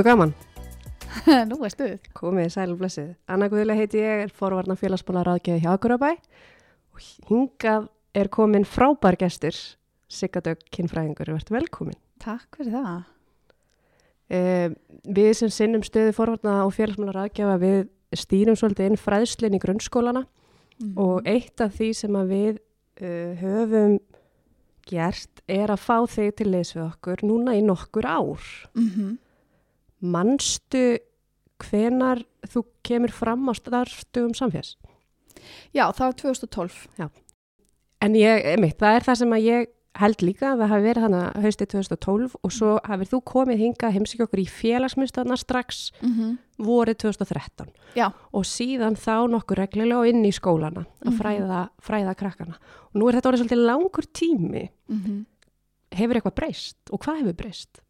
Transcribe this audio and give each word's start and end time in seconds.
er 0.00 0.06
gaman. 0.08 0.32
Nú 1.50 1.58
er 1.66 1.72
stuð. 1.74 1.94
Komið 2.16 2.50
sæl 2.54 2.72
og 2.72 2.80
blessið. 2.80 3.12
Anna 3.30 3.48
Guðulega 3.50 3.82
heiti 3.82 4.00
ég, 4.02 4.24
er 4.26 4.34
forvarnar 4.34 4.78
félagsbóla 4.80 5.24
ráðgjöði 5.26 5.64
hjá 5.64 5.70
Akurabæ 5.74 6.10
og 6.94 7.04
hingað 7.30 7.88
er 8.16 8.30
komin 8.32 8.66
frábær 8.66 9.18
gestur, 9.20 9.54
Sigardögg 10.10 10.64
Kinnfræðingur, 10.74 11.30
verður 11.36 11.60
velkomin. 11.60 11.98
Takk 12.20 12.58
fyrir 12.58 12.74
það. 12.74 13.00
Eh, 14.30 14.68
við 15.06 15.32
sem 15.38 15.50
sinnum 15.54 15.84
stöðu 15.86 16.14
forvarnar 16.14 16.64
og 16.66 16.74
félagsbóla 16.74 17.14
ráðgjöfa 17.14 17.56
við 17.62 17.80
stýrum 18.18 18.58
svolítið 18.58 18.90
inn 18.90 19.00
fræðslinn 19.00 19.58
í 19.58 19.62
grunnskólana 19.62 20.26
Mm. 20.80 20.94
og 20.96 21.26
eitt 21.28 21.60
af 21.60 21.74
því 21.76 21.90
sem 21.92 22.14
við 22.30 22.56
uh, 23.04 23.34
höfum 23.36 23.98
gert 24.88 25.42
er 25.44 25.68
að 25.68 25.82
fá 25.82 25.96
þig 26.08 26.30
til 26.38 26.46
leys 26.54 26.72
við 26.72 26.86
okkur 26.86 27.24
núna 27.28 27.52
í 27.58 27.60
nokkur 27.64 28.08
ár. 28.08 28.46
mm 28.74 29.18
Manstu 30.00 30.98
hvenar 31.60 32.22
þú 32.48 32.62
kemur 32.86 33.12
fram 33.12 33.48
á 33.48 33.54
starfstugum 33.56 34.32
samfélags? 34.36 34.76
Já, 35.74 35.88
það 35.92 36.06
var 36.06 36.16
2012. 36.22 37.10
En 38.00 38.14
ég, 38.16 38.46
mitt, 38.60 38.78
það 38.80 38.96
er 38.96 39.04
það 39.04 39.18
sem 39.20 39.34
að 39.36 39.44
ég 39.44 39.66
held 40.00 40.22
líka 40.22 40.52
að 40.52 40.60
það 40.62 40.70
hafi 40.70 40.84
verið 40.86 41.02
hana 41.04 41.20
haustið 41.42 41.68
2012 41.74 42.34
og 42.46 42.52
svo 42.54 42.68
hafið 42.86 43.10
þú 43.10 43.18
komið 43.26 43.58
hingað 43.64 43.94
heimsík 43.96 44.20
okkur 44.24 44.40
í 44.40 44.46
félagsmyndstöðna 44.48 45.36
strax 45.36 45.90
Mm 46.00 46.12
-hmm. 46.14 46.36
vorið 46.64 46.96
2013 47.02 47.66
Já. 47.96 48.12
og 48.32 48.44
síðan 48.44 48.94
þá 48.96 49.28
nokkur 49.28 49.56
reglulega 49.58 50.08
inn 50.08 50.24
í 50.24 50.30
skólana 50.32 50.86
að 51.04 51.10
Mhm. 51.12 51.18
fræða, 51.18 51.68
fræða 51.82 52.14
krakkana. 52.16 52.54
Og 52.94 53.00
nú 53.00 53.08
er 53.08 53.14
þetta 53.20 53.28
orðið 53.32 53.38
svolítið 53.42 53.66
langur 53.66 54.04
tími. 54.14 54.68
Mm 54.88 55.00
-hmm. 55.02 55.24
Hefur 55.92 56.14
eitthvað 56.14 56.34
breyst 56.34 56.76
og 56.92 57.00
hvað 57.00 57.16
hefur 57.18 57.32
breyst? 57.34 57.80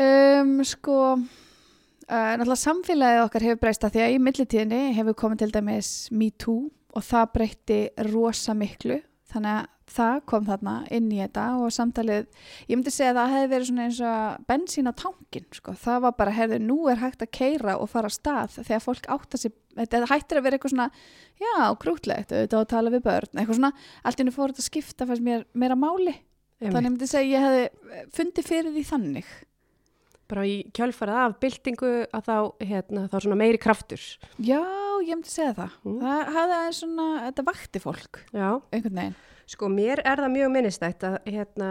Um, 0.00 0.54
sko, 0.66 0.98
uh, 1.14 2.08
náttúrulega 2.08 2.62
samfélagið 2.62 3.24
okkar 3.26 3.46
hefur 3.48 3.62
breyst 3.62 3.86
að 3.86 3.96
því 3.96 4.04
að 4.04 4.14
í 4.14 4.22
millitíðinni 4.22 4.82
hefur 4.98 5.18
komið 5.24 5.44
til 5.44 5.52
dæmis 5.54 5.92
Me 6.14 6.30
Too 6.30 6.70
og 6.94 7.04
það 7.04 7.30
breytti 7.36 7.78
rosa 8.10 8.54
miklu. 8.58 9.00
Þannig 9.34 9.56
að 9.58 9.70
það 9.94 10.18
kom 10.30 10.44
þarna 10.46 10.74
inn 10.94 11.08
í 11.12 11.18
þetta 11.20 11.44
og 11.60 11.72
samtalið, 11.74 12.28
ég 12.68 12.78
myndi 12.78 12.92
segja 12.94 13.12
að 13.12 13.18
það 13.18 13.32
hefði 13.34 13.48
verið 13.52 13.68
svona 13.68 13.86
eins 13.86 14.00
og 14.08 14.44
bensín 14.48 14.90
á 14.90 14.92
tankin, 15.00 15.46
sko. 15.54 15.74
Það 15.80 15.98
var 16.06 16.14
bara, 16.20 16.34
herðu, 16.38 16.60
nú 16.62 16.76
er 16.90 17.00
hægt 17.02 17.24
að 17.24 17.32
keira 17.36 17.76
og 17.80 17.90
fara 17.92 18.10
á 18.10 18.14
stað 18.14 18.58
þegar 18.60 18.84
fólk 18.84 19.08
átta 19.16 19.40
sig, 19.40 19.54
þetta 19.76 20.02
hættir 20.10 20.40
að 20.40 20.46
vera 20.46 20.58
eitthvað 20.58 20.74
svona, 20.74 20.88
já, 21.42 21.52
grútlegt, 21.84 22.32
auðvitað 22.32 22.60
að 22.62 22.70
tala 22.72 22.94
við 22.94 23.04
börn, 23.08 23.32
eitthvað 23.34 23.60
svona, 23.60 23.72
allt 24.02 24.22
henni 24.22 24.34
fór 24.34 24.54
þetta 24.54 24.64
að 24.64 24.70
skipta 24.70 25.08
fannst 25.10 25.26
mér 25.26 25.44
meira 25.52 25.78
máli. 25.78 26.16
Þannig 26.62 26.80
ég 26.80 26.94
myndi 26.94 27.10
segja 27.10 27.24
að 27.24 27.34
ég 27.34 27.44
hefði 27.44 28.04
fundið 28.16 28.48
fyrir 28.48 28.72
því 28.72 28.86
þannig. 28.88 29.34
Bara 30.30 30.46
í 30.48 30.54
kjölfarið 30.72 31.20
af 31.20 31.34
byltingu 31.42 31.92
að 32.16 32.28
þá, 32.28 32.36
hérna, 32.64 33.04
þá 33.12 33.16
svona 33.20 33.36
meiri 33.36 33.60
kraftur. 33.60 34.00
Já, 34.40 34.62
ég 35.04 35.10
myndi 35.12 35.32
segja 35.32 35.52
það. 35.58 35.74
Mm. 35.84 35.98
Það 36.00 36.30
hafði 36.36 36.56
aðeins 36.58 36.80
svona, 36.80 37.08
þetta 37.26 37.44
vakti 37.50 37.82
fólk, 37.82 38.20
Já. 38.32 38.48
einhvern 38.72 39.00
veginn. 39.00 39.18
Sko, 39.52 39.68
mér 39.68 40.00
er 40.00 40.22
það 40.22 40.32
mjög 40.32 40.54
minnistætt 40.54 41.04
að 41.04 41.18
hérna, 41.28 41.68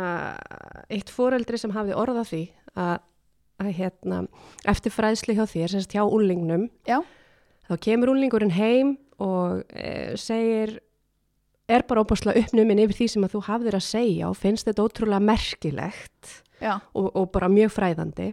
eitt 0.93 1.09
foreldri 1.09 1.57
sem 1.57 1.73
hafði 1.73 1.97
orðað 1.97 2.29
því 2.29 2.41
að, 2.77 2.93
að 3.65 3.71
hérna, 3.79 4.19
eftir 4.69 4.93
fræðslu 4.93 5.37
hjá 5.39 5.45
þér, 5.49 5.73
semst 5.73 5.95
hjá 5.97 6.03
úlingnum, 6.05 6.67
Já. 6.85 6.99
þá 7.71 7.73
kemur 7.87 8.13
úlingurinn 8.13 8.53
heim 8.53 8.93
og 9.17 9.63
e, 9.73 10.13
segir, 10.21 10.77
er 11.65 11.85
bara 11.89 12.03
óbúslega 12.05 12.43
uppnuminn 12.43 12.83
yfir 12.85 12.99
því 13.01 13.09
sem 13.15 13.25
að 13.25 13.35
þú 13.37 13.43
hafðir 13.47 13.79
að 13.79 13.85
segja 13.87 14.29
og 14.29 14.37
finnst 14.37 14.69
þetta 14.69 14.85
ótrúlega 14.85 15.25
merkilegt 15.31 16.33
og, 16.71 17.07
og 17.11 17.31
bara 17.33 17.51
mjög 17.51 17.73
fræðandi 17.75 18.31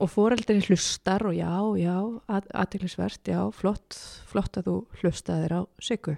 og 0.00 0.08
foreldri 0.08 0.60
hlustar 0.64 1.26
og 1.28 1.36
já, 1.36 1.52
já, 1.76 1.96
aðteglisvert, 2.56 3.20
já, 3.28 3.40
flott, 3.52 3.96
flott 4.30 4.56
að 4.56 4.70
þú 4.70 4.76
hlustaðir 5.02 5.56
á 5.56 5.60
Siggu. 5.82 6.16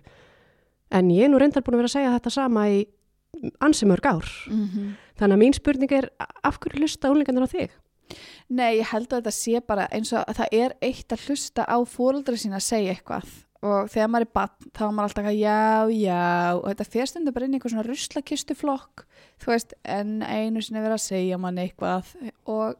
En 0.92 1.10
ég 1.10 1.26
er 1.26 1.32
nú 1.32 1.40
reyndar 1.40 1.64
búin 1.66 1.78
að 1.78 1.82
vera 1.82 1.90
að 1.90 1.96
segja 1.96 2.12
þetta 2.14 2.34
sama 2.34 2.66
í 2.70 2.82
ansi 3.64 3.88
mörg 3.88 4.06
ár. 4.06 4.28
mm 4.50 4.92
Þannig 5.12 5.36
að 5.36 5.42
mín 5.42 5.54
spurning 5.54 5.92
er, 5.92 6.08
af 6.42 6.56
hverju 6.58 6.80
hlusta 6.80 7.10
úlingarnir 7.12 7.44
á 7.46 7.54
þig? 7.54 7.74
Nei, 8.48 8.78
ég 8.80 8.88
held 8.90 9.12
að 9.12 9.20
þetta 9.20 9.32
sé 9.36 9.60
bara 9.60 9.84
eins 9.92 10.10
og 10.12 10.24
að 10.26 10.38
það 10.40 10.54
er 10.58 10.74
eitt 10.82 11.12
að 11.12 11.26
hlusta 11.26 11.66
á 11.68 11.76
fóreldra 11.86 12.36
sína 12.40 12.58
að 12.58 12.66
segja 12.66 12.94
eitthvað 12.96 13.28
og 13.62 13.88
þegar 13.92 14.08
maður 14.10 14.26
er 14.26 14.32
bann 14.34 14.70
þá 14.74 14.82
er 14.88 14.94
maður 14.96 15.08
alltaf 15.08 15.30
að 15.30 15.38
já, 15.38 15.58
já. 15.94 16.22
Og 16.58 16.64
þetta 16.72 16.88
fjörstundu 16.96 17.34
bara 17.36 17.46
inn 17.46 17.54
í 17.54 17.58
eitthvað 17.60 17.74
svona 17.76 17.86
ruslakistuflokk 17.88 19.04
þú 19.42 19.50
veist, 19.50 19.72
en 19.90 20.10
einu 20.22 20.60
sinni 20.62 20.82
verið 20.82 20.94
að 20.96 21.02
segja 21.02 21.38
manni 21.40 21.64
eitthvað. 21.66 22.10
Og 22.46 22.76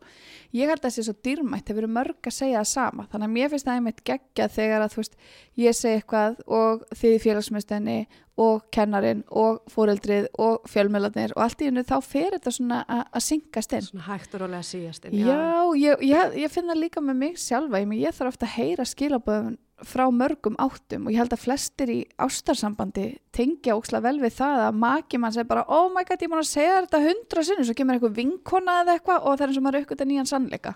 ég 0.55 0.69
held 0.71 0.79
að 0.79 0.85
það 0.85 0.95
sé 0.95 1.05
svo 1.09 1.15
dýrmætt 1.27 1.67
það 1.67 1.79
verið 1.81 1.95
mörg 1.97 2.29
að 2.31 2.37
segja 2.37 2.61
það 2.61 2.69
sama. 2.71 3.07
Þannig 3.11 3.29
að 3.29 3.33
mér 3.37 3.51
finnst 3.53 3.67
það 3.67 3.79
einmitt 3.81 4.03
geggja 4.07 4.47
þegar 4.57 4.85
að 4.85 4.93
þú 4.95 5.01
veist 5.03 5.17
ég 5.63 5.79
segi 5.79 5.97
eitthvað 6.01 6.39
og 6.47 6.85
þið 7.01 7.17
félagsmyndstöðinni 7.25 7.97
og 8.43 8.63
kennarin 8.73 9.25
og 9.29 9.59
fóreldrið 9.75 10.29
og 10.41 10.63
fjölmjölarnir 10.71 11.35
og 11.37 11.43
allt 11.45 11.61
í 11.65 11.69
hennu 11.69 11.83
þá 11.85 11.97
fer 12.07 12.31
þetta 12.37 12.55
svona 12.55 12.79
að- 12.89 13.21
syngast 13.27 13.75
inn. 13.77 13.89
Svona 13.91 14.07
hægt 14.07 14.35
og 14.39 14.45
rólega 14.45 14.63
síast. 14.65 15.11
Já, 15.11 15.43
ég, 15.77 16.07
ég, 16.07 16.39
ég 16.47 16.51
finn 16.55 16.71
það 16.71 16.81
líka 16.81 17.03
með 17.05 17.21
mig 17.27 17.37
sjálfa, 17.43 17.83
ég, 17.83 17.93
ég 18.07 18.17
þarf 18.17 18.33
ofta 18.37 18.47
að 18.49 18.57
heyra 18.57 18.87
skilaböðum 18.89 19.59
frá 19.87 20.05
mörgum 20.15 20.57
áttum 20.63 21.07
og 21.07 21.15
ég 21.15 21.21
held 21.23 21.35
að 21.35 21.43
flestir 21.45 21.91
í 21.93 21.99
ástarsambandi 22.21 23.07
tengja 23.33 23.77
ókslega 23.79 24.05
vel 24.07 24.21
við 24.23 24.37
það 24.37 24.63
að 24.67 24.79
maki 24.83 25.21
mann 25.21 25.33
segir 25.35 25.49
bara, 25.49 25.65
oh 25.73 25.89
my 25.93 26.05
god, 26.09 26.23
ég 26.23 26.31
búin 26.31 26.43
að 26.43 26.51
segja 26.51 26.81
þetta 26.83 27.01
hundra 27.07 27.45
sinni, 27.49 27.65
svo 27.67 27.77
kemur 27.79 27.97
eitthvað 27.97 28.19
vinkona 28.19 28.79
eða 28.83 28.97
eitthvað 28.97 29.19
og 29.23 29.31
það 29.37 29.45
er 29.45 29.53
eins 29.53 29.61
og 29.61 29.65
maður 29.67 29.81
aukvitað 29.83 30.11
nýjan 30.11 30.31
sannleika. 30.31 30.75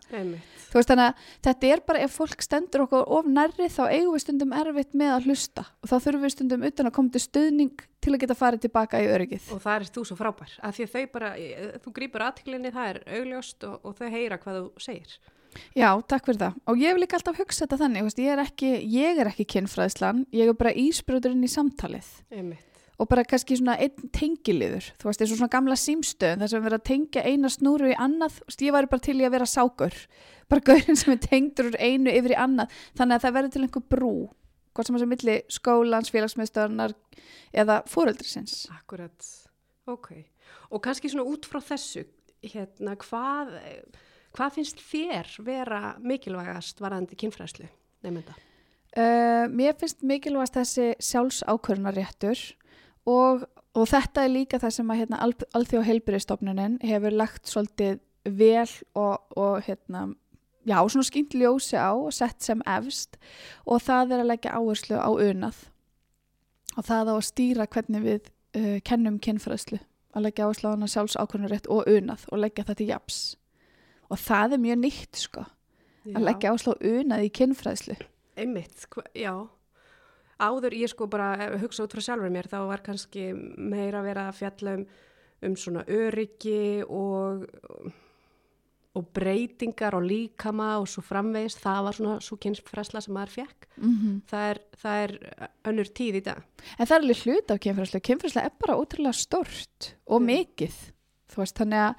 Veist 0.76 0.92
að 0.92 1.02
þetta 1.46 1.68
er 1.72 1.80
bara 1.86 2.02
ef 2.04 2.16
fólk 2.16 2.40
stendur 2.44 2.84
okkur 2.86 3.02
of 3.16 3.28
nærri 3.30 3.68
þá 3.72 3.84
eigum 3.86 4.16
við 4.16 4.24
stundum 4.24 4.56
erfitt 4.56 4.92
með 4.96 5.10
að 5.14 5.28
hlusta 5.30 5.62
og 5.80 5.86
þá 5.88 5.96
þurfum 5.96 6.24
við 6.26 6.34
stundum 6.34 6.66
utan 6.68 6.90
að 6.90 6.96
koma 6.98 7.14
til 7.14 7.22
stuðning 7.24 7.86
til 8.02 8.12
að 8.12 8.20
geta 8.24 8.36
farið 8.38 8.66
tilbaka 8.66 9.00
í 9.02 9.08
öryggið. 9.10 9.44
Og 9.54 9.62
það 9.62 9.76
er 9.78 9.88
þú 9.94 10.02
svo 10.10 10.16
frábær. 10.18 10.52
Af 10.62 10.76
því 10.76 10.82
að 10.84 10.92
þau 10.92 11.06
bara, 11.14 11.30
eh, 11.38 11.78
þú 11.82 11.88
grýpur 11.96 12.26
aðtiklinni, 12.26 12.70
það 12.74 12.86
er 12.92 12.98
augljóst 13.20 13.60
og, 13.66 13.74
og 13.82 13.96
Já, 15.76 15.90
takk 16.08 16.28
fyrir 16.28 16.40
það. 16.40 16.60
Og 16.70 16.80
ég 16.82 16.92
hef 16.92 17.00
líka 17.00 17.18
alltaf 17.18 17.40
hugsað 17.40 17.66
þetta 17.66 17.80
þannig, 17.82 18.06
veist, 18.06 18.22
ég 18.22 18.32
er 18.32 18.42
ekki, 18.44 18.70
er 19.16 19.30
ekki 19.30 19.46
kynfræðslan, 19.56 20.24
ég 20.36 20.52
er 20.52 20.56
bara 20.58 20.72
ísbröðurinn 20.76 21.44
í 21.46 21.50
samtalið 21.52 22.08
Einmitt. 22.30 22.80
og 22.98 23.10
bara 23.10 23.26
kannski 23.28 23.58
svona 23.58 23.76
einn 23.82 24.10
tengiliður, 24.14 24.88
þú 25.00 25.10
veist, 25.10 25.20
eins 25.20 25.34
og 25.34 25.40
svona 25.40 25.52
gamla 25.52 25.76
símstöðun 25.80 26.44
þar 26.44 26.52
sem 26.52 26.62
við 26.64 26.70
erum 26.70 26.80
að 26.80 26.88
tengja 26.90 27.26
eina 27.26 27.50
snúru 27.52 27.90
í 27.92 27.98
annað, 28.06 28.40
veist, 28.46 28.64
ég 28.64 28.76
væri 28.76 28.90
bara 28.92 29.06
til 29.08 29.18
í 29.20 29.26
að 29.26 29.36
vera 29.36 29.48
sákur, 29.50 29.98
bara 30.48 30.66
gaurinn 30.70 30.96
sem 30.96 31.12
er 31.12 31.20
tengdur 31.26 31.70
úr 31.72 31.78
einu 31.80 32.14
yfir 32.14 32.36
í 32.36 32.40
annað, 32.40 32.72
þannig 32.96 33.18
að 33.18 33.26
það 33.26 33.36
verður 33.38 33.54
til 33.56 33.64
einhver 33.66 33.86
brú, 33.96 34.14
hvort 34.76 34.88
sem 34.88 34.96
það 34.96 35.04
sem 35.04 35.12
milli 35.14 35.36
skólans, 35.52 36.12
félagsmiðstöðunar 36.14 36.96
eða 37.56 37.78
fóreldrisins. 37.88 38.58
Akkurat, 38.76 39.28
ok. 39.88 40.10
Og 40.72 40.82
kannski 40.84 41.12
svona 41.12 41.28
út 41.28 41.48
frá 41.48 41.60
þessu, 41.64 42.04
hérna, 42.44 42.96
hvað, 43.00 43.54
hvað 44.36 44.58
finnst 44.58 44.82
þér 44.84 45.30
vera 45.46 45.80
mikilvægast 46.04 46.80
varðandi 46.82 47.18
kynfræðslu 47.20 47.68
nefnda? 48.04 48.36
Uh, 48.96 49.44
mér 49.52 49.76
finnst 49.80 50.04
mikilvægast 50.06 50.56
þessi 50.56 50.88
sjálfsákvörnaréttur 51.04 52.42
og, 53.08 53.46
og 53.76 53.88
þetta 53.90 54.24
er 54.24 54.32
líka 54.32 54.60
það 54.62 54.76
sem 54.78 54.92
að 54.92 55.02
hérna, 55.02 55.22
al, 55.24 55.34
alþjóð 55.58 55.88
heilbyrðistofnunin 55.90 56.78
hefur 56.84 57.16
lagt 57.16 57.50
svolítið 57.50 58.00
vel 58.26 58.68
og, 58.98 59.36
og 59.38 59.60
hérna, 59.66 60.08
já, 60.66 60.78
svona 60.88 61.06
skýnt 61.06 61.36
ljósi 61.38 61.78
á 61.78 61.92
og 61.94 62.14
sett 62.14 62.42
sem 62.42 62.62
efst 62.66 63.20
og 63.66 63.82
það 63.84 64.16
er 64.16 64.24
að 64.24 64.30
leggja 64.32 64.56
áherslu 64.58 64.98
á 64.98 65.10
unað 65.12 65.60
og 66.76 66.88
það 66.88 67.12
á 67.12 67.14
að 67.16 67.28
stýra 67.28 67.68
hvernig 67.70 68.06
við 68.06 68.30
uh, 68.58 68.78
kennum 68.84 69.20
kynfræðslu 69.22 69.78
að 70.16 70.24
leggja 70.24 70.48
áherslu 70.48 70.72
á 70.72 70.74
hana 70.74 70.90
sjálfsákvörnarétt 70.90 71.68
og 71.68 71.84
unað 71.90 72.24
og 72.32 72.42
leggja 72.42 72.66
þetta 72.70 72.86
í 72.86 72.90
japs 72.94 73.20
og 74.10 74.18
það 74.18 74.52
er 74.52 74.58
mjög 74.66 74.78
nýtt 74.84 75.16
sko 75.16 75.44
að 76.06 76.22
leggja 76.28 76.50
áherslu 76.52 76.72
á 76.72 76.84
unað 76.86 77.24
í 77.26 77.30
kynfræðslu 77.34 77.96
Einmitt, 78.36 78.86
hva- 78.92 79.08
já. 79.16 79.32
Áður 80.38 80.74
ég 80.76 80.90
sko 80.92 81.06
bara 81.08 81.30
ég 81.40 81.60
hugsa 81.62 81.86
út 81.86 81.94
frá 81.96 82.02
sjálfur 82.04 82.30
mér 82.30 82.44
þá 82.52 82.58
var 82.68 82.82
kannski 82.84 83.30
meira 83.56 84.02
að 84.02 84.08
vera 84.10 84.26
að 84.28 84.36
fjalla 84.42 84.74
um, 84.76 84.82
um 85.48 85.54
svona 85.56 85.84
öryggi 85.88 86.84
og, 86.84 87.46
og 88.96 89.08
breytingar 89.16 89.96
og 89.96 90.04
líkama 90.04 90.74
og 90.82 90.84
svo 90.92 91.00
framvegist. 91.04 91.62
Það 91.64 91.80
var 91.86 91.96
svona 91.96 92.18
svo 92.20 92.36
kynfræðsla 92.44 93.00
sem 93.06 93.16
maður 93.16 93.32
fekk. 93.38 93.66
mm 93.76 93.94
-hmm. 93.96 94.20
Það 94.28 94.50
er, 94.50 94.60
það 94.82 95.02
er 95.04 95.12
önnur 95.64 95.88
tíð 95.96 96.14
í 96.20 96.22
dag. 96.28 96.42
En 96.78 96.86
það 96.86 96.96
er 96.96 97.00
alveg 97.02 97.24
hlut 97.24 97.50
af 97.50 97.60
kynfræðslu. 97.60 98.00
Kynfræðslu 98.00 98.40
er 98.44 98.52
bara 98.60 98.76
ótrúlega 98.76 99.12
stort 99.14 99.94
og 100.06 100.20
Já. 100.20 100.26
mikið. 100.26 100.76
Þú 101.32 101.36
veist, 101.36 101.56
þannig 101.56 101.80
að 101.80 101.94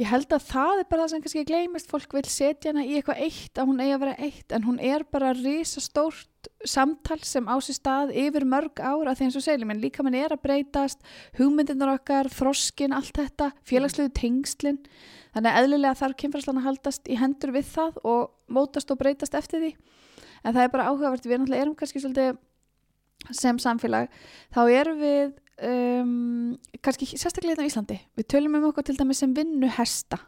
ég 0.00 0.08
held 0.10 0.32
að 0.34 0.46
það 0.50 0.80
er 0.80 0.88
bara 0.90 1.04
það 1.04 1.12
sem 1.12 1.22
kannski 1.24 1.44
gleymist, 1.48 1.90
fólk 1.90 2.16
vil 2.16 2.24
setja 2.28 2.72
hana 2.72 2.84
í 2.84 2.96
eitthvað 2.98 3.22
eitt 3.26 3.60
að 3.60 3.70
hún 3.70 3.82
eigi 3.82 3.94
að 3.96 4.02
vera 4.04 4.16
eitt 4.26 4.54
en 4.56 4.66
hún 4.66 4.80
er 4.84 5.04
bara 5.12 5.32
risastórt 5.36 6.50
samtal 6.68 7.18
sem 7.26 7.48
á 7.48 7.56
sér 7.64 7.78
stað 7.78 8.12
yfir 8.16 8.46
mörg 8.48 8.80
ára 8.80 9.14
því 9.16 9.28
eins 9.28 9.38
og 9.40 9.44
segjum, 9.46 9.72
en 9.72 9.82
líka 9.82 10.04
mann 10.04 10.16
er 10.18 10.34
að 10.34 10.42
breytast 10.44 11.00
hugmyndirnar 11.38 11.94
okkar, 11.96 12.30
þroskin, 12.32 12.94
allt 12.96 13.16
þetta 13.16 13.50
félagslegu 13.66 14.12
tengslin. 14.16 14.80
Þannig 15.34 15.52
að 15.52 15.62
eðlilega 15.62 16.00
þarf 16.00 16.18
kynfræslan 16.22 16.60
að 16.60 16.68
haldast 16.70 17.08
í 17.10 17.18
hendur 17.20 17.52
við 17.56 17.66
það 17.72 17.98
og 18.08 18.52
mótast 18.52 18.92
og 18.92 19.00
breytast 19.00 19.36
eftir 19.36 19.64
því. 19.64 19.72
En 20.44 20.54
það 20.54 20.62
er 20.62 20.72
bara 20.76 20.90
áhugavert, 20.92 21.26
við 21.26 21.42
náttúrulega 21.42 21.66
erum 21.66 21.76
kannski 21.76 22.02
svolítið 22.04 22.38
sem 23.34 23.58
samfélag, 23.58 24.12
þá 24.54 24.60
erum 24.70 25.00
við 25.00 25.34
um, 25.62 26.56
kannski 26.82 27.08
sérstaklega 27.14 27.56
hérna 27.56 27.66
á 27.66 27.70
Íslandi. 27.70 27.98
Við 28.18 28.28
tölum 28.32 28.58
um 28.58 28.68
okkur 28.70 28.86
til 28.86 28.98
dæmis 28.98 29.22
sem 29.22 29.34
vinnu 29.36 29.70
hesta 29.78 30.20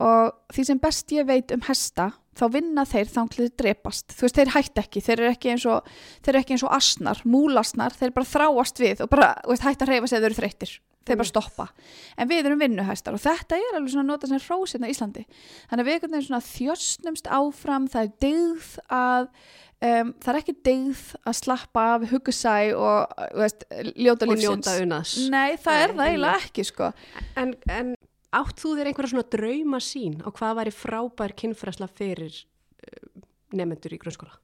og 0.00 0.32
því 0.54 0.64
sem 0.64 0.80
best 0.80 1.12
ég 1.12 1.26
veit 1.28 1.52
um 1.52 1.64
hesta 1.66 2.12
þá 2.38 2.44
vinna 2.54 2.84
þeir 2.88 3.10
þanglið 3.12 3.50
drepast. 3.60 4.14
Þú 4.16 4.26
veist, 4.26 4.38
þeir 4.38 4.52
hætt 4.56 4.80
ekki, 4.82 5.02
þeir 5.04 5.18
eru 5.18 5.32
ekki 5.32 5.52
eins 5.52 5.66
og 5.68 5.90
þeir 6.22 6.32
eru 6.34 6.42
ekki 6.42 6.56
eins 6.56 6.64
og 6.66 6.76
asnar, 6.78 7.22
múlasnar 7.28 7.96
þeir 7.98 8.14
bara 8.16 8.30
þráast 8.32 8.82
við 8.82 9.04
og 9.04 9.12
bara 9.12 9.34
veist, 9.48 9.66
hætt 9.66 9.84
að 9.84 9.92
reyfa 9.92 10.10
sig 10.10 10.22
þeir 10.22 10.28
eru 10.30 10.38
þreytir, 10.40 10.76
þeir 11.08 11.20
bara 11.22 11.30
stoppa. 11.32 11.66
En 12.16 12.30
við 12.30 12.46
erum 12.48 12.62
vinnuhestar 12.62 13.18
og 13.18 13.24
þetta 13.24 13.58
er 13.58 13.76
alveg 13.76 13.94
svona 13.94 14.08
nota 14.12 14.30
sem 14.30 14.42
hrósinn 14.46 14.86
á 14.86 14.92
Íslandi. 14.92 15.26
Þannig 15.70 15.84
að 15.84 15.90
við 15.90 16.06
veginn 16.06 16.28
svona 16.28 16.46
þjösnumst 16.48 17.28
áfram 17.40 17.90
það 17.92 18.08
er 18.08 18.14
dygð 18.26 18.70
að 18.88 19.28
um, 19.82 20.12
það 20.22 20.32
er 20.32 20.40
ekki 20.40 20.54
dygð 20.68 21.02
að 21.26 21.36
slappa 21.40 21.84
af 21.96 22.06
hugusæ 22.12 22.54
og 22.78 23.16
veist, 23.38 23.66
ljóta 23.96 24.28
og 24.28 24.32
lífsins. 24.32 24.46
njóta 24.46 24.76
unnars 24.84 25.14
Nei, 25.32 25.58
það 25.60 25.74
Nei, 25.76 25.82
er 25.82 25.94
það 25.96 26.06
eiginlega 26.08 26.46
ekki 26.46 26.66
sko. 26.68 26.90
En, 27.42 27.54
en 27.72 27.92
átt 28.32 28.62
þú 28.62 28.76
þér 28.78 28.90
einhverja 28.90 29.14
svona 29.14 29.32
drauma 29.34 29.82
sín 29.82 30.20
og 30.26 30.36
hvað 30.38 30.58
væri 30.60 30.76
frábær 30.76 31.36
kynfræsla 31.42 31.90
fyrir 31.90 32.38
uh, 32.38 33.26
nefnendur 33.52 33.94
í 33.94 34.00
grunnskóla? 34.00 34.38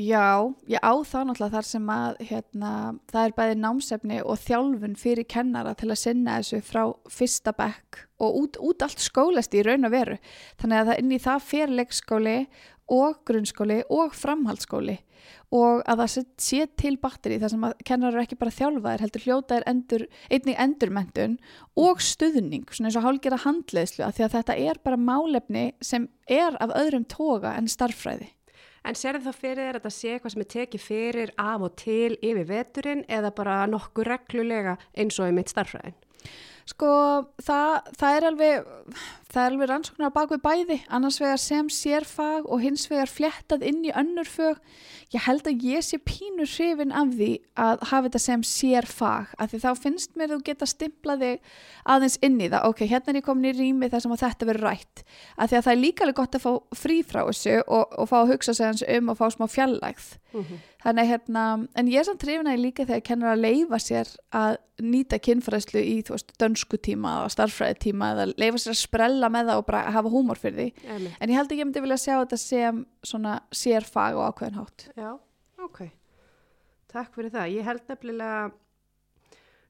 Já, 0.00 0.48
ég 0.70 0.80
á 0.80 0.94
það 1.04 1.26
náttúrulega 1.28 1.52
þar 1.58 1.66
sem 1.66 1.88
að 1.92 2.20
hérna, 2.24 2.70
það 3.10 3.26
er 3.26 3.34
bæði 3.36 3.56
námsefni 3.60 4.20
og 4.22 4.38
þjálfun 4.40 4.94
fyrir 4.96 5.26
kennara 5.28 5.74
til 5.76 5.90
að 5.90 6.00
sinna 6.00 6.36
þessu 6.38 6.60
frá 6.64 6.84
fyrsta 7.10 7.52
bekk 7.58 7.98
og 8.22 8.38
út, 8.38 8.58
út 8.64 8.84
allt 8.86 9.02
skólast 9.02 9.56
í 9.58 9.64
raun 9.66 9.84
og 9.88 9.92
veru. 9.92 10.16
Þannig 10.62 10.80
að 10.80 10.90
það 10.92 11.02
inn 11.02 11.12
í 11.12 11.20
það 11.26 11.44
fer 11.50 11.74
leikskóli 11.74 12.36
og 12.90 13.22
grunnskóli 13.28 13.82
og 13.90 14.16
framhaldsskóli 14.18 14.98
og 15.50 15.82
að 15.84 16.02
það 16.02 16.26
sé- 16.38 16.66
til 16.78 16.96
batteri 16.96 17.38
þar 17.40 17.52
sem 17.52 17.64
að 17.66 17.78
kennarar 17.84 18.16
eru 18.16 18.24
ekki 18.24 18.38
bara 18.38 18.54
þjálfaðir 18.54 19.04
heldur 19.04 19.24
hljótaðir 19.26 19.66
endur, 19.66 20.04
einnig 20.30 20.58
endurmentun 20.58 21.38
og 21.76 22.02
stuðning, 22.04 22.66
svona 22.70 22.90
eins 22.90 22.98
og 23.00 23.06
hálgera 23.06 23.40
handleiðslu 23.44 24.04
að 24.06 24.14
því 24.16 24.26
að 24.26 24.36
þetta 24.38 24.58
er 24.58 24.82
bara 24.84 24.96
málefni 24.96 25.64
sem 25.82 26.08
er 26.28 26.56
af 26.60 26.74
öðrum 26.78 27.06
toga 27.08 27.56
en 27.58 27.66
starffræði. 27.70 28.30
En 28.84 28.96
sérðu 28.96 29.26
þá 29.26 29.34
fyrir 29.36 29.64
þér 29.66 29.74
að 29.74 29.80
þetta 29.80 29.92
sé 29.92 30.12
eitthvað 30.14 30.32
sem 30.32 30.44
er 30.44 30.52
tekið 30.54 30.84
fyrir 30.86 31.32
af 31.36 31.64
og 31.66 31.74
til 31.76 32.14
yfir 32.16 32.46
veturinn 32.48 33.02
eða 33.08 33.34
bara 33.36 33.66
nokkuð 33.68 34.08
reglulega 34.08 34.78
eins 34.96 35.18
og 35.20 35.28
í 35.28 35.34
mitt 35.36 35.52
starfræðin? 35.52 35.98
Sko, 36.70 36.90
það, 37.42 37.90
það 37.98 38.16
er 38.16 38.26
alveg, 38.28 38.68
það 39.30 39.42
er 39.42 39.52
alveg 39.52 39.68
rannsóknar 39.70 40.10
á 40.10 40.16
bakvið 40.16 40.40
bæði, 40.42 40.76
annars 40.90 41.18
vegar 41.22 41.40
sem 41.40 41.68
sérfag 41.70 42.46
og 42.50 42.62
hins 42.64 42.86
vegar 42.90 43.10
fléttað 43.10 43.64
inn 43.68 43.84
í 43.86 43.92
önnur 43.94 44.28
fög. 44.28 44.58
Ég 45.14 45.24
held 45.26 45.46
að 45.46 45.66
ég 45.66 45.84
sé 45.86 45.98
pínu 46.02 46.46
hrifin 46.46 46.94
af 46.94 47.12
því 47.14 47.30
að 47.58 47.84
hafa 47.90 48.08
þetta 48.08 48.22
sem 48.24 48.44
sérfag, 48.46 49.34
af 49.38 49.52
því 49.52 49.62
þá 49.64 49.70
finnst 49.84 50.18
mér 50.18 50.34
þú 50.34 50.40
geta 50.46 50.70
stimplað 50.70 51.24
þig 51.24 51.52
aðeins 51.94 52.18
inn 52.26 52.40
í 52.40 52.48
það. 52.50 52.66
Ok, 52.70 52.84
hérna 52.90 53.14
er 53.14 53.20
ég 53.20 53.28
komin 53.28 53.50
í 53.50 53.54
rými 53.58 53.90
þar 53.90 54.04
sem 54.06 54.16
að 54.16 54.24
þetta 54.24 54.50
verður 54.50 54.68
rætt, 54.68 55.04
af 55.36 55.50
því 55.50 55.60
að 55.60 55.68
það 55.68 55.74
er 55.74 55.82
líka 55.84 56.06
alveg 56.06 56.20
gott 56.22 56.38
að 56.38 56.46
fá 56.46 56.80
frí 56.82 56.98
frá 57.06 57.22
þessu 57.22 57.60
og, 57.66 57.94
og 57.98 58.10
fá 58.10 58.18
að 58.22 58.34
hugsa 58.34 58.56
sig 58.56 58.70
hans 58.70 58.86
um 58.98 59.14
og 59.14 59.20
fá 59.20 59.26
smá 59.34 59.46
fjallægð. 59.50 60.10
Þannig 60.80 61.08
hérna, 61.10 61.44
en 61.76 61.88
ég 61.90 62.00
er 62.00 62.06
samt 62.06 62.22
trefina 62.22 62.54
líka 62.56 62.86
þegar 62.86 63.02
kennur 63.04 63.32
að 63.32 63.42
leifa 63.42 63.80
sér 63.82 64.10
að 64.32 64.60
nýta 64.80 65.18
kynfræðslu 65.20 65.82
í, 65.82 65.96
þú 66.06 66.14
veist, 66.14 66.30
dönsku 66.40 66.78
tíma 66.80 67.18
og 67.24 67.32
starffræðitíma 67.34 68.12
eða 68.14 68.26
leifa 68.40 68.62
sér 68.62 68.72
að 68.72 68.80
sprella 68.80 69.19
með 69.28 69.50
það 69.50 69.60
og 69.60 69.66
bara 69.66 69.90
hafa 69.90 70.08
húmor 70.08 70.38
fyrir 70.40 70.56
því. 70.56 70.88
Emi. 70.96 71.12
En 71.20 71.28
ég 71.28 71.36
held 71.36 71.46
ekki 71.50 71.58
að 71.58 71.60
ég 71.60 71.66
myndi 71.68 71.80
vilja 71.80 71.96
sjá 71.96 72.14
þetta 72.20 72.36
sem 72.36 72.86
svona 73.02 73.40
sérfag 73.52 74.16
og 74.16 74.24
ákveðin 74.30 74.58
hátt. 74.60 74.88
Já, 74.96 75.18
ok. 75.58 75.80
Takk 76.90 77.14
fyrir 77.14 77.30
það. 77.30 77.52
Ég 77.54 77.64
held 77.64 77.82
nefnilega 77.88 78.50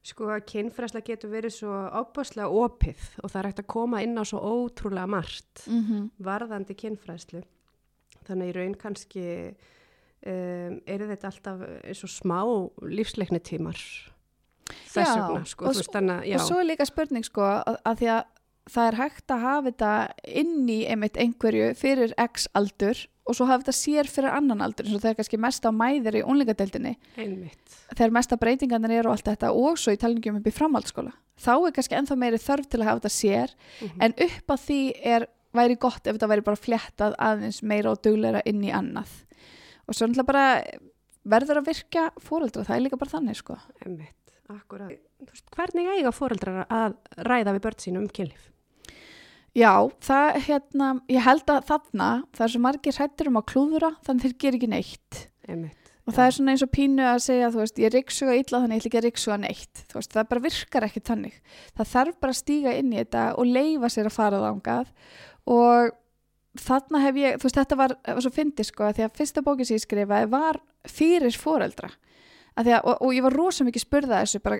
sko 0.01 0.31
að 0.33 0.45
kynfræsla 0.49 1.03
getur 1.05 1.29
verið 1.29 1.53
svo 1.53 1.73
ábáslega 1.93 2.49
opið 2.49 3.03
og 3.21 3.29
það 3.29 3.39
er 3.41 3.49
hægt 3.51 3.59
að 3.61 3.67
koma 3.75 4.01
inn 4.01 4.17
á 4.17 4.23
svo 4.25 4.39
ótrúlega 4.39 5.07
margt 5.07 5.67
Mm 5.67 5.81
-hmm. 5.83 6.09
varðandi 6.17 6.73
kynfræslu. 6.73 7.43
Þannig 8.25 8.49
í 8.49 8.55
raun 8.55 8.75
kannski 8.75 9.25
um, 10.25 10.81
eru 10.85 11.07
þetta 11.07 11.27
alltaf 11.27 11.61
eins 11.83 12.03
og 12.03 12.09
smá 12.09 12.39
lífsleikni 12.81 13.39
tímar 13.39 13.77
þess 14.91 15.15
vegna 15.15 15.45
sko. 15.45 15.65
og. 15.65 16.23
Og 16.35 16.41
svo 16.47 16.59
er 16.59 16.65
líka 16.69 16.85
spurning 16.85 17.25
sko 17.25 17.41
að, 17.41 17.77
að 17.85 17.97
því 18.01 18.07
að 18.15 18.23
það 18.69 18.87
er 18.91 18.95
hægt 18.99 19.31
að 19.33 19.41
hafa 19.41 19.71
þetta 19.71 19.91
inn 20.41 20.67
í 20.69 20.79
einmitt 20.91 21.17
einhverju 21.17 21.71
fyrir 21.79 22.13
x 22.21 22.47
aldur 22.53 22.99
og 23.25 23.35
svo 23.37 23.45
hafa 23.49 23.63
þetta 23.63 23.77
sér 23.77 24.09
fyrir 24.11 24.33
annan 24.35 24.61
aldur 24.61 24.85
eins 24.85 24.95
og 24.97 25.01
það 25.01 25.11
er 25.13 25.17
kannski 25.21 25.39
mest 25.41 25.65
á 25.65 25.71
mæðir 25.71 26.19
í 26.19 26.23
unlingadeildinni 26.25 26.95
einmitt. 27.17 27.75
þegar 27.95 28.11
mesta 28.11 28.37
breytingarnir 28.37 28.91
eru 28.99 29.09
og 29.09 29.17
allt 29.17 29.25
þetta 29.31 29.51
og 29.55 29.77
svo 29.81 29.93
í 29.93 29.97
talningum 30.01 30.37
upp 30.41 30.47
í 30.47 30.53
framhaldsskóla. 30.53 31.13
Þá 31.41 31.53
er 31.67 31.71
kannski 31.77 31.97
ennþá 31.97 32.17
meiri 32.21 32.37
þörf 32.41 32.69
til 32.69 32.79
að 32.81 32.87
hafa 32.89 32.99
þetta 33.01 33.13
sér 33.17 33.55
Mhm. 33.81 34.01
en 34.01 34.13
upp 34.27 34.47
á 34.51 34.55
því 34.57 34.79
er 35.03 35.27
væri 35.53 35.75
gott 35.79 36.07
ef 36.07 36.15
þetta 36.15 36.29
væri 36.31 36.43
bara 36.43 36.55
fléttað 36.55 37.15
aðeins 37.19 37.61
meira 37.63 37.91
og 37.91 38.01
dugleira 38.01 38.41
inn 38.45 38.61
í 38.63 38.71
annað. 38.71 39.09
Og 39.87 39.95
svo 39.95 40.07
náttúrulega 40.07 40.25
bara 40.25 40.63
verður 41.25 41.57
að 41.61 41.65
virka 41.67 42.11
fóreldra, 42.19 42.63
það 42.65 42.75
er 42.77 42.81
líka 42.85 42.97
bara 42.97 43.11
þannig 43.11 43.35
sko. 43.35 43.57
Einmitt, 43.85 44.15
akkurat. 44.53 44.95
Hvernig 45.55 45.91
eiga 45.95 46.13
fóreldrar 46.15 46.63
að 46.67 46.95
ræða 47.27 47.55
við 47.55 47.63
börn 47.65 47.83
sínum 47.83 48.05
um 48.05 48.11
kynlíf? 48.11 48.51
Já, 49.51 49.91
það 49.99 50.37
hérna, 50.45 50.89
ég 51.11 51.25
held 51.25 51.49
að 51.51 51.65
þarna 51.67 52.09
það 52.31 52.43
er 52.45 52.51
svo 52.53 52.59
margir 52.63 52.95
hrættir 52.95 53.27
um 53.27 53.39
að 53.41 53.47
klúðura 53.51 53.89
þannig 54.05 54.23
þeir 54.23 54.35
ger 54.39 54.57
ekki 54.57 54.69
neitt 54.71 55.17
Einmitt. 55.43 55.89
og 56.07 56.15
það 56.15 56.23
er 56.23 56.35
svona 56.37 56.53
eins 56.53 56.63
og 56.63 56.71
pínu 56.71 57.07
að 57.09 57.19
segja 57.25 57.49
þú 57.51 57.59
veist, 57.59 57.81
ég 57.83 57.91
riksuga 57.91 58.37
illa 58.39 58.61
þannig 58.61 58.77
ég 58.77 58.79
ætla 58.79 58.89
ekki 58.91 59.01
að 59.01 59.07
riksuga 59.09 59.37
neitt 59.41 59.81
þú 59.91 59.97
veist, 59.97 60.13
það 60.15 60.29
bara 60.29 60.43
virkar 60.45 60.87
ekki 60.87 61.03
þannig 61.09 61.35
það 61.75 61.91
þarf 61.91 62.21
bara 62.23 62.35
að 62.37 62.39
stíga 62.39 62.77
inn 62.79 62.93
í 62.93 63.01
þetta 63.01 63.25
og 63.35 63.51
leifa 63.57 63.91
sér 63.91 64.07
að 64.07 64.15
fara 64.21 64.41
þangað 64.45 64.93
og 65.51 65.91
þarna 66.61 67.03
hef 67.03 67.19
ég, 67.19 67.35
þú 67.35 67.49
veist, 67.49 67.59
þetta 67.59 67.79
var, 67.83 67.97
var 68.07 68.23
svo 68.23 68.31
fyndi 68.37 68.67
sko, 68.67 68.87
því 68.95 69.07
að 69.09 69.19
fyrsta 69.19 69.43
bókin 69.43 69.67
sem 69.67 69.75
ég 69.81 69.83
skrifaði 69.83 70.31
var 70.31 70.63
fyrir 70.87 71.35
foreldra 71.35 71.91
að 72.59 72.69
að, 72.75 72.81
og, 72.83 72.97
og 73.05 73.13
ég 73.15 73.23
var 73.23 73.35
rosa 73.35 73.65
mikið 73.65 73.83
spurða 73.85 74.21
þessu 74.21 74.41
bara, 74.43 74.57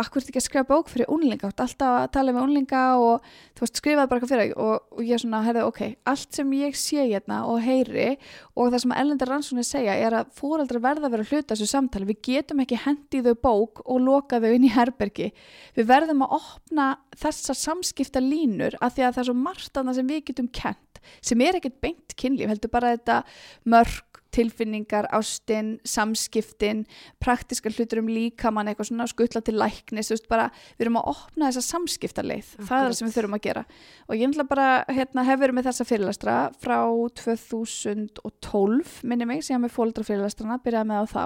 akkur 0.00 0.22
er 0.22 0.30
ekki 0.30 0.40
að 0.40 0.46
skrifa 0.46 0.68
bók 0.68 0.88
fyrir 0.92 1.10
unlinga 1.12 1.50
alltaf 1.50 1.82
að 1.84 2.06
tala 2.14 2.32
með 2.32 2.46
unlinga 2.46 2.84
og 3.00 3.26
veist, 3.60 3.80
skrifaði 3.80 4.10
bara 4.10 4.20
eitthvað 4.20 4.32
fyrir 4.32 4.54
og, 4.64 4.86
og 4.94 5.02
ég 5.04 5.20
svona, 5.20 5.42
herði, 5.44 5.64
ok, 5.68 5.82
allt 6.12 6.38
sem 6.38 6.54
ég 6.56 6.78
sé 6.78 7.04
hérna 7.04 7.42
og 7.50 7.60
heyri 7.64 8.08
og 8.54 8.72
það 8.72 8.78
sem 8.84 8.96
ellendar 8.96 9.32
rannsóknir 9.34 9.68
segja 9.68 9.98
er 10.06 10.18
að 10.20 10.32
fóreldrar 10.38 10.84
verða 10.86 11.10
að 11.10 11.16
vera 11.16 11.26
að 11.26 11.34
hluta 11.34 11.52
þessu 11.52 11.68
samtali, 11.68 12.08
við 12.08 12.22
getum 12.30 12.64
ekki 12.64 12.80
hendi 12.86 13.22
þau 13.28 13.34
bók 13.48 13.84
og 13.84 14.00
loka 14.04 14.40
þau 14.40 14.50
inn 14.54 14.64
í 14.64 14.72
herbergi. 14.72 15.30
Við 15.76 15.90
verðum 15.90 16.24
að 16.24 16.38
opna 16.40 16.88
þessar 17.20 17.60
samskipta 17.60 18.24
línur 18.24 18.78
af 18.80 18.96
því 18.96 19.04
að 19.04 19.14
það 19.18 19.22
er 19.24 19.30
svo 19.30 19.38
margt 19.44 19.80
annað 19.80 20.00
sem 20.00 20.10
við 20.14 20.26
getum 20.30 20.50
kent 20.54 20.80
sem 21.20 21.40
er 21.44 21.58
ekkert 21.58 21.80
beint 21.84 22.14
kynlíf, 22.16 22.48
heldur 22.48 22.72
bara 22.72 22.94
þetta 22.94 23.20
mörg 23.68 24.13
tilfinningar, 24.34 25.08
ástin, 25.14 25.74
samskiptin, 25.88 26.84
praktiska 27.22 27.70
hlutur 27.72 28.02
um 28.02 28.10
líkamann, 28.10 28.70
eitthvað 28.70 28.90
svona 28.90 29.06
skutla 29.10 29.42
til 29.44 29.56
læknis, 29.60 30.10
þú 30.10 30.16
veist 30.16 30.30
bara, 30.30 30.48
við 30.78 30.86
erum 30.86 30.98
að 31.00 31.10
opna 31.14 31.50
þessa 31.50 31.64
samskiptaleið, 31.68 32.48
það 32.54 32.64
er 32.64 32.70
það 32.70 32.80
Akkurat. 32.80 32.98
sem 32.98 33.08
við 33.08 33.18
þurfum 33.18 33.38
að 33.38 33.44
gera. 33.48 33.64
Og 34.08 34.18
ég 34.18 34.32
ætla 34.32 34.48
bara, 34.50 34.68
hérna, 34.90 35.26
hef 35.28 35.42
verið 35.44 35.58
með 35.58 35.68
þessa 35.70 35.88
fyrirlastra 35.88 36.38
frá 36.64 36.78
2012 37.22 38.96
minni 39.04 39.30
mig, 39.30 39.44
síðan 39.46 39.64
með 39.66 39.76
fóldra 39.76 40.06
fyrirlastrana, 40.06 40.58
byrjaði 40.64 40.90
með 40.90 41.00
á 41.00 41.06
þá. 41.14 41.24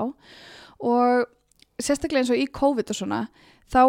Og 0.89 1.27
sérstaklega 1.79 2.25
eins 2.25 2.35
og 2.35 2.43
í 2.43 2.47
COVID 2.53 2.93
og 2.93 3.01
svona, 3.01 3.25
þá 3.71 3.83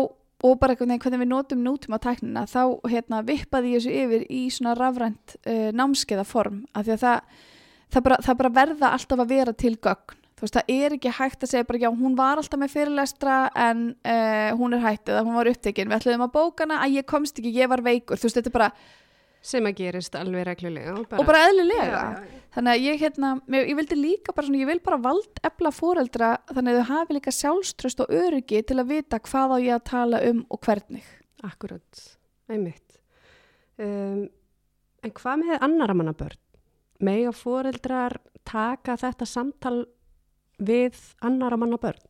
og 0.48 0.60
bara 0.60 0.76
hvernig 0.80 1.04
við 1.04 1.28
notum 1.28 1.64
nútum 1.66 1.96
á 1.96 2.00
tæknina 2.00 2.46
þá 2.48 2.80
hérna 2.88 3.24
vippaði 3.28 3.74
ég 3.74 3.82
þessu 3.82 3.96
yfir 4.04 4.22
í 4.32 4.44
svona 4.54 4.76
rafrænt 4.78 5.36
uh, 5.44 5.70
námskeiða 5.76 6.24
form 6.28 6.62
af 6.72 6.88
því 6.88 6.96
að 6.96 7.02
það, 7.04 7.34
það, 7.94 8.04
bara, 8.08 8.18
það 8.26 8.38
bara 8.44 8.54
verða 8.62 8.94
alltaf 8.96 9.24
að 9.26 9.32
vera 9.36 9.54
til 9.54 9.76
gögn 9.78 10.16
þú 10.40 10.46
veist 10.46 10.56
það 10.56 10.70
er 10.72 10.94
ekki 10.96 11.12
hægt 11.18 11.42
að 11.44 11.50
segja 11.52 11.68
bara 11.68 11.82
já 11.84 11.90
hún 11.92 12.14
var 12.16 12.40
alltaf 12.40 12.60
með 12.62 12.72
fyrirlestra 12.78 13.38
en 13.60 13.82
uh, 14.08 14.52
hún 14.60 14.78
er 14.78 14.86
hættið 14.86 15.18
að 15.20 15.26
hún 15.28 15.36
var 15.36 15.50
upptekinn 15.52 15.90
við 15.92 15.98
ætluðum 16.00 16.24
að 16.30 16.34
bókana 16.38 16.78
að 16.86 16.96
ég 16.96 17.08
komst 17.10 17.42
ekki, 17.42 17.52
ég 17.60 17.68
var 17.74 17.84
veikur 17.84 18.22
þú 18.22 18.30
veist 18.30 18.40
þetta 18.40 18.52
er 18.54 18.58
bara, 18.60 18.72
Sem 19.40 19.64
að 19.64 19.78
gerist 19.78 20.16
alveg 20.20 20.44
reglulega. 20.50 20.94
og 21.00 21.24
bara 21.28 21.46
eðlilega 21.48 21.84
Já, 21.88 22.00
já, 22.20 22.24
já. 22.28 22.40
þannig 22.56 22.72
að 22.74 22.82
ég 22.84 22.98
hérna, 23.06 23.28
ég 23.56 23.76
vildi 23.80 23.96
líka 24.00 24.34
bara 24.36 24.48
svona, 24.50 24.60
ég 24.60 24.68
vil 24.68 24.82
bara 24.84 24.98
vald 25.00 25.40
efla 25.48 25.72
fóreldra 25.72 26.32
þannig 26.52 26.74
að 26.76 26.80
þau 26.82 26.90
hafi 26.90 27.16
líka 27.16 27.32
sjálfströst 27.38 28.04
og 28.04 28.12
öryggi 28.20 28.60
til 28.68 28.80
að 28.82 28.90
vita 28.92 29.20
hvað 29.24 29.54
á 29.56 29.58
ég 29.64 29.76
að 29.78 29.86
tala 29.92 30.20
um 30.28 30.42
og 30.52 30.60
hvernig 30.68 31.08
Akkurat, 31.48 32.02
einmitt. 32.52 32.98
Um, 33.80 34.26
en 35.08 35.14
hvað 35.16 35.40
með 35.46 35.64
annara 35.64 35.96
manna 35.96 36.12
börn? 36.20 36.36
Mega 37.00 37.32
foreldrar 37.32 38.18
taka 38.48 38.98
þetta 39.00 39.28
samtal 39.28 39.78
við 40.60 40.98
annara 41.24 41.58
manna 41.60 41.80
börn? 41.80 42.02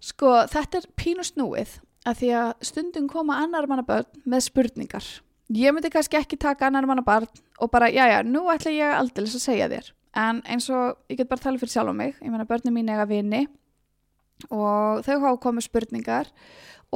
Sko, 0.00 0.44
þetta 0.48 0.80
er 0.80 0.88
pínu 0.96 1.24
snúið 1.24 1.78
að 2.08 2.20
því 2.22 2.30
að 2.40 2.50
stundum 2.64 3.08
koma 3.08 3.38
annar 3.44 3.68
manna 3.68 3.84
börn 3.84 4.08
með 4.24 4.46
spurningar. 4.48 5.06
Ég 5.52 5.74
myndi 5.74 5.90
kannski 5.92 6.18
ekki 6.20 6.38
taka 6.40 6.68
annar 6.68 6.88
manna 6.88 7.04
barn 7.04 7.28
og 7.60 7.70
bara, 7.72 7.90
já, 7.92 8.06
já, 8.08 8.20
nú 8.24 8.46
ætla 8.52 8.72
ég 8.72 8.96
aldrei 8.96 9.26
að 9.26 9.40
segja 9.42 9.68
þér. 9.72 9.90
En 10.20 10.40
eins 10.48 10.68
og 10.72 10.98
ég 11.10 11.20
get 11.20 11.30
bara 11.30 11.42
tala 11.42 11.60
fyrir 11.60 11.72
sjálf 11.74 11.92
á 11.92 11.94
mig, 11.94 12.16
ég 12.20 12.32
menna 12.32 12.48
börnum 12.48 12.74
mín 12.74 12.88
eiga 12.90 13.06
vini 13.08 13.44
og 14.48 15.04
þau 15.06 15.16
hafa 15.16 15.36
komið 15.44 15.66
spurningar 15.68 16.30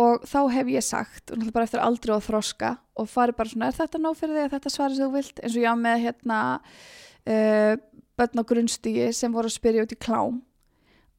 og 0.00 0.24
þá 0.26 0.38
hef 0.50 0.70
ég 0.72 0.84
sagt, 0.84 1.28
og 1.28 1.38
náttúrulega 1.38 1.54
bara 1.54 1.68
eftir 1.68 1.82
aldrei 1.84 2.14
og 2.16 2.24
þroska 2.26 2.72
og 2.98 3.10
farið 3.10 3.38
bara 3.38 3.52
svona, 3.52 3.68
er 3.68 3.76
þetta 3.78 4.00
nóg 4.02 4.16
fyrir 4.18 4.38
þig 4.38 4.46
að 4.46 4.56
þetta 4.56 4.72
svari 4.74 4.96
sem 4.96 5.04
þú 5.04 5.12
vilt? 5.14 5.42
Eins 5.42 5.54
og 5.54 5.62
ég 5.62 5.70
á 5.70 5.76
með 5.78 6.00
hérna 6.08 6.40
uh, 6.58 7.74
börn 8.18 8.42
á 8.42 8.48
grunnstígi 8.50 9.12
sem 9.14 9.34
voru 9.34 9.50
að 9.50 9.56
spyrja 9.58 9.86
út 9.86 9.94
í 9.94 10.00
klám 10.00 10.42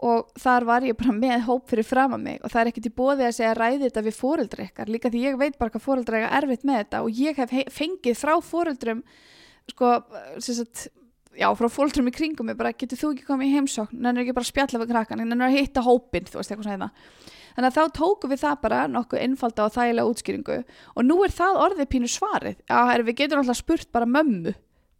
og 0.05 0.33
þar 0.39 0.65
var 0.67 0.83
ég 0.83 0.97
bara 0.99 1.13
með 1.15 1.45
hóp 1.47 1.69
fyrir 1.71 1.87
fram 1.87 2.17
að 2.17 2.25
mig 2.25 2.41
og 2.43 2.51
það 2.51 2.61
er 2.61 2.71
ekkert 2.71 2.89
í 2.89 2.95
bóði 2.97 3.25
að 3.29 3.37
segja 3.37 3.53
ræði 3.55 3.85
þetta 3.85 4.03
við 4.03 4.17
fóreldri 4.17 4.67
ykkar, 4.67 4.91
líka 4.91 5.11
því 5.11 5.21
ég 5.23 5.39
veit 5.39 5.55
bara 5.59 5.71
hvað 5.71 5.85
fóreldri 5.85 6.19
ykkar 6.19 6.35
erfitt 6.41 6.67
með 6.67 6.81
þetta 6.81 7.01
og 7.05 7.21
ég 7.21 7.39
hef 7.39 7.55
fengið 7.71 8.19
frá 8.19 8.33
fóreldrum 8.43 9.05
sko, 9.71 9.93
sagt, 10.43 10.89
já, 11.39 11.47
frá 11.59 11.69
fóreldrum 11.71 12.09
í 12.09 12.15
kringum 12.15 12.49
mig 12.49 12.57
bara, 12.59 12.73
getur 12.73 12.99
þú 12.99 13.13
ekki 13.13 13.27
komið 13.29 13.49
í 13.49 13.55
heimsókn? 13.59 13.99
En 13.99 14.09
það 14.09 14.11
er 14.17 14.23
ekki 14.25 14.35
bara 14.37 14.47
að 14.47 14.51
spjalla 14.51 14.81
við 14.81 14.91
krakkan 14.93 15.23
en 15.23 15.31
það 15.31 15.41
er 15.41 15.47
að 15.47 15.57
hitta 15.59 15.85
hópin, 15.85 16.29
þú 16.29 16.41
veist, 16.41 16.53
eitthvað 16.53 16.69
svona 16.69 16.91
þannig 17.55 17.69
að 17.69 17.77
þá 17.77 17.95
tókum 17.95 18.31
við 18.33 18.41
það 18.41 18.55
bara 18.65 18.81
nokkuð 18.91 19.21
innfalda 19.23 19.65
og 19.65 19.71
þægilega 19.71 20.11
útskýringu. 20.11 20.57
Og 20.95 21.05
nú 21.07 21.15
er 21.23 21.31
það 21.31 21.59
orðið 21.63 21.89
pínu 21.93 22.09
svarið, 22.11 22.57
já, 22.67 22.77
herri, 22.89 23.05
við 23.07 23.19
getum 23.21 23.39
alltaf 23.41 23.61
spurt 23.61 23.91
bara 23.95 24.09
mömmu, 24.09 24.51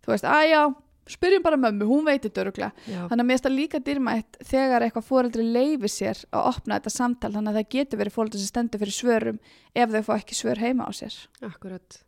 þú 0.06 0.14
veist, 0.14 0.28
að 0.30 0.48
já 0.54 0.62
spyrjum 1.10 1.44
bara 1.46 1.58
mömmu, 1.58 1.86
hún 1.86 2.06
veitir 2.08 2.34
döruglega 2.34 2.72
þannig 2.86 3.22
að 3.22 3.28
mér 3.28 3.36
finnst 3.36 3.46
það 3.46 3.56
líka 3.60 3.82
dýrmætt 3.86 4.40
þegar 4.50 4.86
eitthvað 4.86 5.08
fóreldri 5.10 5.46
leifi 5.46 5.92
sér 5.92 6.22
að 6.32 6.50
opna 6.52 6.80
þetta 6.80 6.94
samtal 6.96 7.32
þannig 7.36 7.52
að 7.52 7.60
það 7.60 7.70
getur 7.76 8.02
verið 8.02 8.16
fóreldri 8.16 8.42
sem 8.42 8.50
stendur 8.50 8.82
fyrir 8.82 8.98
svörum 8.98 9.40
ef 9.76 9.94
þau 9.94 10.02
fá 10.08 10.14
ekki 10.18 10.38
svör 10.40 10.62
heima 10.64 10.90
á 10.90 10.92
sér. 10.98 11.18
Akkurat, 11.46 12.00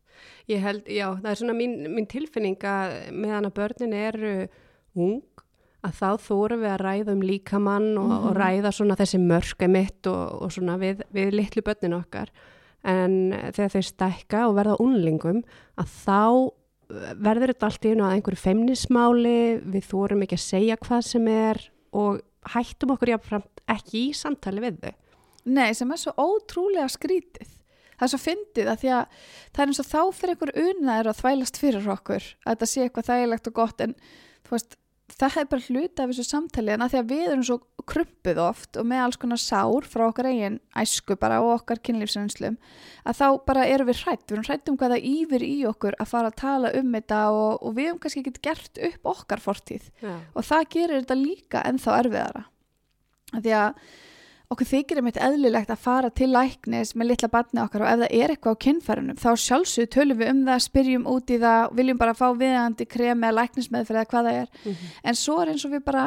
ég 0.51 0.61
held, 0.63 0.85
já 0.87 1.07
það 1.17 1.31
er 1.31 1.39
svona 1.41 1.57
mín, 1.57 1.79
mín 1.93 2.07
tilfinning 2.09 2.67
að 2.67 2.95
meðan 3.15 3.49
að 3.49 3.57
börnin 3.59 3.95
eru 3.97 4.35
ung 4.97 5.21
að 5.85 5.97
þá 5.99 6.09
þórum 6.25 6.63
við 6.63 6.71
að 6.73 6.83
ræða 6.83 7.15
um 7.15 7.23
líkamann 7.23 7.89
og, 7.97 8.05
mm 8.05 8.11
-hmm. 8.11 8.27
og 8.27 8.31
mhm. 8.31 8.37
ræða 8.41 8.71
svona 8.71 8.99
þessi 8.99 9.19
mörka 9.21 9.67
mitt 9.67 10.07
og, 10.07 10.41
og 10.41 10.51
svona 10.51 10.77
við, 10.77 11.03
við 11.13 11.33
litlu 11.35 11.61
börnin 11.61 11.99
okkar 11.99 12.31
en 12.87 13.33
þegar 13.53 13.73
þau 13.73 13.83
stækka 13.83 14.47
og 14.47 14.55
verða 14.55 14.79
unlingum 14.79 15.43
að 15.77 15.87
þá 16.05 16.51
verður 17.19 17.51
þetta 17.51 17.67
allt 17.67 17.85
í 17.85 17.91
einu 17.91 18.05
að 18.05 18.13
einhverju 18.15 18.41
feimnismáli, 18.41 19.41
við 19.65 19.89
þórum 19.89 20.23
ekki 20.23 20.37
að 20.37 20.45
segja 20.45 20.77
hvað 20.79 21.01
sem 21.03 21.27
er 21.27 21.59
og 21.91 22.21
hættum 22.53 22.93
okkur 22.95 23.11
jáfnframt 23.11 23.63
ekki 23.67 24.05
í 24.07 24.15
samtali 24.15 24.63
við 24.63 24.79
þau. 24.85 24.93
Nei, 25.47 25.71
sem 25.75 25.91
er 25.91 25.99
svo 25.99 26.13
ótrúlega 26.15 26.87
skrítið. 26.91 27.56
Það 27.97 28.07
er 28.07 28.13
svo 28.13 28.19
fyndið 28.23 28.71
að 28.71 28.81
því 28.83 28.91
að 28.95 29.21
það 29.51 29.63
er 29.63 29.71
eins 29.71 29.83
og 29.83 29.87
þá 29.91 30.01
fyrir 30.17 30.35
einhver 30.35 30.55
unnaður 30.63 31.11
að 31.11 31.21
þvælast 31.21 31.61
fyrir 31.61 31.87
okkur 31.97 32.27
að 32.27 32.51
þetta 32.51 32.69
sé 32.71 32.83
eitthvað 32.83 33.09
þægilegt 33.11 33.49
og 33.49 33.57
gott 33.57 33.83
en 33.83 33.95
þú 34.47 34.53
veist, 34.53 34.77
það 35.17 35.37
er 35.39 35.47
bara 35.49 35.65
hluta 35.71 36.03
af 36.03 36.11
þessu 36.11 36.25
samtali 36.27 36.73
en 36.73 36.83
að 36.83 36.93
því 36.93 36.99
að 36.99 37.11
við 37.11 37.25
erum 37.31 37.45
svo 37.47 37.57
krumpuð 37.87 38.41
oft 38.43 38.77
og 38.77 38.87
með 38.89 39.03
alls 39.05 39.19
konar 39.21 39.39
sár 39.39 39.87
frá 39.87 40.03
okkar 40.09 40.27
eigin 40.29 40.57
æsku 40.77 41.15
bara 41.19 41.39
og 41.43 41.53
okkar 41.61 41.79
kynlífsrænslum 41.87 42.57
að 43.07 43.21
þá 43.21 43.27
bara 43.47 43.67
erum 43.71 43.87
við 43.87 44.01
hrætt, 44.03 44.25
við 44.27 44.35
erum 44.35 44.47
hrætt 44.49 44.71
um 44.71 44.79
hvaða 44.81 44.97
yfir 44.99 45.45
í 45.47 45.55
okkur 45.69 45.95
að 45.97 46.11
fara 46.11 46.31
að 46.33 46.39
tala 46.41 46.73
um 46.75 46.91
þetta 46.97 47.21
og, 47.31 47.63
og 47.63 47.77
við 47.77 47.89
hefum 47.89 48.01
kannski 48.03 48.23
ekki 48.25 48.43
gert 48.49 48.81
upp 48.89 49.09
okkar 49.13 49.43
fortíð. 49.43 49.87
Ja. 50.03 50.17
og 50.35 50.47
það 50.49 50.67
gerir 50.75 51.01
þetta 51.01 51.19
líka 51.21 51.63
ennþá 51.71 51.97
erfiðara. 52.03 52.43
Að 53.33 53.47
því 53.47 53.55
að 53.61 53.81
okkur 54.53 54.67
þykir 54.69 55.01
eitthvað 55.01 55.25
eðlilegt 55.27 55.71
að 55.73 55.81
fara 55.83 56.09
til 56.15 56.29
læknis 56.31 56.93
með 56.95 57.09
litla 57.11 57.29
barni 57.31 57.61
okkar 57.63 57.83
og 57.83 57.89
ef 57.89 57.99
það 58.03 58.13
er 58.19 58.33
eitthvað 58.33 58.55
á 58.55 58.63
kynfærunum 58.65 59.19
þá 59.19 59.29
sjálfsög 59.43 59.89
tölum 59.91 60.21
við 60.21 60.31
um 60.31 60.43
það, 60.47 60.61
spyrjum 60.67 61.09
út 61.11 61.33
í 61.33 61.39
það 61.41 61.73
viljum 61.79 61.99
bara 61.99 62.15
fá 62.15 62.27
viðandi 62.31 62.87
krem 62.87 63.25
eða 63.27 63.37
læknismeðferð 63.41 64.01
eða 64.01 64.11
hvað 64.13 64.29
það 64.29 64.39
er 64.39 64.47
mm 64.47 64.71
-hmm. 64.71 64.95
en 65.03 65.19
svo 65.19 65.41
er 65.41 65.51
eins 65.51 65.65
og 65.67 65.73
við 65.75 65.83
bara 65.83 66.05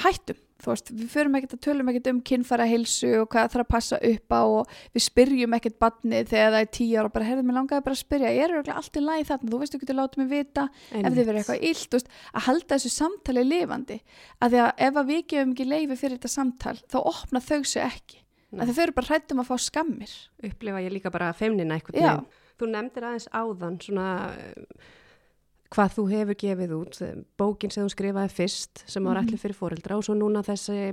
hættum 0.00 0.40
þú 0.62 0.70
veist, 0.70 0.90
við 0.94 1.08
förum 1.12 1.36
ekkert 1.38 1.54
að 1.56 1.60
tölum 1.66 1.90
ekkert 1.90 2.08
um 2.12 2.20
kynfæra 2.30 2.66
hilsu 2.70 3.10
og 3.20 3.28
hvað 3.32 3.42
það 3.42 3.52
þarf 3.54 3.64
að 3.64 3.72
passa 3.72 3.98
upp 4.08 4.34
á 4.34 4.42
og 4.42 4.74
við 4.94 5.04
spyrjum 5.06 5.56
ekkert 5.58 5.78
badnið 5.82 6.30
þegar 6.32 6.54
það 6.54 6.64
er 6.64 6.70
tíu 6.78 6.96
ára 6.98 7.10
og 7.10 7.14
bara, 7.16 7.28
heyrðu, 7.28 7.44
mér 7.48 7.58
langaði 7.58 7.84
bara 7.88 7.96
að 7.96 8.02
spyrja 8.02 8.32
ég 8.32 8.44
er 8.46 8.54
auðvitað 8.54 8.80
allt 8.80 8.98
í 8.98 9.04
lagi 9.04 9.26
þarna, 9.32 9.52
þú 9.52 9.60
veist, 9.62 9.74
þú 9.74 9.82
getur 9.82 9.98
látið 9.98 10.22
mig 10.22 10.30
vita 10.32 10.66
Einmitt. 10.70 11.02
ef 11.02 11.16
þið 11.18 11.28
verður 11.28 11.40
eitthvað 11.42 11.66
illt, 11.72 11.96
veist, 11.96 12.10
að 12.32 12.46
halda 12.48 12.78
þessu 12.78 12.92
samtali 12.96 13.44
lifandi, 13.48 13.98
að 14.38 14.54
því 14.56 14.62
að 14.62 14.84
ef 14.88 15.00
að 15.02 15.12
við 15.12 15.22
gefum 15.34 15.52
ekki 15.56 15.68
leifi 15.68 16.00
fyrir 16.02 16.18
þetta 16.18 16.32
samtal 16.36 16.76
þá 16.86 16.98
opna 17.02 17.42
þau 17.42 17.60
sig 17.66 17.82
ekki, 17.82 18.22
Nei. 18.52 18.62
að 18.62 18.70
þau 18.70 18.76
fyrir 18.78 18.96
bara 18.96 19.10
hrættum 19.10 19.42
að 19.42 19.50
fá 19.50 19.56
skammir. 19.66 20.16
Upplifa 20.46 20.82
ég 20.84 20.94
líka 20.94 21.12
bara 21.12 21.32
feimnina 21.36 21.78
eitthvað, 21.78 22.26
þú 22.60 22.68
nefndir 22.70 23.08
aðeins 23.08 23.30
áðan 23.32 23.78
svona 23.82 24.08
hvað 25.72 25.94
þú 25.96 26.04
hefur 26.10 26.38
gefið 26.42 26.74
út, 26.76 26.98
bókin 27.40 27.72
sem 27.72 27.86
þú 27.86 27.92
skrifaði 27.94 28.32
fyrst 28.36 28.82
sem 28.90 29.04
var 29.04 29.20
allir 29.20 29.36
mhm. 29.36 29.42
fyrir 29.42 29.58
fóreldra 29.58 29.98
og 29.98 30.04
svo 30.06 30.16
núna 30.18 30.44
þessi, 30.44 30.92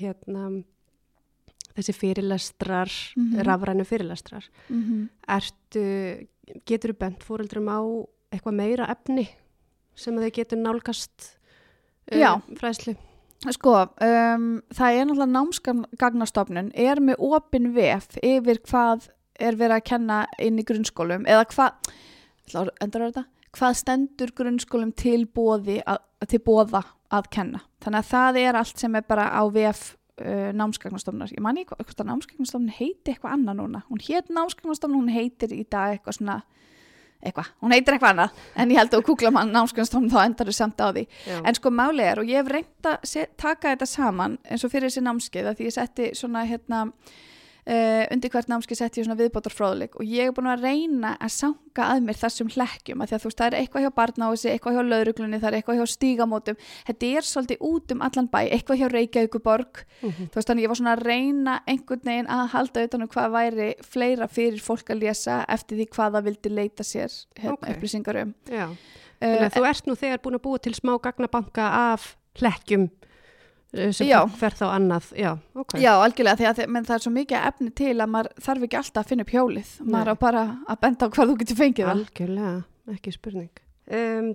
hérna, 0.00 0.48
þessi 1.74 1.94
fyrirlestrar, 1.96 2.90
mm 3.16 3.24
-hmm. 3.24 3.44
rafrænu 3.44 3.84
fyrirlestrar. 3.84 4.44
Mm 4.68 4.82
-hmm. 4.82 5.08
Ertu, 5.28 6.28
getur 6.66 6.92
þú 6.92 6.98
bent 6.98 7.24
fóreldrum 7.24 7.68
á 7.68 7.80
eitthvað 8.32 8.54
meira 8.54 8.86
efni 8.90 9.28
sem 9.94 10.16
þau 10.16 10.30
getur 10.30 10.58
nálgast 10.58 11.36
um, 12.12 12.42
fræðslu? 12.58 12.96
Sko, 13.52 13.74
um, 14.00 14.62
það 14.72 14.96
er 14.96 15.04
náttúrulega 15.04 15.34
námsgagnastofnun, 15.34 16.72
er 16.74 17.00
með 17.00 17.14
opin 17.18 17.74
vef 17.74 18.16
yfir 18.22 18.60
hvað 18.64 19.10
er 19.40 19.56
verið 19.58 19.76
að 19.76 19.84
kenna 19.90 20.26
inn 20.38 20.58
í 20.58 20.64
grunnskólum 20.64 21.26
eða 21.26 21.44
hvað, 21.50 21.72
endur 22.80 23.04
á 23.04 23.08
þetta? 23.10 23.24
Hvað 23.54 23.76
stendur 23.80 24.32
grunnskólum 24.36 24.92
til, 24.98 25.24
að, 25.86 26.00
til 26.28 26.40
bóða 26.44 26.82
að 27.14 27.28
kenna. 27.34 27.60
Þannig 27.84 28.00
að 28.00 28.10
það 28.10 28.40
er 28.42 28.58
allt 28.58 28.80
sem 28.82 28.96
er 28.98 29.06
bara 29.06 29.28
á 29.30 29.42
VF 29.52 29.84
uh, 30.22 30.50
námsgagnastofnar. 30.56 31.34
Ég 31.34 31.44
man 31.44 31.60
ekki 31.60 31.76
hvort 31.76 32.02
að 32.02 32.10
námsgagnastofnun 32.10 32.74
heiti 32.74 33.14
eitthvað 33.14 33.36
annað 33.36 33.60
núna. 33.60 33.84
Hún 33.90 34.02
heit 34.04 34.30
námsgagnastofnun, 34.32 35.04
hún 35.04 35.14
heitir 35.14 35.54
í 35.54 35.62
dag 35.70 35.96
eitthvað 35.96 36.18
svona, 36.18 36.38
eitthvað, 37.24 37.52
hún 37.64 37.74
heitir 37.76 37.96
eitthvað 37.96 38.14
annað, 38.14 38.40
en 38.56 38.74
ég 38.74 38.80
held 38.82 38.96
að 38.98 39.04
kúkla 39.08 39.34
mann 39.34 39.52
námsgagnastofnun 39.54 40.12
þá 40.14 40.20
endar 40.24 40.50
þau 40.50 40.58
samt 40.60 40.82
á 40.82 40.88
því. 40.90 41.04
Já. 41.28 41.36
En 41.42 41.60
sko 41.60 41.74
málið 41.74 42.08
er, 42.08 42.22
og 42.22 42.32
ég 42.32 42.42
hef 42.42 42.50
reynd 42.52 42.90
að 42.90 43.36
taka 43.40 43.74
þetta 43.74 43.90
saman 43.90 44.40
eins 44.48 44.66
og 44.66 44.74
fyrir 44.74 44.90
þessi 44.90 45.04
námskeið, 45.06 45.50
að 45.50 45.60
því 45.60 45.70
ég 45.70 45.78
setti 45.78 46.10
svona 46.18 46.44
hérna 46.48 46.86
Uh, 47.64 48.04
undir 48.12 48.28
hvert 48.28 48.50
námski 48.50 48.76
sett 48.76 48.98
ég 48.98 49.06
svona 49.06 49.16
viðbótar 49.16 49.52
fróðleik 49.54 49.94
og 49.96 50.04
ég 50.04 50.28
er 50.28 50.34
búin 50.36 50.50
að 50.52 50.66
reyna 50.66 51.14
að 51.16 51.30
sanga 51.32 51.86
að 51.94 52.02
mér 52.04 52.18
þessum 52.20 52.50
hlekkjum 52.52 53.00
að 53.00 53.08
því 53.08 53.14
að 53.16 53.22
þú 53.22 53.30
veist 53.30 53.38
það 53.38 53.46
er 53.46 53.56
eitthvað 53.56 53.84
hjá 53.86 53.92
barnási, 53.96 54.48
eitthvað 54.50 54.74
hjá 54.76 54.82
lauruglunni 54.90 55.38
það 55.40 55.48
er 55.48 55.56
eitthvað 55.58 55.78
hjá 55.78 55.92
stígamótum. 55.94 56.58
Þetta 56.90 57.08
er 57.08 57.28
svolítið 57.28 57.64
út 57.70 57.94
um 57.94 58.02
allan 58.04 58.28
bæ, 58.28 58.38
eitthvað 58.42 58.82
hjá 58.82 58.88
Reykjavíkuborg 58.92 59.80
mm 59.80 60.10
-hmm. 60.10 60.28
þú 60.28 60.36
veist 60.36 60.50
þannig 60.50 60.66
ég 60.66 60.72
var 60.74 60.80
svona 60.80 60.92
að 60.92 61.04
reyna 61.08 61.54
einhvern 61.64 62.04
veginn 62.04 62.28
að 62.28 62.52
halda 62.52 62.84
utanum 62.84 63.08
hvað 63.08 63.32
væri 63.32 63.70
fleira 63.80 64.28
fyrir 64.28 64.60
fólk 64.60 64.90
að 64.90 65.00
lesa 65.00 65.44
eftir 65.48 65.78
því 65.78 65.86
hvaða 65.88 66.24
vildi 66.24 66.50
leita 66.52 66.84
sér 66.84 67.08
hérna, 67.40 67.52
okay. 67.54 67.72
upplýsingar 67.72 68.16
um. 68.22 68.34
Uh, 69.24 69.48
Þú 69.48 69.64
ert 69.64 69.86
nú 69.86 69.96
þegar 69.96 70.20
búin 70.20 70.36
að 70.36 70.44
búa 70.44 70.58
til 70.58 70.74
smá 70.74 70.98
gagnabanka 71.00 71.64
af 71.92 72.16
hlekkjum 72.36 72.90
Eh, 73.74 73.90
sem 73.94 74.34
fer 74.38 74.54
þá 74.54 74.64
annað. 74.70 75.10
Já, 75.18 75.32
okay. 75.58 75.82
já 75.82 75.90
algjörlega, 75.96 76.38
því 76.38 76.46
að 76.50 76.60
það 76.86 76.94
er 76.96 77.04
svo 77.04 77.12
mikið 77.14 77.46
efni 77.50 77.70
til 77.80 77.94
að 77.94 78.12
maður 78.12 78.44
þarf 78.46 78.66
ekki 78.66 78.78
alltaf 78.80 79.02
að 79.02 79.10
finna 79.10 79.26
upp 79.26 79.34
hjólið. 79.34 79.72
Nei. 79.80 79.90
maður 79.94 80.12
er 80.12 80.20
bara 80.20 80.44
að 80.70 80.80
benda 80.84 81.08
á 81.08 81.12
hvað 81.14 81.30
þú 81.30 81.36
getur 81.40 81.58
fengið 81.60 81.90
algjörlega, 81.94 82.52
ekki 82.94 83.14
spurning. 83.14 83.64
Um, 83.98 84.30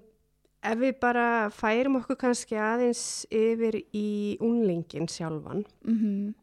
ef 0.71 0.81
við 0.81 0.99
bara 1.05 1.27
færum 1.55 1.95
okkur 2.01 2.19
kannski 2.25 2.59
aðeins 2.59 3.05
yfir 3.31 3.79
í 3.95 4.09
unlingin 4.43 5.07
sjálfan. 5.07 5.63
Mm 5.87 5.97
-hmm. 6.01 6.35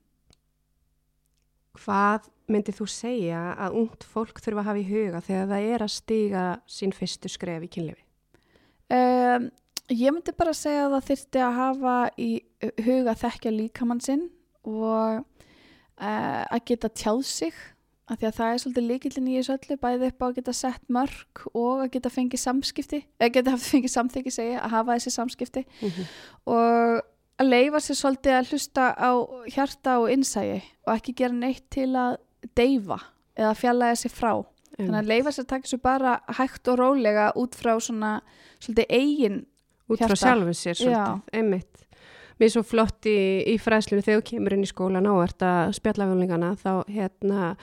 hvað 1.77 2.33
myndir 2.49 2.75
þú 2.75 2.87
segja 2.89 3.55
að 3.59 3.77
ungt 3.83 4.05
fólk 4.05 4.41
þurfa 4.41 4.61
að 4.63 4.69
hafa 4.71 4.81
í 4.81 4.89
huga 4.89 5.21
þegar 5.21 5.47
það 5.51 5.63
er 5.75 5.83
að 5.83 5.93
stiga 5.93 6.45
sín 6.67 6.93
fyrstu 6.95 7.29
skref 7.29 7.63
í 7.67 7.69
kynlefi 7.69 8.05
um 8.87 9.51
Ég 9.93 10.11
myndi 10.11 10.35
bara 10.35 10.55
segja 10.57 10.87
að 10.87 10.97
það 10.97 11.09
þurfti 11.11 11.43
að 11.47 11.57
hafa 11.61 11.97
í 12.19 12.31
huga 12.87 13.15
þekkja 13.15 13.55
líkamann 13.55 14.03
sinn 14.03 14.29
og 14.67 15.23
uh, 15.23 16.45
að 16.51 16.63
geta 16.67 16.91
tjáð 16.91 17.23
sig 17.29 17.55
af 18.07 18.21
því 18.21 18.29
að 18.29 18.37
það 18.37 18.53
er 18.53 18.61
svolítið 18.63 18.89
líkillin 18.91 19.29
í 19.31 19.37
þessu 19.37 19.55
öllu 19.57 19.77
bæði 19.83 20.09
upp 20.11 20.23
á 20.23 20.27
að 20.27 20.37
geta 20.39 20.55
sett 20.55 20.91
mörg 20.95 21.45
og 21.53 21.85
að 21.85 21.91
geta 21.97 22.13
fengið 22.15 22.43
samskipti 22.43 23.01
eða 23.19 23.33
geta 23.35 23.55
haft 23.55 23.71
fengið 23.73 23.95
samþyggi 23.95 24.35
segja 24.35 24.61
að 24.63 24.75
hafa 24.77 24.97
þessi 24.99 25.15
samskipti 25.15 25.65
mm 25.67 25.89
-hmm. 25.89 26.13
og 26.55 27.01
að 27.43 27.51
leifa 27.51 27.81
sér 27.83 27.99
svolítið 28.01 28.37
að 28.37 28.53
hlusta 28.53 28.85
á 28.95 29.11
hjarta 29.55 29.99
og 30.03 30.11
innsægi 30.11 30.61
og 30.87 30.93
ekki 30.95 31.17
gera 31.19 31.35
neitt 31.35 31.67
til 31.71 31.91
að 31.97 32.17
deyfa 32.57 33.01
eða 33.37 33.55
fjalla 33.55 33.91
þessi 33.93 34.09
frá 34.15 34.33
þannig 34.77 35.01
að 35.01 35.11
leifa 35.11 35.33
sér 35.33 35.45
að 35.45 35.53
taka 35.53 35.69
svo 35.69 35.79
bara 35.83 36.21
hægt 36.39 36.69
og 36.69 36.79
rólega 36.79 37.33
út 37.37 37.55
frá 37.55 37.75
svona 37.81 38.21
svolítið 38.61 38.87
eigin 38.91 39.47
út 39.89 39.99
frá 39.99 40.17
sjálfum 40.17 40.55
sér 40.55 40.75
svolítið, 40.75 41.23
einmitt. 41.33 41.83
Mér 42.39 42.47
er 42.47 42.53
svo 42.53 42.63
flott 42.63 43.07
í, 43.09 43.17
í 43.49 43.57
fræðslunum 43.59 44.03
þegar 44.05 44.21
þú 44.21 44.29
kemur 44.31 44.53
inn 44.53 44.63
í 44.67 44.69
skólan 44.69 45.07
og 45.09 45.23
ert 45.25 45.43
að 45.43 45.73
spjalla 45.79 46.07
völingarna 46.11 46.55
þá 46.61 46.73
hérna 46.89 47.57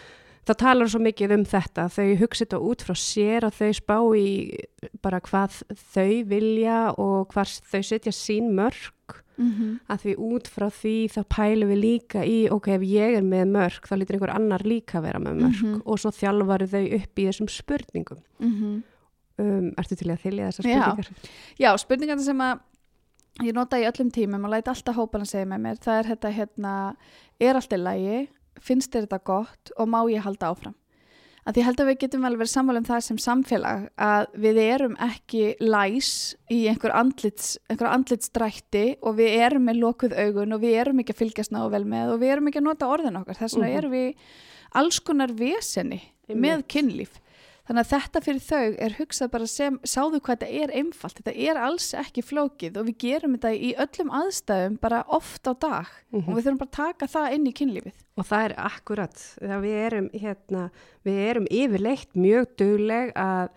það 0.43 0.57
talar 0.59 0.89
svo 0.89 0.99
mikið 0.99 1.31
um 1.37 1.45
þetta. 1.45 1.85
Þau 1.93 2.15
hugsa 2.19 2.45
þetta 2.45 2.59
út 2.59 2.81
frá 2.81 2.95
sér 2.95 3.45
og 3.45 3.53
þau 3.53 3.73
spá 3.73 3.97
í 4.17 4.57
bara 5.01 5.19
hvað 5.21 5.61
þau 5.93 6.23
vilja 6.27 6.79
og 6.97 7.27
hvað 7.31 7.59
þau 7.71 7.83
setja 7.83 8.11
sín 8.11 8.49
mörg 8.57 9.21
mm 9.37 9.51
-hmm. 9.51 9.79
að 9.89 10.01
því 10.03 10.15
út 10.17 10.47
frá 10.47 10.67
því 10.69 10.95
þá 11.13 11.21
pælum 11.29 11.69
við 11.69 11.79
líka 11.83 12.25
í 12.25 12.49
ok, 12.51 12.67
ef 12.67 12.81
ég 12.81 13.15
er 13.17 13.23
með 13.23 13.45
mörg 13.53 13.87
þá 13.87 13.95
lítur 13.97 14.15
einhver 14.15 14.35
annar 14.35 14.61
líka 14.65 15.01
vera 15.01 15.19
með 15.19 15.33
mörg 15.41 15.61
Mhm. 15.63 15.81
og 15.85 15.99
svo 15.99 16.09
þjálfaru 16.11 16.67
þau 16.67 16.85
upp 16.95 17.19
í 17.19 17.25
þessum 17.27 17.47
spurningum 17.49 18.19
um, 19.39 19.71
Ertu 19.77 19.95
til 19.99 20.11
að 20.13 20.21
þylja 20.25 20.51
þessar 20.51 20.69
Já. 20.69 20.83
spurningar? 20.83 21.09
Já, 21.59 21.71
spurningarna 21.77 22.23
sem 22.27 22.45
að 22.45 22.59
ég 23.47 23.53
nota 23.57 23.79
í 23.81 23.87
öllum 23.89 24.11
tímum 24.13 24.45
og 24.45 24.51
læti 24.53 24.69
alltaf 24.69 24.95
hópana 24.99 25.25
segja 25.25 25.45
með 25.49 25.63
mér, 25.65 25.77
það 25.81 25.99
er 26.03 26.09
þetta 26.13 26.33
hérna, 26.37 26.73
er 27.41 27.55
allt 27.57 27.73
í 27.73 27.81
lagi, 27.81 28.21
finnst 28.61 28.91
þér 28.93 29.07
þetta 29.07 29.23
gott 29.25 29.71
og 29.77 29.87
má 29.89 30.03
ég 30.11 30.21
halda 30.21 30.51
áfram? 30.53 30.75
Að 31.43 31.57
ég 31.59 31.65
held 31.67 31.81
að 31.83 31.87
við 31.89 31.97
getum 32.05 32.21
vel 32.23 32.37
verið 32.39 32.51
sammála 32.53 32.79
um 32.79 32.85
það 32.87 33.01
sem 33.03 33.17
samfélag 33.19 33.81
að 33.99 34.27
við 34.45 34.59
erum 34.63 34.93
ekki 35.03 35.41
læs 35.59 36.11
í 36.47 36.61
einhver, 36.71 36.93
andlits, 36.95 37.57
andlitsdrætti 37.67 38.83
og 39.03 39.17
við 39.17 39.33
erum 39.43 39.65
með 39.67 39.81
lokuð 39.81 40.15
augun 40.23 40.55
og 40.55 40.61
við 40.63 40.77
erum 40.83 41.01
ekki 41.03 41.11
að 41.15 41.19
fylgjast 41.23 41.51
ná 41.51 41.65
vel 41.73 41.83
með 41.83 42.13
og 42.13 42.21
við 42.21 42.31
erum 42.35 42.47
ekki 42.47 42.61
að 42.61 42.67
nota 42.69 42.87
orðin 42.93 43.19
okkar. 43.19 43.35
Þess 43.41 43.57
vegna 43.57 43.67
Mhm. 43.67 43.77
erum 43.81 43.91
við 43.91 44.15
alls 44.79 44.99
konar 44.99 45.33
veseni 45.35 46.01
með 46.29 46.63
kynlíf. 46.71 47.19
Þannig 47.63 47.79
að 47.85 47.91
þetta 47.93 48.19
fyrir 48.25 48.41
þau 48.43 48.75
er 48.85 48.95
hugsað 48.97 49.29
bara 49.31 49.45
sem, 49.47 49.75
sáðu 49.87 50.19
hvað 50.19 50.41
þetta 50.41 50.47
er 50.63 50.71
einfalt, 50.75 51.15
þetta 51.21 51.33
er 51.47 51.59
alls 51.63 51.85
ekki 51.95 52.21
flókið 52.27 52.75
og 52.81 52.87
við 52.89 52.97
gerum 52.99 53.37
þetta 53.37 53.51
í 53.55 53.69
öllum 53.79 54.09
aðstæðum 54.19 54.75
bara 54.83 55.03
oft 55.07 55.47
á 55.47 55.53
dag 55.55 55.87
Mhm. 56.11 56.27
og 56.27 56.35
við 56.35 56.43
þurfum 56.43 56.57
bara 56.59 56.69
að 56.69 56.79
taka 56.81 57.07
það 57.07 57.33
inn 57.37 57.47
í 57.47 57.53
kynlífið. 57.53 57.93
Og 58.17 58.25
það 58.25 58.43
er 58.49 58.53
akkurat, 58.57 59.15
við 59.39 59.75
erum, 59.85 60.09
hérna, 60.13 60.71
við 61.05 61.17
erum 61.29 61.47
yfirleitt 61.49 62.13
mjög 62.19 62.47
dugleg 62.57 63.13
að 63.15 63.49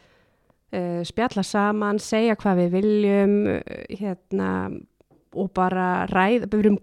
uh, 0.73 1.03
spjalla 1.05 1.43
saman, 1.43 1.99
segja 1.99 2.37
hvað 2.37 2.57
við 2.63 2.71
viljum, 2.79 3.35
uh, 3.47 3.61
hérna, 3.91 4.81
og 5.35 5.51
bara 5.53 6.07
ræða, 6.07 6.47
við 6.47 6.59
erum 6.63 6.79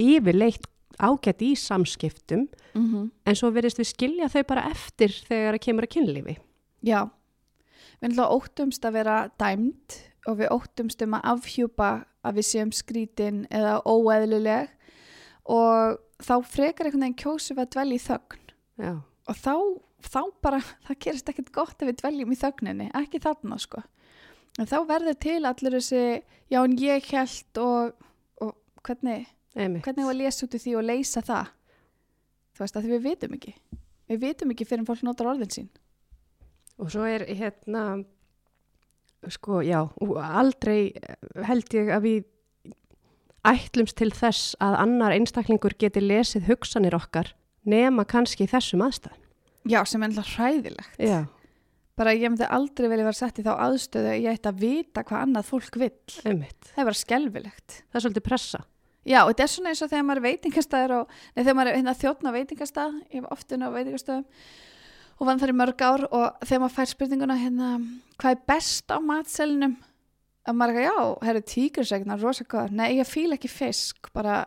yfirleitt 0.00 0.64
ágætt 0.98 1.42
í 1.42 1.52
samskiptum, 1.58 2.48
Mm 2.74 2.86
-hmm. 2.90 3.10
en 3.26 3.34
svo 3.34 3.50
verðist 3.52 3.78
við 3.78 3.86
skilja 3.92 4.28
þau 4.28 4.42
bara 4.48 4.70
eftir 4.70 5.08
þegar 5.28 5.54
það 5.54 5.60
kemur 5.60 5.84
að 5.84 5.92
kynlífi. 5.94 6.36
Já, 6.84 7.00
við 8.00 8.10
náttúrulega 8.10 8.36
óttumst 8.36 8.84
að 8.84 8.96
vera 8.98 9.16
dæmd 9.40 9.98
og 10.28 10.38
við 10.40 10.52
óttumst 10.52 11.04
um 11.04 11.16
að 11.18 11.28
afhjúpa 11.34 11.90
að 12.24 12.38
við 12.38 12.48
séum 12.48 12.72
skrítin 12.74 13.44
eða 13.52 13.78
óeðlileg 13.84 14.70
og 15.44 15.98
þá 16.24 16.34
frekar 16.48 16.88
einhvern 16.88 17.06
veginn 17.06 17.18
kjósum 17.20 17.60
að 17.60 17.72
dvelja 17.74 17.98
í 17.98 18.04
þögn 18.04 18.44
Já, 18.84 18.92
og 19.30 19.38
þá, 19.38 19.54
þá 20.04 20.20
bara, 20.44 20.60
það 20.86 21.00
gerist 21.06 21.28
ekkert 21.30 21.52
gott 21.54 21.82
ef 21.82 21.90
við 21.90 22.00
dveljum 22.00 22.32
í 22.34 22.38
þögninni, 22.40 22.88
ekki 22.98 23.20
þarna 23.22 23.58
sko. 23.62 23.84
En 24.58 24.70
þá 24.70 24.76
verður 24.88 25.16
til 25.22 25.40
allir 25.48 25.76
þessi, 25.78 26.02
já 26.52 26.60
en 26.60 26.74
ég 26.78 27.06
held 27.10 27.60
og, 27.62 27.94
og 28.42 28.52
hvernig, 28.86 29.28
einmitt. 29.54 29.84
hvernig 29.86 30.08
var 30.08 30.14
að 30.14 30.20
lesa 30.22 30.46
út 30.46 30.56
í 30.56 30.62
því 30.62 30.74
og 30.78 30.86
leysa 30.90 31.22
það? 31.26 31.54
Þú 32.54 32.62
veist 32.62 32.78
að 32.78 32.90
við 32.92 33.06
vitum 33.08 33.38
ekki. 33.38 33.54
Við 34.10 34.20
vitum 34.22 34.52
ekki 34.54 34.66
fyrir 34.68 34.84
en 34.84 34.88
fólk 34.90 35.02
notar 35.06 35.32
orðin 35.32 35.54
sín. 35.54 35.70
Og 36.82 36.90
svo 36.90 37.04
er 37.06 37.22
hérna, 37.28 38.02
sko, 39.30 39.60
já, 39.64 39.80
aldrei 40.40 40.92
held 41.46 41.76
ég 41.76 41.92
að 41.94 42.06
við 42.08 42.24
ætlumst 43.44 43.96
til 44.00 44.10
þess 44.14 44.54
að 44.64 44.78
annar 44.82 45.14
einstaklingur 45.14 45.76
geti 45.78 46.02
lesið 46.02 46.48
hugsanir 46.48 46.96
okkar 46.96 47.34
nema 47.68 48.04
kannski 48.08 48.48
þessum 48.50 48.82
aðstæðum. 48.86 49.20
Já, 49.70 49.80
sem 49.88 50.02
er 50.02 50.10
alltaf 50.12 50.34
hræðilegt. 50.36 51.00
Já, 51.00 51.22
Bara 51.94 52.10
ég 52.10 52.26
myndi 52.26 52.46
aldrei 52.50 52.88
velja 52.90 53.04
vera 53.06 53.14
sett 53.14 53.36
í 53.38 53.44
þá 53.46 53.52
aðstöðu 53.68 54.08
að 54.10 54.16
ég 54.24 54.34
ætti 54.34 54.50
að 54.50 54.62
vita 54.64 55.04
hvað 55.06 55.20
annað 55.28 55.44
fólk 55.46 55.76
vill. 55.78 56.14
einmitt. 56.26 56.70
Það 56.72 56.80
er 56.82 56.88
bara 56.88 56.98
skelvilegt. 56.98 57.76
Það 57.86 57.98
er 58.00 58.04
svolítið 58.04 58.24
pressa. 58.26 58.60
Já, 59.06 59.18
og 59.20 59.28
þetta 59.30 59.44
er 59.44 59.52
svona 59.52 59.70
eins 59.70 59.82
og 59.84 59.90
þegar 59.92 60.06
maður 60.08 60.20
er 60.20 60.26
veitingastæður 60.26 60.94
og 60.96 61.12
nei, 61.14 61.42
þegar 61.44 61.56
maður 61.60 61.70
er 61.70 61.78
hérna, 61.78 61.94
þjóttn 62.00 62.30
á 62.32 62.32
veitingastað, 62.34 62.96
ég 63.12 63.20
hef 63.20 63.30
oftin 63.36 63.62
á 63.62 63.68
veitingastöðum 63.76 64.24
og 65.18 65.26
vann 65.28 65.40
þar 65.42 65.52
í 65.54 65.58
mörg 65.58 65.84
ár 65.84 66.06
og 66.10 66.44
þegar 66.44 66.62
maður 66.64 66.76
fær 66.78 66.92
spurninguna 66.92 67.36
hérna, 67.40 67.72
hvað 68.20 68.36
er 68.36 68.46
best 68.54 68.94
á 68.94 68.98
matselinum? 69.02 69.76
Og 70.44 70.56
maður 70.58 70.76
er 70.76 70.80
ekki, 70.82 70.88
já, 70.90 71.04
herru 71.24 71.44
tíkursegna, 71.48 72.16
rosa 72.20 72.44
góð, 72.44 72.74
nei, 72.76 72.88
ég 72.98 73.08
fíla 73.08 73.38
ekki 73.38 73.48
fisk, 73.48 74.10
bara, 74.12 74.42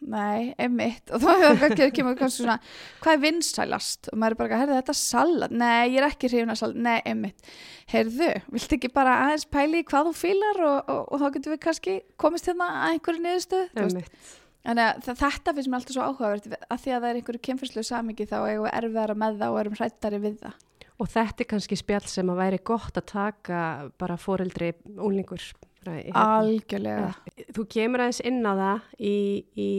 nei, 0.00 0.48
einmitt, 0.58 1.12
og 1.14 1.22
þá 1.22 1.28
hefur 1.44 1.66
ekki 1.68 1.86
kemur 2.00 2.16
kannski 2.18 2.42
svona, 2.42 2.56
hvað 3.04 3.14
er 3.14 3.22
vinsælast? 3.28 4.10
Og 4.10 4.18
maður 4.18 4.34
er 4.34 4.40
bara, 4.40 4.58
herru, 4.64 4.74
þetta 4.80 4.94
er 4.96 4.98
salat, 4.98 5.54
nei, 5.54 5.84
ég 5.92 6.00
er 6.00 6.08
ekki 6.08 6.32
hrifin 6.32 6.50
að 6.50 6.60
salat, 6.64 6.80
nei, 6.88 6.96
einmitt, 7.12 7.52
herðu, 7.92 8.32
viltu 8.50 8.78
ekki 8.80 8.90
bara 8.96 9.20
aðeins 9.28 9.46
pæli 9.54 9.84
hvað 9.86 10.10
þú 10.10 10.16
fílar 10.18 10.62
og, 10.66 10.78
og, 10.96 11.00
og 11.06 11.22
þá 11.22 11.26
getum 11.36 11.54
við 11.54 11.62
kannski 11.68 11.96
komist 12.24 12.50
hérna 12.50 12.72
að 12.80 12.96
einhverju 12.96 13.26
niðurstöð, 13.28 13.70
Einmitt. 13.84 14.34
Þannig 14.60 14.86
að 14.86 15.06
þetta 15.22 15.54
finnst 15.56 15.70
mér 15.72 15.78
alltaf 15.78 15.94
svo 15.96 16.06
áhugavert 16.06 16.48
að 16.52 16.82
því 16.82 16.92
að 16.92 17.00
það 17.00 17.08
er 17.10 17.18
einhverju 17.20 17.42
kynfyrslu 17.46 17.84
samingi 17.86 18.26
þá 18.28 18.36
eigum 18.42 18.66
við 18.66 18.74
erfiðara 18.76 19.16
með 19.22 19.38
það 19.40 19.54
og 19.54 19.60
erum 19.62 19.78
hrættari 19.78 20.20
við 20.20 20.36
það. 20.42 20.58
Og 21.00 21.08
þetta 21.08 21.44
er 21.44 21.48
kannski 21.54 21.78
spjall 21.80 22.08
sem 22.12 22.28
að 22.28 22.40
væri 22.42 22.60
gott 22.70 23.00
að 23.00 23.06
taka 23.08 23.60
bara 24.00 24.18
foreldri 24.20 24.74
úlingur. 25.00 25.46
Algjörlega. 25.88 27.14
Þú 27.56 27.64
kemur 27.72 28.04
aðeins 28.04 28.20
inn 28.28 28.42
á 28.44 28.52
það 28.52 28.90
í, 29.00 29.14
í 29.56 29.70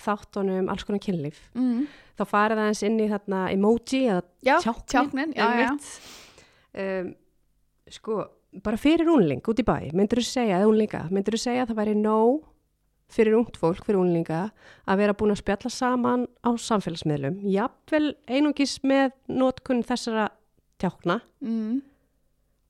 þáttunum 0.00 0.70
alls 0.72 0.86
konar 0.88 1.02
kynlíf. 1.04 1.42
Mm. 1.52 1.82
Þá 2.16 2.22
farið 2.30 2.62
aðeins 2.62 2.84
inn 2.88 2.96
í 3.04 3.08
þarna 3.10 3.42
emoji 3.52 4.00
eða 4.06 4.22
Já, 4.48 4.54
tjáknin. 4.64 4.86
tjáknin, 4.94 5.34
já, 5.36 5.50
já. 5.60 5.72
Um, 6.72 7.12
sko, 7.92 8.16
bara 8.64 8.80
fyrir 8.80 9.12
únling 9.12 9.44
út 9.44 9.60
í 9.60 9.66
bæ, 9.68 9.76
myndur 9.92 10.22
þú 10.22 10.26
segja, 10.30 10.56
eða 10.62 10.70
únlinga, 10.72 11.02
myndur 11.12 11.36
þú 11.36 11.42
segja 11.44 11.66
að 11.66 11.74
það 11.74 11.80
væri 11.82 11.98
nóg 12.00 12.48
fyrir 13.12 13.36
ungt 13.36 13.58
fólk, 13.60 13.84
fyrir 13.86 14.00
únlinga, 14.00 14.50
að 14.88 15.00
vera 15.02 15.16
búin 15.16 15.34
að 15.34 15.42
spjalla 15.42 15.72
saman 15.72 16.26
á 16.44 16.50
samfélagsmiðlum, 16.56 17.40
jafnvel 17.52 18.14
einungis 18.28 18.78
með 18.86 19.12
notkun 19.28 19.82
þessara 19.86 20.30
tjákna 20.82 21.20
Mm. 21.42 21.82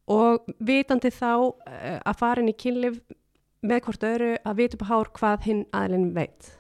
og 0.09 0.49
vitandi 0.59 1.11
þá 1.15 1.31
uh, 1.53 2.01
að 2.03 2.19
fara 2.19 2.43
inn 2.43 2.51
í 2.51 2.57
kynlif 2.59 2.99
með 3.63 3.85
hvort 3.87 4.03
öðru 4.03 4.33
að 4.43 4.59
vita 4.59 4.77
upp 4.77 4.83
á 4.83 4.91
hár 4.91 5.11
hvað 5.15 5.47
hinn 5.47 5.63
aðlinn 5.73 6.11
veit. 6.17 6.51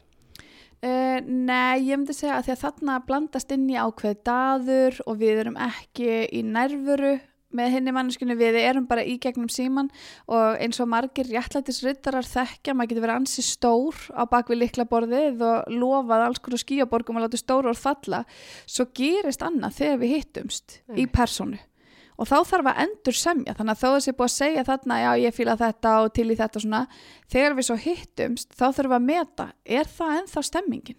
Uh, 0.82 1.18
nei, 1.26 1.82
ég 1.86 1.98
myndi 1.98 2.14
segja 2.14 2.38
að 2.38 2.46
því 2.46 2.52
að 2.54 2.62
þarna 2.62 3.00
blandast 3.06 3.52
inn 3.54 3.68
í 3.70 3.78
ákveð 3.78 4.22
daður 4.26 4.96
og 5.06 5.18
við 5.20 5.42
erum 5.44 5.58
ekki 5.58 6.24
í 6.30 6.42
nærvöru 6.46 7.16
með 7.56 7.74
henni 7.76 7.94
manneskinu, 7.94 8.36
við 8.38 8.58
erum 8.62 8.86
bara 8.90 9.04
í 9.06 9.18
gegnum 9.22 9.50
síman 9.52 9.90
og 10.26 10.60
eins 10.62 10.80
og 10.82 10.90
margir 10.92 11.28
réttlætisrittarar 11.30 12.28
þekkja, 12.28 12.76
maður 12.76 12.92
getur 12.92 13.06
verið 13.06 13.20
ansi 13.20 13.44
stór 13.46 13.98
á 14.16 14.22
bakvið 14.30 14.62
likla 14.62 14.88
borðið 14.90 15.42
og 15.48 15.74
lofað 15.74 16.28
alls 16.28 16.42
konar 16.44 16.62
skíaborgum 16.62 17.20
og 17.20 17.26
láta 17.26 17.40
stóru 17.40 17.72
orð 17.72 17.82
falla, 17.82 18.24
svo 18.66 18.88
gerist 18.94 19.44
annað 19.46 19.78
þegar 19.82 20.00
við 20.02 20.16
hittumst 20.16 20.80
í 20.80 21.02
Einmitt. 21.02 21.14
personu 21.16 21.60
og 22.22 22.28
þá 22.28 22.36
þarf 22.46 22.70
að 22.70 22.80
endur 22.84 23.16
semja 23.18 23.54
þannig 23.56 23.74
að 23.74 23.80
þó 23.82 23.88
þessi 23.96 24.14
búið 24.16 24.28
að 24.28 24.34
segja 24.36 24.64
þarna 24.68 24.98
já 25.00 25.10
ég 25.22 25.36
fíla 25.36 25.56
þetta 25.58 25.94
og 26.02 26.12
til 26.16 26.28
í 26.28 26.36
þetta 26.38 26.62
svona 26.62 26.82
þegar 27.32 27.56
við 27.58 27.68
svo 27.68 27.78
hittumst 27.82 28.52
þá 28.54 28.66
þurfum 28.68 28.92
við 28.92 28.98
að 28.98 29.08
meta 29.08 29.46
er 29.64 29.90
það 29.90 30.14
ennþá 30.20 30.44
stemmingin? 30.48 30.98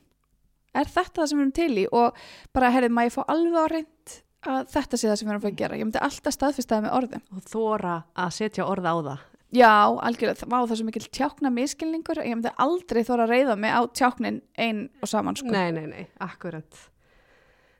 Er 0.73 0.89
þetta 0.89 1.21
það 1.21 1.29
sem 1.29 1.39
við 1.39 1.43
erum 1.43 1.55
til 1.59 1.73
í? 1.77 1.87
Og 1.93 2.21
bara 2.55 2.71
herrið 2.73 2.95
maður 2.95 3.09
ég 3.11 3.15
fá 3.15 3.23
alveg 3.29 3.59
á 3.61 3.65
reynd 3.75 4.15
að 4.49 4.63
þetta 4.73 4.97
sé 4.99 5.07
það 5.09 5.17
sem 5.19 5.27
við 5.27 5.33
erum 5.33 5.41
að 5.41 5.45
fara 5.45 5.53
að 5.53 5.61
gera 5.63 5.77
ég 5.79 5.87
myndi 5.87 6.01
alltaf 6.07 6.35
staðfesta 6.37 6.75
það 6.77 6.85
með 6.87 6.95
orðum 6.99 7.23
Og 7.37 7.45
þóra 7.53 7.95
að 8.25 8.33
setja 8.39 8.65
orð 8.69 8.87
á 8.89 8.95
það. 9.07 9.21
já 9.53 9.71
algjörlega 10.07 10.39
það 10.41 10.49
var 10.53 10.65
það 10.71 10.79
svo 10.81 10.87
mikil 10.89 11.03
tjákna 11.19 11.51
miskilningur 11.53 12.23
ég 12.23 12.33
myndi 12.39 12.53
aldrei 12.65 13.03
þóra 13.07 13.27
að 13.27 13.33
reyða 13.35 13.55
mig 13.59 13.71
á 13.77 13.81
tjáknin 13.93 14.41
ein 14.57 14.81
og 15.01 15.11
saman 15.11 15.37
sko 15.39 15.51
Nei, 15.53 15.69
nei, 15.75 15.85
nei, 15.91 16.07
akkurat. 16.19 16.81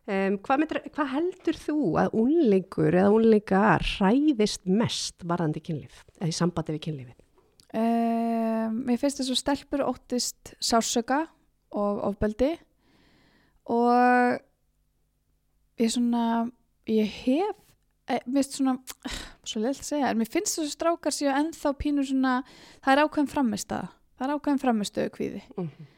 Um, 0.03 0.35
hvað, 0.43 0.59
myndir, 0.59 0.79
hvað 0.91 1.11
heldur 1.13 1.57
þú 1.63 1.75
að 2.01 2.15
unlingur 2.19 2.91
eða 2.99 3.11
unlingar 3.15 3.85
hræðist 3.87 4.65
mest 4.67 5.23
varðandi 5.23 5.61
kynlíf, 5.63 6.01
eða 6.19 6.27
í 6.27 6.35
sambandi 6.35 6.73
við 6.75 6.81
kynlífið? 6.89 7.19
Um, 7.73 8.81
mér 8.85 8.99
finnst 8.99 9.21
þess 9.21 9.31
að 9.31 9.39
stelpur 9.39 9.85
óttist 9.87 10.51
sársöka 10.59 11.21
og 11.71 12.03
ofbeldi 12.11 12.51
og 13.71 14.43
ég 15.81 15.93
svona, 15.93 16.25
ég 16.89 17.15
hef, 17.23 17.55
eh, 18.07 18.19
mér 18.25 18.43
finnst 18.43 18.59
svona, 18.59 18.77
svo 19.49 19.63
leilt 19.63 19.81
að 19.81 19.89
segja, 19.89 20.11
en 20.11 20.21
mér 20.21 20.31
finnst 20.33 20.59
þess 20.59 20.67
að 20.67 20.75
strákar 20.77 21.15
séu 21.15 21.31
ennþá 21.33 21.73
pínur 21.79 22.09
svona, 22.09 22.35
það 22.83 22.93
er 22.93 23.03
ákveðin 23.05 23.33
framistaða, 23.33 23.89
það 24.17 24.27
er 24.27 24.35
ákveðin 24.35 24.63
framistöðu 24.65 25.15
kvíði. 25.17 25.41
Mm 25.55 25.67
-hmm. 25.69 25.89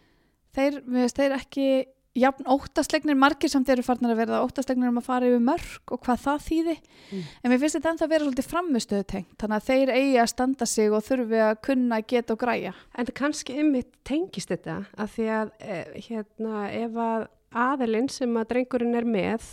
Þeir, 0.55 0.81
mér 0.85 1.05
finnst 1.05 1.19
þeir 1.19 1.35
ekki 1.35 1.67
jafn 2.15 2.47
óttaslegnir 2.47 3.17
margir 3.19 3.51
samt 3.51 3.69
eru 3.71 3.83
farnir 3.83 4.13
að 4.13 4.21
verða 4.21 4.41
óttaslegnir 4.45 4.91
um 4.91 4.99
að 5.01 5.07
fara 5.09 5.27
yfir 5.27 5.43
mörg 5.43 5.91
og 5.91 6.01
hvað 6.05 6.21
það 6.23 6.45
þýði 6.47 6.75
Mm. 7.05 7.23
en 7.43 7.51
mér 7.51 7.59
finnst 7.59 7.75
þetta 7.75 7.89
ennþá 7.91 8.05
að 8.05 8.13
vera 8.13 8.25
svolítið 8.25 8.47
framistöðu 8.49 9.05
tengt 9.05 9.35
þannig 9.37 9.55
að 9.55 9.65
þeir 9.67 9.89
eigi 9.93 10.15
að 10.17 10.29
standa 10.31 10.65
sig 10.65 10.91
og 10.91 11.03
þurfi 11.05 11.41
að 11.43 11.61
kunna 11.67 12.01
geta 12.01 12.33
og 12.33 12.39
græja 12.39 12.73
En 12.95 13.05
kannski 13.05 13.57
ymmið 13.59 13.91
tengist 14.03 14.49
þetta 14.49 14.85
að 14.97 15.11
því 15.15 15.27
að 15.35 15.51
eh, 15.59 15.85
hérna 16.07 16.63
ef 16.71 16.95
að 16.95 17.27
aðelinn 17.55 18.09
sem 18.11 18.33
að 18.37 18.47
drengurinn 18.51 18.95
er 18.99 19.05
með 19.07 19.45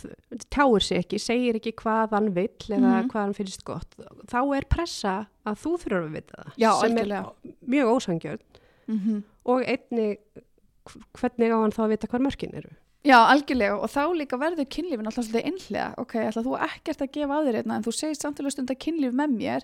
tjáur 0.51 0.83
sig 0.83 0.99
ekki, 1.03 1.19
segir 1.23 1.55
ekki 1.59 1.73
hvað 1.79 2.11
hann 2.17 2.31
vill 2.35 2.49
eða 2.69 2.91
Mhm. 3.01 3.09
hvað 3.11 3.21
hann 3.23 3.33
finnst 3.33 3.63
gott 3.63 3.95
þá 4.27 4.39
er 4.57 4.65
pressa 4.69 5.27
að 5.45 5.59
þú 5.63 5.71
þurfur 5.81 6.03
að 6.07 6.11
vita 6.17 6.43
það 6.43 6.53
Já, 6.57 6.71
sem 6.81 6.91
algjörlega. 6.91 7.25
er 7.25 7.53
mjög 7.67 7.93
ósangjörn 7.95 8.39
mm 8.87 8.99
-hmm. 8.99 9.23
og 9.45 9.63
einni 9.63 10.17
hvernig 11.17 11.51
á 11.53 11.57
hann 11.63 11.71
þá 11.71 11.83
að 11.85 11.89
vita 11.95 12.07
hvað 12.11 12.25
mörkin 12.27 12.55
eru 12.59 12.69
Já, 13.03 13.17
algjörlega 13.27 13.79
og 13.83 13.89
þá 13.91 14.01
líka 14.15 14.37
verður 14.39 14.67
kynlífin 14.71 15.05
alltaf 15.09 15.25
svolítið 15.27 15.47
einhlega 15.49 15.93
ok, 15.99 16.13
ætla 16.23 16.43
þú 16.45 16.53
ekkert 16.63 17.01
að 17.03 17.11
gefa 17.11 17.35
á 17.35 17.39
þér 17.43 17.57
einna 17.59 17.75
en 17.75 17.83
þú 17.83 17.91
segist 17.91 18.21
samtilega 18.23 18.51
stund 18.55 18.71
að 18.71 18.79
kynlíf 18.79 19.11
með 19.11 19.29
mér 19.37 19.61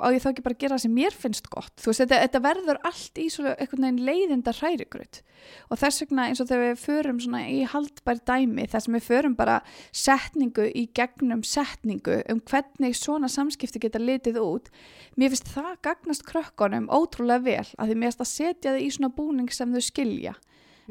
á 0.00 0.06
ég 0.14 0.22
þá 0.22 0.28
ekki 0.30 0.44
bara 0.44 0.56
að 0.56 0.62
gera 0.64 0.76
það 0.76 0.82
sem 0.84 0.94
mér 0.94 1.16
finnst 1.16 1.48
gott? 1.52 1.72
Þú 1.80 1.90
veist, 1.90 2.02
þetta, 2.02 2.20
þetta 2.24 2.40
verður 2.44 2.80
allt 2.90 3.20
í 3.20 3.26
svona 3.32 3.54
einhvern 3.58 3.86
veginn 3.86 4.06
leiðinda 4.08 4.54
hrærigrut 4.58 5.20
og 5.68 5.80
þess 5.80 6.04
vegna 6.04 6.28
eins 6.30 6.40
og 6.42 6.48
þegar 6.48 6.70
við 6.70 6.80
förum 6.84 7.20
svona 7.20 7.42
í 7.50 7.60
haldbær 7.68 8.22
dæmi, 8.24 8.66
þess 8.72 8.88
að 8.88 8.96
við 8.96 9.06
förum 9.08 9.36
bara 9.38 9.58
setningu 9.92 10.68
í 10.70 10.86
gegnum 10.96 11.44
setningu 11.46 12.20
um 12.32 12.40
hvernig 12.48 12.96
svona 12.98 13.30
samskipti 13.32 13.82
geta 13.82 14.00
litið 14.00 14.40
út, 14.42 14.72
mér 15.18 15.34
finnst 15.34 15.52
það 15.52 15.76
gagnast 15.84 16.26
krökkunum 16.28 16.88
ótrúlega 16.92 17.44
vel 17.44 17.68
að 17.76 17.92
því 17.92 18.00
mér 18.00 18.10
finnst 18.10 18.24
að 18.24 18.32
setja 18.32 18.74
þau 18.74 18.82
í 18.82 18.90
svona 18.96 19.14
búning 19.14 19.52
sem 19.52 19.74
þau 19.74 19.84
skilja. 19.84 20.34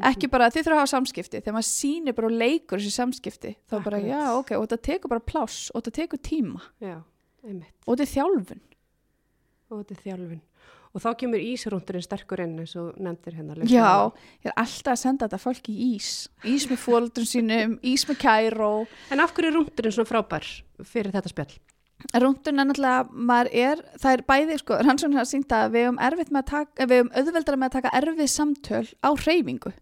Ekki 0.01 0.25
bara 0.31 0.49
þið 0.49 0.65
þurfa 0.65 0.73
að 0.73 0.81
hafa 0.81 0.91
samskipti 0.95 1.39
þegar 1.39 1.53
maður 1.53 1.69
sýnir 1.69 2.15
bara 2.17 2.29
og 2.29 2.37
leikur 2.41 2.81
þessi 2.81 2.93
samskipti 2.95 3.51
þá 3.69 3.75
bara 3.85 3.99
já 4.01 4.21
ok 4.33 4.55
og 4.57 4.63
þetta 4.65 4.85
tekur 4.87 5.11
bara 5.11 5.25
pláss 5.27 5.67
og 5.69 5.83
þetta 5.83 5.97
tekur 5.99 6.21
tíma. 6.25 6.63
Já, 6.81 6.95
og 7.45 7.91
þetta 7.91 8.05
er 8.07 8.11
þjálfun 8.15 8.63
og 9.73 9.83
þetta 9.83 9.95
er 9.95 10.03
þjálfun. 10.07 10.41
Og 10.93 11.01
þá 11.01 11.09
kemur 11.17 11.41
ísrúndurinn 11.41 12.05
sterkur 12.05 12.43
inn 12.43 12.55
eins 12.61 12.75
og 12.77 12.93
nefndir 13.01 13.39
hérna 13.39 13.65
já, 13.65 14.13
ég 14.45 14.51
er 14.51 14.57
alltaf 14.61 14.93
að 14.93 15.01
senda 15.01 15.25
þetta 15.25 15.41
fólk 15.41 15.69
í 15.73 15.77
ís. 15.95 16.09
Ís 16.45 16.67
með 16.69 16.83
fóldun 16.83 17.25
sínum, 17.25 17.77
ís 17.81 18.05
með 18.05 18.19
kæró. 18.21 18.73
En 19.09 19.23
af 19.23 19.33
hverju 19.33 19.49
er 19.49 19.57
rúndurinn 19.57 19.95
svona 19.95 20.11
frábær 20.11 20.49
fyrir 20.85 21.15
þetta 21.15 21.33
spjall? 21.33 21.55
rúndun 22.11 22.59
er 22.59 22.67
náttúrulega, 22.67 23.47
er 23.51 23.81
það 24.01 24.13
er 24.17 24.23
bæði, 24.27 24.57
sko, 24.59 24.79
rannsóknir 24.83 25.21
hafa 25.21 25.29
sýnt 25.29 25.55
að 25.55 25.75
við 25.75 25.85
höfum 25.87 26.01
erfitt 26.03 26.33
með 26.33 26.41
að 26.41 26.49
taka, 26.51 26.87
við 26.89 26.99
höfum 26.99 27.11
auðveldara 27.19 27.59
með 27.59 27.69
að 27.69 27.75
taka 27.77 27.93
erfið 27.99 28.29
samtöl 28.33 28.87
á 28.99 29.09
hreyfingu. 29.23 29.73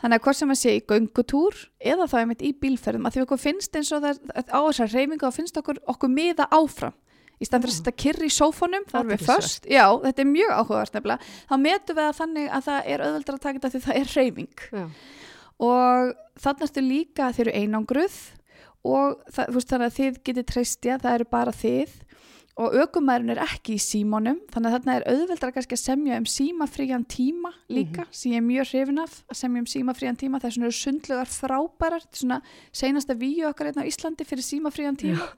Þannig 0.00 0.16
að 0.16 0.24
hvort 0.24 0.38
sem 0.38 0.52
að 0.54 0.58
sé 0.62 0.74
í 0.78 0.84
göngutúr 0.88 1.58
eða 1.92 2.08
þá 2.08 2.16
einmitt 2.22 2.42
í 2.42 2.54
bílferðum 2.56 3.06
að 3.06 3.16
því 3.16 3.24
okkur 3.26 3.40
finnst 3.40 3.76
eins 3.76 3.92
og 3.92 4.04
það 4.04 4.20
á 4.48 4.58
þessar 4.64 4.92
hreyfingu 4.94 5.28
og 5.28 5.36
finnst 5.36 5.60
okkur 5.60 5.80
okkur 5.92 6.12
miða 6.12 6.48
áfram 6.56 6.96
í 7.40 7.48
stæðan 7.48 7.64
fyrir 7.64 7.72
að 7.72 7.78
setja 7.78 7.96
kyrri 8.04 8.28
í 8.28 8.34
sófónum 8.36 8.84
þá 8.90 8.98
erum 9.00 9.12
við 9.14 9.24
först, 9.28 9.68
já, 9.70 9.86
þetta 10.04 10.24
er 10.24 10.28
mjög 10.28 10.52
áhugavert 10.58 10.98
nefnilega, 10.98 11.30
þá 11.48 11.54
metum 11.64 11.98
við 11.98 12.04
að 12.08 12.18
þannig 12.20 12.50
að 12.50 12.66
það 12.68 12.90
er 12.92 13.04
auðveldara 13.06 13.40
að 13.40 13.46
taka 13.46 13.62
þetta 13.62 13.72
því 13.72 13.82
það 13.86 14.00
er 14.00 14.12
hreyfing. 14.14 14.66
Já, 14.76 14.84
og 15.60 16.12
þannig 16.40 16.68
ertu 16.68 16.84
líka 16.84 17.32
þeir 17.36 17.48
eru 17.48 17.64
einangruð 17.64 18.20
og 18.88 19.18
það, 19.28 19.50
veist, 19.56 19.72
þannig 19.72 19.90
að 19.90 19.98
þið 19.98 20.22
getið 20.28 20.46
treystja, 20.48 21.00
það 21.00 21.18
eru 21.18 21.28
bara 21.32 21.56
þið. 21.56 21.98
Og 22.60 22.74
aukumæðurinn 22.76 23.32
er 23.32 23.40
ekki 23.40 23.76
í 23.78 23.80
símónum 23.80 24.40
þannig 24.52 24.68
að 24.68 24.74
þarna 24.74 24.94
er 24.98 25.04
auðveldra 25.08 25.52
kannski 25.54 25.76
að 25.78 25.80
semja 25.80 26.16
um 26.20 26.26
símafrían 26.28 27.06
tíma 27.08 27.54
líka 27.72 28.04
sem 28.10 28.34
ég 28.34 28.42
er 28.42 28.44
mjög 28.44 28.66
hrifin 28.72 29.00
af 29.00 29.14
að 29.30 29.38
semja 29.38 29.62
um 29.62 29.68
símafrían 29.70 30.18
tíma. 30.20 30.40
Þess 30.42 30.58
vegna 30.58 30.68
eru 30.68 30.76
sundlugar 30.76 31.30
frábærar 31.30 32.04
þetta 32.04 32.18
er 32.18 32.20
svona 32.20 32.40
seinasta 32.82 33.16
víu 33.16 33.46
okkar 33.48 33.70
hérna 33.70 33.86
á 33.86 33.88
Íslandi 33.88 34.26
fyrir 34.28 34.44
símafrían 34.44 34.98
tíma. 35.00 35.30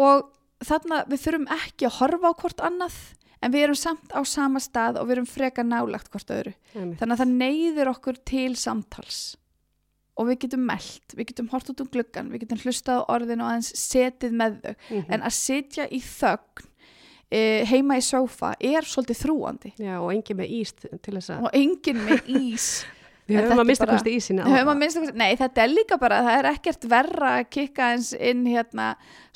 Og 0.00 0.30
þarna 0.68 1.02
við 1.10 1.20
þurfum 1.26 1.46
ekki 1.58 1.86
að 1.88 1.96
horfa 2.00 2.30
á 2.30 2.40
hvort 2.42 2.64
annað 2.68 2.96
en 3.42 3.52
við 3.52 3.64
erum 3.66 3.78
samt 3.78 4.12
á 4.14 4.20
sama 4.28 4.60
stað 4.62 5.00
og 5.00 5.06
við 5.08 5.16
erum 5.16 5.26
freka 5.26 5.62
nálagt 5.66 6.10
hvort 6.12 6.30
öðru. 6.30 6.52
Einmitt. 6.74 6.98
þannig 7.00 7.14
að 7.16 7.22
það 7.24 7.32
neyður 7.42 7.90
okkur 7.96 8.18
til 8.28 8.52
samtals. 8.56 9.22
Og 10.20 10.26
við 10.28 10.38
getum 10.44 10.66
meld, 10.68 11.14
við 11.16 11.26
getum 11.32 11.48
hort 11.48 11.70
út 11.72 11.80
um 11.80 11.88
gluggan, 11.88 12.28
við 12.30 12.42
getum 12.44 12.58
hlustað 12.62 13.00
á 13.00 13.08
orðin 13.16 13.40
og 13.40 13.48
aðeins 13.48 13.72
setið 13.80 14.32
með 14.36 14.58
þau, 14.62 14.74
Mhm. 14.90 15.06
en 15.08 15.20
að 15.22 15.32
sitja 15.32 15.86
í 15.88 16.00
þögn 16.04 16.66
e, 17.32 17.64
heima 17.64 17.96
í 17.96 18.02
sófa 18.04 18.50
er 18.60 18.82
svolítið 18.84 19.22
þrúandi 19.24 19.72
Já, 19.80 19.96
og 20.04 20.10
engi 20.12 20.34
með 20.36 20.50
ís 20.52 20.72
til 20.76 21.14
þess 21.16 21.30
að 21.32 21.44
og 21.48 21.50
enginn 21.56 22.02
með 22.04 22.26
ís 22.28 22.84
Við 23.30 23.38
höfum 23.38 23.60
að 23.62 23.68
mista 23.68 23.86
kosti 23.86 24.12
ísinni 24.18 24.42
á 24.42 24.50
Höfum 24.50 24.70
að 24.72 24.96
það. 24.96 25.10
Nei, 25.20 25.36
þetta 25.38 25.62
er 25.62 25.70
líka 25.70 25.98
bara, 26.02 26.18
það 26.26 26.38
er 26.40 26.48
ekkert 26.50 26.86
verra 26.90 27.30
að 27.38 27.44
kikka 27.54 27.90
eins 27.94 28.10
inn 28.18 28.42
hérna 28.50 28.88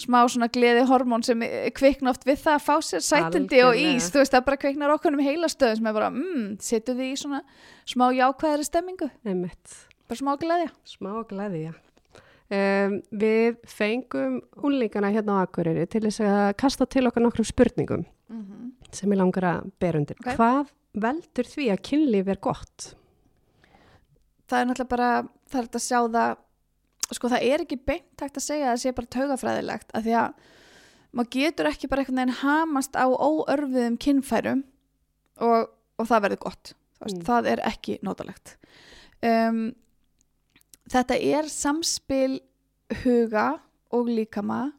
smá 0.02 0.18
svona 0.26 0.48
gleði 0.52 0.82
hormón 0.90 1.24
sem 1.26 1.44
kvikna 1.76 2.10
oft 2.10 2.26
við 2.26 2.40
það 2.42 2.58
að 2.58 2.64
fá 2.66 2.74
sér 2.82 3.04
sætindi 3.06 3.62
og 3.62 3.70
Algjörlega. 3.70 3.94
ís, 3.94 4.10
þú 4.10 4.22
veist, 4.22 4.34
það 4.34 4.44
bara 4.50 4.60
kviknar 4.64 4.94
okkur 4.96 5.14
um 5.14 5.22
heila 5.22 5.50
stöðum 5.52 5.78
sem 5.78 5.86
er 5.92 5.96
bara, 6.00 6.10
mmm, 6.10 6.50
setur 6.66 6.98
þið 6.98 7.12
í 7.12 7.20
svona 7.22 7.40
smá 7.86 8.06
jákvæðari 8.18 8.66
stemmingu, 8.66 9.10
Einmitt. 9.24 9.78
bara 10.10 10.20
smá 10.24 10.32
gleðja. 10.42 10.68
Smá 10.96 11.12
gleði, 11.30 11.62
já. 11.70 11.74
Um, 12.46 13.00
við 13.10 13.56
fengum 13.66 14.36
unlingana 14.62 15.08
hérna 15.14 15.40
á 15.42 15.46
Akureyri 15.46 15.86
til 15.90 16.04
þess 16.04 16.22
að 16.22 16.52
kasta 16.58 16.86
til 16.86 17.06
okkar 17.08 17.24
nokkrum 17.24 17.46
spurningum 17.46 18.04
sem 18.94 19.10
ég 19.10 19.18
langar 19.18 19.46
að 19.48 19.72
bera 19.82 19.98
undir. 19.98 20.18
Ok. 20.22 20.36
Hvað 20.38 20.70
veldur 20.94 21.48
því 21.50 21.66
að 21.74 21.82
kynlíf 21.88 22.30
er 22.30 22.38
gott? 22.42 22.92
Það 24.46 24.58
er 24.58 24.68
náttúrulega 24.68 24.92
bara, 24.92 25.10
það 25.50 25.58
er 25.58 25.66
hægt 25.66 25.78
að 25.78 25.86
sjá 25.86 25.98
það, 26.16 26.36
sko 27.18 27.30
það 27.32 27.46
er 27.48 27.64
ekki 27.64 27.78
beint 27.88 28.22
hægt 28.22 28.40
að 28.40 28.46
segja 28.46 28.68
að 28.68 28.72
það 28.72 28.82
sé 28.82 28.94
bara 28.96 29.12
taugafræðilegt, 29.16 29.92
af 29.92 30.06
því 30.06 30.16
að 30.20 30.46
maður 31.16 31.32
getur 31.36 31.70
ekki 31.70 31.90
bara 31.90 32.02
einhvern 32.02 32.20
veginn 32.20 32.40
hamast 32.42 32.98
á 32.98 33.06
óörfiðum 33.08 33.98
kynfærum 34.02 34.62
og, 35.42 35.70
og 35.98 36.08
það 36.08 36.26
verður 36.26 36.42
gott. 36.46 36.72
Mm. 37.02 37.22
Það 37.26 37.50
er 37.52 37.62
ekki 37.66 37.98
nótalegt. 38.06 38.56
Um, 39.24 39.60
þetta 40.92 41.18
er 41.18 41.48
samspil 41.52 42.40
huga 43.02 43.46
og 43.94 44.10
líkama 44.10 44.70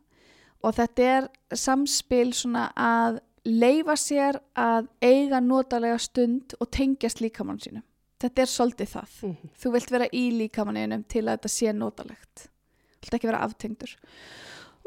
og 0.66 0.76
þetta 0.78 1.10
er 1.18 1.28
samspil 1.56 2.32
svona 2.36 2.70
að 2.74 3.20
leifa 3.48 3.96
sér 4.00 4.40
að 4.58 4.90
eiga 5.02 5.40
notalega 5.44 6.00
stund 6.02 6.56
og 6.60 6.72
tengjast 6.76 7.22
líkamann 7.24 7.62
sínum. 7.64 7.86
Þetta 8.18 8.42
er 8.42 8.50
svolítið 8.50 8.90
það. 8.96 9.16
Mhm. 9.28 9.50
Þú 9.62 9.72
vilt 9.76 9.92
vera 9.94 10.08
í 10.14 10.24
líkamanninum 10.34 11.04
til 11.08 11.24
að 11.28 11.38
þetta 11.38 11.52
sé 11.54 11.74
notalegt. 11.74 12.48
Þú 12.98 13.06
vilt 13.06 13.18
ekki 13.20 13.30
vera 13.30 13.44
aftengdur. 13.46 13.96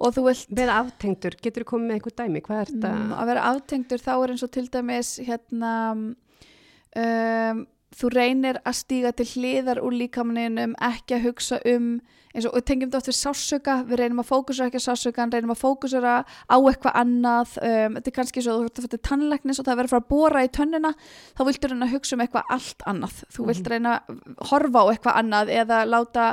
Og 0.01 0.15
þú 0.17 0.25
vilt 0.27 0.47
Við 0.57 0.71
aftengdur, 0.73 1.35
getur 1.45 1.63
þú 1.63 1.69
komið 1.71 1.87
með 1.87 1.99
einhver 1.99 2.17
dæmi? 2.17 2.41
Hvað 2.43 2.61
er 2.61 2.71
þetta? 2.73 2.91
mm, 2.97 3.13
að 3.21 3.27
vera 3.31 3.43
aftengdur 3.53 3.99
þá 4.01 4.13
er 4.17 4.31
eins 4.35 4.43
og 4.47 4.51
til 4.51 4.67
dæmis 4.69 5.11
hérna 5.29 5.73
um, 5.93 7.67
þú 8.01 8.11
reynir 8.15 8.59
að 8.65 8.79
stíga 8.81 9.13
til 9.17 9.27
hliðar 9.35 9.81
úr 9.85 9.97
líkamanninum 9.99 10.75
ekki 10.81 11.17
að 11.19 11.27
hugsa 11.29 11.61
um 11.69 12.01
eins 12.31 12.47
og 12.47 12.55
við 12.55 12.67
tengjum 12.69 12.91
þetta 12.91 13.01
oft 13.01 13.11
við 13.11 13.19
sásöka 13.19 13.77
við 13.89 14.01
reynum 14.01 14.23
að 14.23 14.29
fókusera 14.29 14.71
ekki 14.71 14.83
á 14.83 14.87
sásugan 14.87 15.33
reynum 15.35 15.55
að 15.55 15.63
fókusera 15.65 16.13
á 16.23 16.57
eitthvað 16.59 16.99
annað 17.01 17.57
um, 17.59 17.97
þetta 17.99 18.11
er 18.13 18.17
kannski 18.19 18.45
svo 18.45 18.55
að 18.55 18.61
þú 18.61 18.71
að 18.71 18.87
fyrir 18.87 19.03
tannlæknis 19.09 19.61
og 19.61 19.67
það 19.67 19.81
verður 19.81 19.91
að 19.91 19.95
fara 19.95 20.05
að 20.05 20.11
bóra 20.13 20.45
í 20.47 20.53
tönnina 20.55 20.93
þá 21.35 21.43
viltu 21.49 21.71
reyna 21.71 21.89
að 21.89 21.95
hugsa 21.97 22.17
um 22.17 22.25
eitthvað 22.25 22.55
allt 22.57 22.87
annað. 22.91 23.19
Þú 23.35 23.49
vilt 23.51 23.73
reyna 23.73 23.97
að 23.99 24.21
horfa 24.53 24.85
á 24.85 24.91
eitthvað 24.93 25.21
annað 25.23 25.53
eða 25.57 25.81
láta 25.89 26.29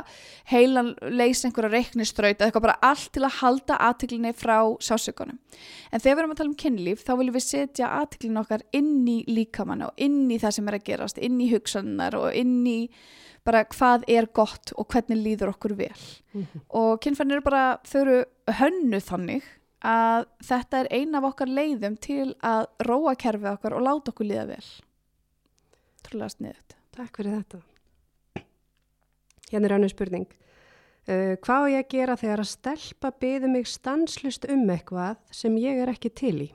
heilan 0.52 0.94
leysa 1.10 1.48
einhverja 1.48 1.74
reiknistraut 1.74 2.36
eða 2.36 2.48
eitthvað 2.48 2.66
bara 2.68 2.78
allt 2.92 3.10
til 3.14 3.24
að 3.26 3.38
halda 3.40 3.80
aðtiklinni 3.88 4.34
frá 4.38 4.58
sásökunum 4.84 5.38
en 5.90 6.02
þegar 6.02 6.14
við 6.14 6.22
erum 6.22 6.34
að 6.34 6.40
tala 6.40 6.52
um 6.52 6.58
kynlíf 6.62 7.04
þá 7.06 7.12
viljum 7.18 7.36
við 7.36 7.46
setja 7.46 7.92
aðtiklinu 7.98 8.42
okkar 8.42 8.64
inn 8.76 9.08
í 9.08 9.18
líkamann 9.28 9.86
og 9.88 10.04
inn 10.04 10.26
í 10.30 10.38
það 10.40 10.58
sem 10.58 10.68
er 10.70 10.78
að 10.78 10.86
gerast 10.88 11.22
inn 11.24 11.40
í 11.40 11.48
hugsanar 11.52 12.18
og 12.18 12.28
inn 12.36 12.60
í 12.68 12.78
bara 13.44 13.64
hvað 13.64 14.04
er 14.08 14.26
gott 14.34 14.72
og 14.76 14.88
hvernig 14.88 15.20
líður 15.22 15.52
okkur 15.54 15.76
vel 15.76 16.02
Mhm. 16.34 16.60
og 16.70 17.00
kynfærnir 17.00 17.38
eru 17.38 17.42
bara, 17.42 17.78
þau 17.84 18.00
eru 18.00 18.24
hönnu 18.58 19.00
þannig 19.00 19.42
að 19.84 20.26
þetta 20.42 20.80
er 20.80 20.88
ein 20.90 21.14
af 21.14 21.24
okkar 21.24 21.46
leiðum 21.48 21.96
til 22.00 22.34
að 22.42 22.66
róa 22.86 23.14
kerfið 23.16 23.52
okkar 23.52 23.72
og 23.78 23.82
láta 23.82 24.10
okkur 24.12 24.26
líða 24.26 24.46
vel 24.48 24.64
trúlega 26.02 26.30
sniðut 26.34 26.74
Takk 26.98 27.16
fyrir 27.16 27.36
þetta. 27.38 27.60
Hérna 29.52 29.68
er 29.68 29.74
önnur 29.78 29.92
spurning. 29.92 30.26
Uh, 31.08 31.36
hvað 31.40 31.62
á 31.62 31.70
ég 31.72 31.84
að 31.84 31.92
gera 31.94 32.16
þegar 32.20 32.40
að 32.42 32.48
stelpa 32.50 33.10
byði 33.22 33.48
mig 33.52 33.68
stanslust 33.70 34.44
um 34.52 34.66
eitthvað 34.74 35.16
sem 35.32 35.54
ég 35.56 35.78
er 35.84 35.92
ekki 35.94 36.10
til 36.12 36.34
í? 36.42 36.48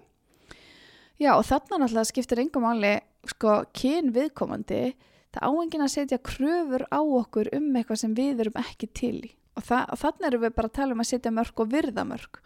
Já 1.21 1.31
og 1.37 1.45
þarna 1.47 1.79
náttúrulega 1.81 2.09
skiptir 2.11 2.41
engum 2.43 2.65
máli 2.67 2.91
sko 3.31 3.63
kyn 3.73 4.11
viðkomandi 4.13 4.93
það 5.33 5.49
áengin 5.49 5.85
að 5.85 5.93
setja 5.95 6.21
kröfur 6.21 6.85
á 6.93 6.99
okkur 7.01 7.51
um 7.57 7.69
eitthvað 7.75 8.01
sem 8.03 8.15
við 8.17 8.45
erum 8.45 8.61
ekki 8.63 8.89
til 8.93 9.17
í. 9.19 9.31
Og, 9.53 9.67
og 9.69 9.99
þarna 10.01 10.29
erum 10.29 10.45
við 10.47 10.55
bara 10.57 10.69
að 10.71 10.77
tala 10.79 10.95
um 10.95 11.03
að 11.03 11.11
setja 11.11 11.33
mörg 11.33 11.61
og 11.61 11.69
virða 11.73 12.07
mörg 12.09 12.41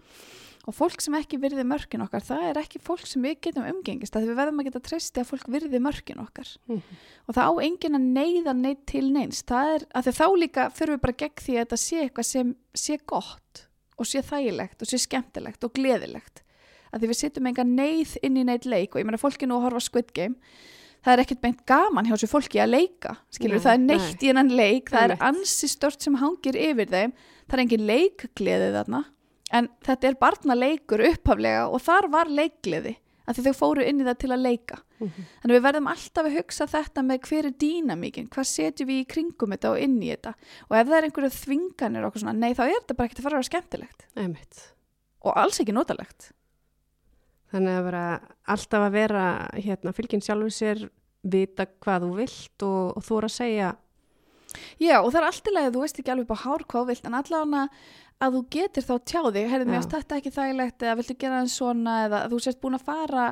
og 0.68 0.76
fólk 0.76 1.00
sem 1.00 1.16
ekki 1.16 1.40
virði 1.40 1.64
mörkin 1.64 2.04
okkar 2.04 2.24
það 2.28 2.46
er 2.50 2.58
ekki 2.60 2.82
fólk 2.84 3.08
sem 3.08 3.24
við 3.24 3.38
getum 3.48 3.68
umgengist 3.70 4.18
að 4.20 4.28
við 4.28 4.40
verðum 4.42 4.60
að 4.60 4.68
geta 4.68 4.82
treysti 4.84 5.22
að 5.22 5.30
fólk 5.30 5.46
virði 5.54 5.80
mörkin 5.84 6.20
okkar. 6.20 6.50
Mhm. 6.68 6.98
og 7.28 7.36
það 7.38 7.48
á 7.48 7.54
enginn 7.64 7.96
að 7.96 8.08
neyða 8.18 8.54
neitt 8.58 8.86
til 8.86 9.06
neins. 9.12 9.44
Það 9.48 9.76
er 9.76 9.86
að 9.96 10.12
þá 10.12 10.28
líka 10.36 10.70
fyrir 10.76 10.96
við 10.98 11.02
bara 11.06 11.20
gegn 11.24 11.40
því 11.46 11.54
að 11.56 11.64
þetta 11.64 11.78
sé 11.78 12.02
eitthvað 12.04 12.28
sem 12.28 12.56
sé 12.76 12.98
gott 13.06 13.68
og 13.98 14.06
sé 14.06 14.22
þægilegt 14.22 14.82
og 14.82 14.88
sé 14.88 14.98
skemmtilegt 15.00 15.64
og 15.64 15.74
gleðilegt. 15.74 16.44
Að 16.92 17.00
því 17.00 17.08
við 17.08 17.20
sittum 17.22 17.48
enga 17.48 17.64
neyð 17.64 18.18
inn 18.24 18.38
í 18.38 18.44
neitt 18.44 18.66
leik 18.66 18.96
og 18.96 19.00
ég 19.00 19.08
meina 19.08 19.18
fólki 19.18 19.48
nú 19.48 19.56
að 19.56 19.70
horfa 19.70 19.80
Squid 19.88 20.12
Game 20.14 20.36
það 21.08 21.14
er 21.14 21.24
ekkert 21.24 21.44
beint 21.46 21.66
gaman 21.70 22.08
hjá 22.08 22.14
þessu 22.18 22.32
fólki 22.34 22.60
að 22.60 22.74
leika 22.74 23.16
skilur, 23.32 23.58
Nei, 23.58 23.64
það 23.64 23.74
er 23.74 23.84
neitt 23.86 24.24
í 24.24 24.32
hennan 24.34 24.54
leik 24.60 24.92
það 24.92 25.06
er 25.08 25.28
ansi 25.32 25.72
stört 25.72 26.04
sem 26.04 26.20
hangir 26.20 26.60
yfir 26.60 26.92
þeim 26.92 27.16
það 27.48 27.58
er 27.58 27.64
engin 27.64 27.88
leikgleði 27.88 28.72
þarna 28.76 29.04
en 29.56 29.70
þetta 29.88 30.10
er 30.10 30.20
barnaleikur 30.20 31.06
upphaflega 31.08 31.68
og 31.72 31.84
þar 31.86 32.10
var 32.12 32.32
leikgleði 32.32 32.98
að 33.28 33.42
þau 33.44 33.56
fóru 33.60 33.84
inn 33.84 34.00
í 34.00 34.06
það 34.08 34.20
til 34.22 34.30
að 34.32 34.44
leika. 34.46 34.78
Mhm. 34.98 35.26
þannig 35.42 35.52
að 35.52 35.58
við 35.58 35.66
verðum 35.68 35.90
alltaf 35.92 36.26
að 36.26 36.38
hugsa 36.38 36.68
þetta 36.72 37.02
með 37.06 37.20
hver 37.28 37.46
er 37.46 37.56
dýnamíkin, 37.64 38.30
hvað 38.34 38.48
setjum 38.50 38.88
við 38.88 39.02
í 39.04 39.08
kringum 39.12 39.52
þetta 39.54 39.72
og 39.74 39.82
inn 39.84 39.98
í 40.02 40.10
þetta? 40.14 40.34
Og 40.70 40.78
ef 40.80 40.88
það 40.88 40.98
er 40.98 41.08
einhverju 41.08 41.34
þvinganir 41.36 42.08
okkur 42.08 42.24
svona, 42.24 42.34
nei 42.40 42.56
þá 42.56 42.64
er 42.66 42.80
þetta 42.80 42.96
bara 42.98 43.10
ekkert 43.10 43.20
að 43.20 43.28
fara 43.28 43.36
að 43.36 43.42
vera 43.44 43.50
skemmtilegt. 43.52 44.08
Einmitt. 44.16 44.64
og 45.28 45.36
alls 45.36 45.60
ekki 45.60 45.76
notalegt 45.76 46.32
Þannig 47.54 47.78
að 47.80 47.86
vera 47.88 48.06
alltaf 48.54 48.86
að 48.86 48.96
vera 48.98 49.26
hérna, 49.56 49.94
fylginn 49.96 50.24
sjálfur 50.24 50.54
sér, 50.54 50.82
vita 51.28 51.68
hvað 51.84 52.08
þú 52.08 52.10
vilt 52.18 52.66
og, 52.68 52.98
og 52.98 53.06
þú 53.08 53.20
er 53.20 53.28
að 53.28 53.36
segja. 53.36 53.70
Já, 54.82 54.98
og 55.00 55.12
það 55.12 55.22
er 55.22 55.28
allt 55.30 55.48
í 55.48 55.54
lagi 55.54 55.70
að 55.70 55.78
þú 55.78 55.86
veist 55.86 56.02
ekki 56.02 56.14
alveg 56.14 56.28
bara 56.32 56.44
hár 56.44 56.66
hvað 56.66 56.84
þú 56.84 56.90
vilt, 56.92 57.08
en 57.08 57.18
allavega 57.18 57.64
að 58.18 58.36
þú 58.36 58.42
getur 58.56 58.86
þá 58.88 58.94
tjáði, 59.12 59.46
heyrðu 59.52 59.70
mér 59.70 59.80
að 59.80 59.90
þetta 59.94 60.20
ekki 60.20 60.34
þægilegt 60.34 60.86
eða 60.86 60.98
viltu 61.00 61.16
gera 61.22 61.42
það 61.42 61.52
svona 61.54 61.96
eða 62.08 62.22
þú 62.32 62.40
sért 62.44 62.62
búin 62.64 62.78
að 62.78 62.88
fara 62.88 63.26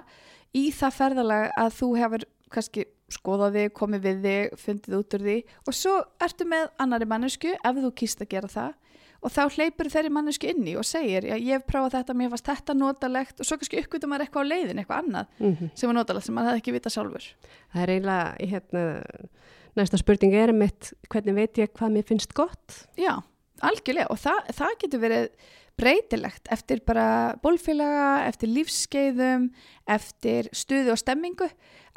í 0.56 0.66
það 0.76 0.98
ferðalag 1.00 1.46
að 1.60 1.72
þú 1.80 1.90
hefur 2.00 2.26
kannski 2.54 2.86
skoðað 3.16 3.58
þig, 3.60 3.74
komið 3.76 4.06
við 4.06 4.22
þig, 4.26 4.58
fundið 4.62 4.98
út 5.00 5.16
úr 5.18 5.26
því. 5.26 5.38
Og 5.66 5.78
svo 5.78 5.96
ertu 6.26 6.48
með 6.50 6.68
annari 6.82 7.08
mannesku 7.10 7.54
ef 7.56 7.82
þú 7.82 7.92
kýst 8.02 8.24
að 8.24 8.32
gera 8.36 8.52
það 8.52 8.74
og 9.22 9.34
þá 9.34 9.42
hleypur 9.56 9.90
þeirri 9.94 10.12
mannesku 10.14 10.50
inn 10.52 10.68
í 10.68 10.76
og 10.80 10.86
segir, 10.88 11.28
já, 11.30 11.36
ég 11.36 11.60
hef 11.60 11.66
prófað 11.70 11.98
þetta, 12.00 12.16
mér 12.18 12.32
fannst 12.34 12.50
þetta 12.52 12.76
notalegt 12.78 13.42
og 13.42 13.48
svo 13.48 13.58
kannski 13.62 13.82
uppgötum 13.82 14.12
maður 14.12 14.28
eitthvað 14.28 14.48
á 14.48 14.52
leiðin, 14.52 14.82
eitthvað 14.82 15.04
annað 15.04 15.40
mm 15.40 15.72
sem 15.76 15.90
er 15.90 15.98
notalegt 15.98 16.28
sem 16.28 16.36
maður 16.36 16.52
hefði 16.52 16.64
ekki 16.64 16.76
vita 16.76 16.94
sjálfur. 16.94 17.28
Það 17.74 17.84
er 17.84 17.94
eiginlega, 17.96 18.50
hérna, 18.54 18.84
næsta 19.80 20.00
spurning 20.02 20.36
er 20.40 20.54
mitt, 20.56 20.94
hvernig 21.12 21.36
veit 21.40 21.62
ég 21.64 21.74
hvað 21.76 21.96
mér 21.96 22.08
finnst 22.08 22.36
gott? 22.38 22.80
Já, 23.00 23.14
algjörlega 23.66 24.12
og 24.14 24.20
það, 24.22 24.52
það 24.60 24.78
getur 24.84 25.04
verið 25.04 25.30
breytilegt 25.80 26.48
eftir 26.54 26.82
bara 26.88 27.36
bólfélaga, 27.44 28.26
eftir 28.30 28.52
lífskeiðum, 28.54 29.50
eftir 29.92 30.50
stuði 30.56 30.94
og 30.94 31.00
stemmingu. 31.02 31.50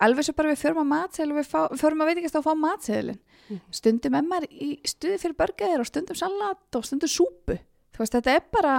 Alveg 0.03 0.29
svo 0.29 0.35
bara 0.39 0.53
við 0.53 0.63
förum 0.63 0.83
að 0.85 0.91
matseðil 0.93 1.33
og 1.33 1.41
við, 1.41 1.49
förum 1.81 2.03
að 2.03 2.11
veitingast 2.13 2.39
að 2.39 2.47
fá 2.47 2.53
matseðilin. 2.59 3.21
Mhm. 3.49 3.61
Stundum 3.71 4.19
emmar 4.19 4.47
í 4.51 4.71
stuði 4.87 5.19
fyrir 5.23 5.39
börgæðir 5.39 5.83
og 5.83 5.89
stundum 5.89 6.19
salat 6.19 6.79
og 6.79 6.85
stundum 6.85 7.11
súpu. 7.11 7.59
Veist, 7.99 8.15
þetta 8.15 8.37
er 8.37 8.45
bara, 8.53 8.75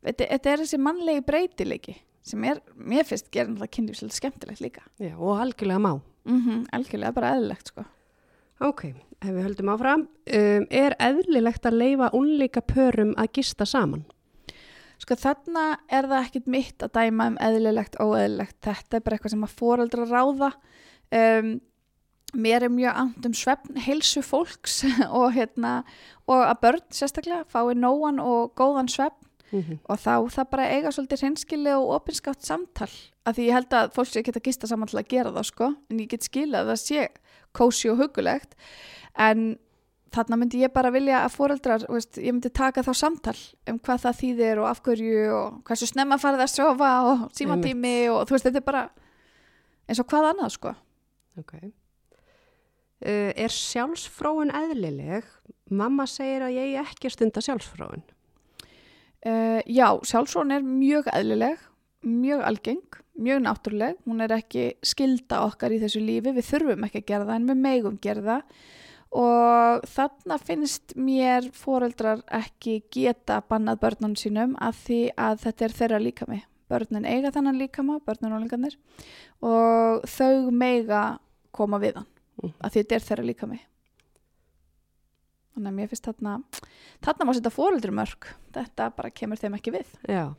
þetta, 0.00 0.28
þetta 0.30 0.50
er 0.52 0.62
þessi 0.62 0.78
mannlegi 0.80 1.24
breytilegi 1.26 1.96
sem 2.22 2.44
er, 2.46 2.60
mér 2.78 3.04
finnst, 3.04 3.28
gerir 3.34 3.50
náttúrulega 3.50 3.74
kynlíf 3.76 3.98
svolítið 3.98 4.20
skemmtilegt 4.20 4.62
líka. 4.62 4.84
Já, 5.02 5.12
og 5.18 5.40
algjörlega 5.42 5.82
má. 5.82 6.00
Mm 6.24 6.64
algjörlega, 6.72 7.12
bara 7.12 7.34
eðlilegt 7.34 7.72
sko. 7.72 7.84
Ok, 8.62 8.84
ef 9.18 9.28
við 9.28 9.42
höldum 9.42 9.72
áfram, 9.72 10.06
um, 10.06 10.66
er 10.70 10.94
eðlilegt 11.02 11.66
að 11.66 11.78
leifa 11.80 12.12
unlíka 12.14 12.62
pörum 12.62 13.14
að 13.18 13.32
gista 13.40 13.66
saman? 13.66 14.04
Sko 15.02 15.18
þarna 15.18 15.66
er 15.90 16.06
það 16.06 16.28
ekkit 16.28 16.48
mitt 16.54 16.84
að 16.84 16.94
dæma 16.94 17.28
um 17.32 17.40
eðlilegt 17.42 17.98
óeðlilegt. 17.98 18.58
Þetta 18.62 18.98
er 18.98 19.04
bara 19.04 19.18
eitthvað 19.18 19.34
sem 19.34 19.46
að 19.46 19.56
foreldra 19.58 20.06
ráða. 20.06 20.52
Um, 21.12 21.50
mér 22.32 22.64
er 22.64 22.72
mjög 22.72 23.00
and 23.02 23.26
um 23.28 23.34
svefn 23.36 23.82
heilsu 23.82 24.22
fólks 24.24 24.78
og, 25.18 25.34
hérna, 25.34 25.82
og 26.24 26.46
að 26.46 26.62
börn 26.62 26.86
sérstaklega 26.94 27.44
fái 27.50 27.74
nóan 27.76 28.22
og 28.22 28.54
góðan 28.56 28.88
svefn 28.88 29.28
Mm 29.52 29.78
og 29.84 29.98
þá 30.00 30.14
það 30.32 30.46
bara 30.50 30.68
eiga 30.72 30.90
svolítið 30.94 31.22
hreinskili 31.22 31.72
og 31.76 31.90
opinskátt 31.98 32.44
samtal. 32.46 32.88
Af 33.28 33.36
því 33.36 33.48
ég 33.48 33.56
held 33.58 33.74
að 33.76 33.90
fólk 33.92 34.08
sé 34.08 34.22
ekki 34.22 34.32
að 34.32 34.46
gista 34.48 34.66
saman 34.66 34.88
til 34.88 34.98
að 34.98 35.10
gera 35.12 35.32
það 35.34 35.48
sko 35.50 35.68
en 35.90 36.00
ég 36.00 36.08
get 36.08 36.24
skilað 36.24 36.62
að 36.62 36.70
það 36.70 36.80
sé 36.82 37.08
kósi 37.52 37.90
og 37.92 38.00
hugulegt 38.00 38.56
en 39.20 39.58
þarna 40.12 40.38
myndi 40.40 40.62
ég 40.62 40.72
bara 40.74 40.92
vilja 40.92 41.22
að 41.26 41.36
veist, 41.88 42.18
ég 42.18 42.32
myndi 42.34 42.50
taka 42.52 42.84
þá 42.84 42.92
samtal 42.96 43.36
um 43.70 43.78
hvað 43.78 44.04
það 44.06 44.18
þýðir 44.20 44.62
og 44.62 44.68
af 44.70 44.82
hverju 44.86 45.20
og 45.36 45.60
hversu 45.68 45.88
snemma 45.88 46.18
farið 46.20 46.44
að 46.44 46.52
sofa 46.52 46.90
og 47.08 47.28
símatími 47.36 47.96
og 48.12 48.26
þú 48.28 48.36
veist, 48.36 48.48
þetta 48.48 48.60
er 48.62 48.66
bara 48.66 48.82
eins 49.88 50.00
og 50.02 50.08
hvað 50.10 50.28
annað, 50.30 50.54
sko. 50.56 50.74
Ok. 51.40 51.54
Uh, 53.02 53.30
er 53.34 53.52
sjálfsfróun 53.52 54.52
eðlileg? 54.54 55.26
Mamma 55.72 56.06
segir 56.06 56.44
að 56.46 56.58
ég 56.60 56.76
ekki 56.82 57.10
stunda 57.10 57.42
sjálfsfróun. 57.42 58.04
Uh, 59.22 59.60
já, 59.66 59.88
sjálfsvon 60.06 60.54
er 60.54 60.66
mjög 60.66 61.08
eðlileg, 61.14 61.58
mjög 62.06 62.44
algeng, 62.46 63.00
mjög 63.22 63.42
náttúruleg, 63.44 63.98
hún 64.06 64.22
er 64.24 64.34
ekki 64.38 64.72
skilda 64.86 65.44
okkar 65.46 65.74
í 65.74 65.80
þessu 65.82 66.02
lífi, 66.02 66.32
við 66.34 66.48
þurfum 66.48 66.86
ekki 66.88 67.02
að 67.02 67.10
gera 67.10 67.28
það 67.28 67.36
en 67.38 67.50
við 67.50 67.60
megum 67.66 67.98
gera 68.02 68.24
það 68.26 68.62
og 69.12 69.82
þarna 69.92 70.38
finnst 70.40 70.94
mér 70.96 71.50
foreldrar 71.52 72.22
ekki 72.32 72.78
geta 72.92 73.42
bannað 73.48 73.80
börnunum 73.82 74.16
sínum 74.16 74.54
að 74.56 74.78
því 74.86 75.00
að 75.20 75.42
þetta 75.44 75.64
er 75.68 75.74
þeirra 75.80 76.00
líkami. 76.00 76.38
Börnin 76.72 77.04
eiga 77.04 77.30
þannan 77.34 77.58
líkama, 77.60 77.98
börnun 78.06 78.32
og 78.32 78.40
lengarnir 78.46 78.78
og 79.44 80.06
þau 80.08 80.50
mega 80.50 81.18
koma 81.52 81.78
við 81.78 81.96
hann 82.00 82.06
Mhm. 82.42 82.54
að 82.64 82.72
þetta 82.78 82.94
er 82.96 83.00
þeirra 83.00 83.24
líkami. 83.28 83.58
Þannig 85.52 85.68
að 85.68 85.76
mér 85.76 85.88
finnst 85.90 86.06
þarna, 86.08 86.38
þarna 87.04 87.26
má 87.28 87.32
setja 87.36 87.52
foreldri 87.52 87.92
mörg, 87.92 88.28
þetta 88.54 88.86
bara 88.96 89.10
kemur 89.10 89.36
þeim 89.36 89.56
ekki 89.58 89.74
við. 89.74 89.86
Já, 90.08 90.34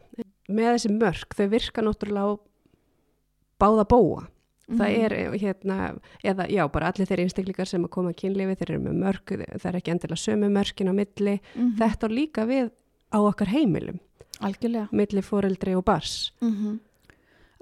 með 0.49 0.71
þessi 0.73 0.89
mörg, 0.97 1.35
þau 1.37 1.47
virka 1.51 1.83
náttúrulega 1.85 2.33
á 2.33 2.39
báða 3.61 3.85
bóa. 3.87 4.23
Það 4.73 4.89
Mhm. 4.89 5.03
er 5.05 5.37
hérna, 5.39 5.77
eða 6.23 6.47
já, 6.49 6.67
bara 6.71 6.87
allir 6.91 7.05
þeir 7.07 7.19
einstaklingar 7.25 7.67
sem 7.67 7.83
að 7.85 7.89
koma 7.89 8.09
að 8.11 8.15
kynlifi, 8.23 8.55
þeir 8.57 8.69
eru 8.71 8.79
með 8.79 8.95
mörg, 9.03 9.25
það 9.59 9.65
er 9.65 9.75
ekki 9.79 9.91
endilega 9.93 10.23
sömu 10.23 10.49
mörkin 10.51 10.89
á 10.89 10.93
milli. 10.93 11.39
Mhm. 11.55 11.77
Þetta 11.77 12.07
á 12.07 12.09
líka 12.09 12.45
við 12.47 12.71
á 13.13 13.17
okkar 13.21 13.47
heimilum, 13.47 13.99
Algjörlega. 14.41 14.89
milli 14.91 15.21
foreldri 15.21 15.75
og 15.77 15.85
bars. 15.85 16.31
Mm 16.41 16.79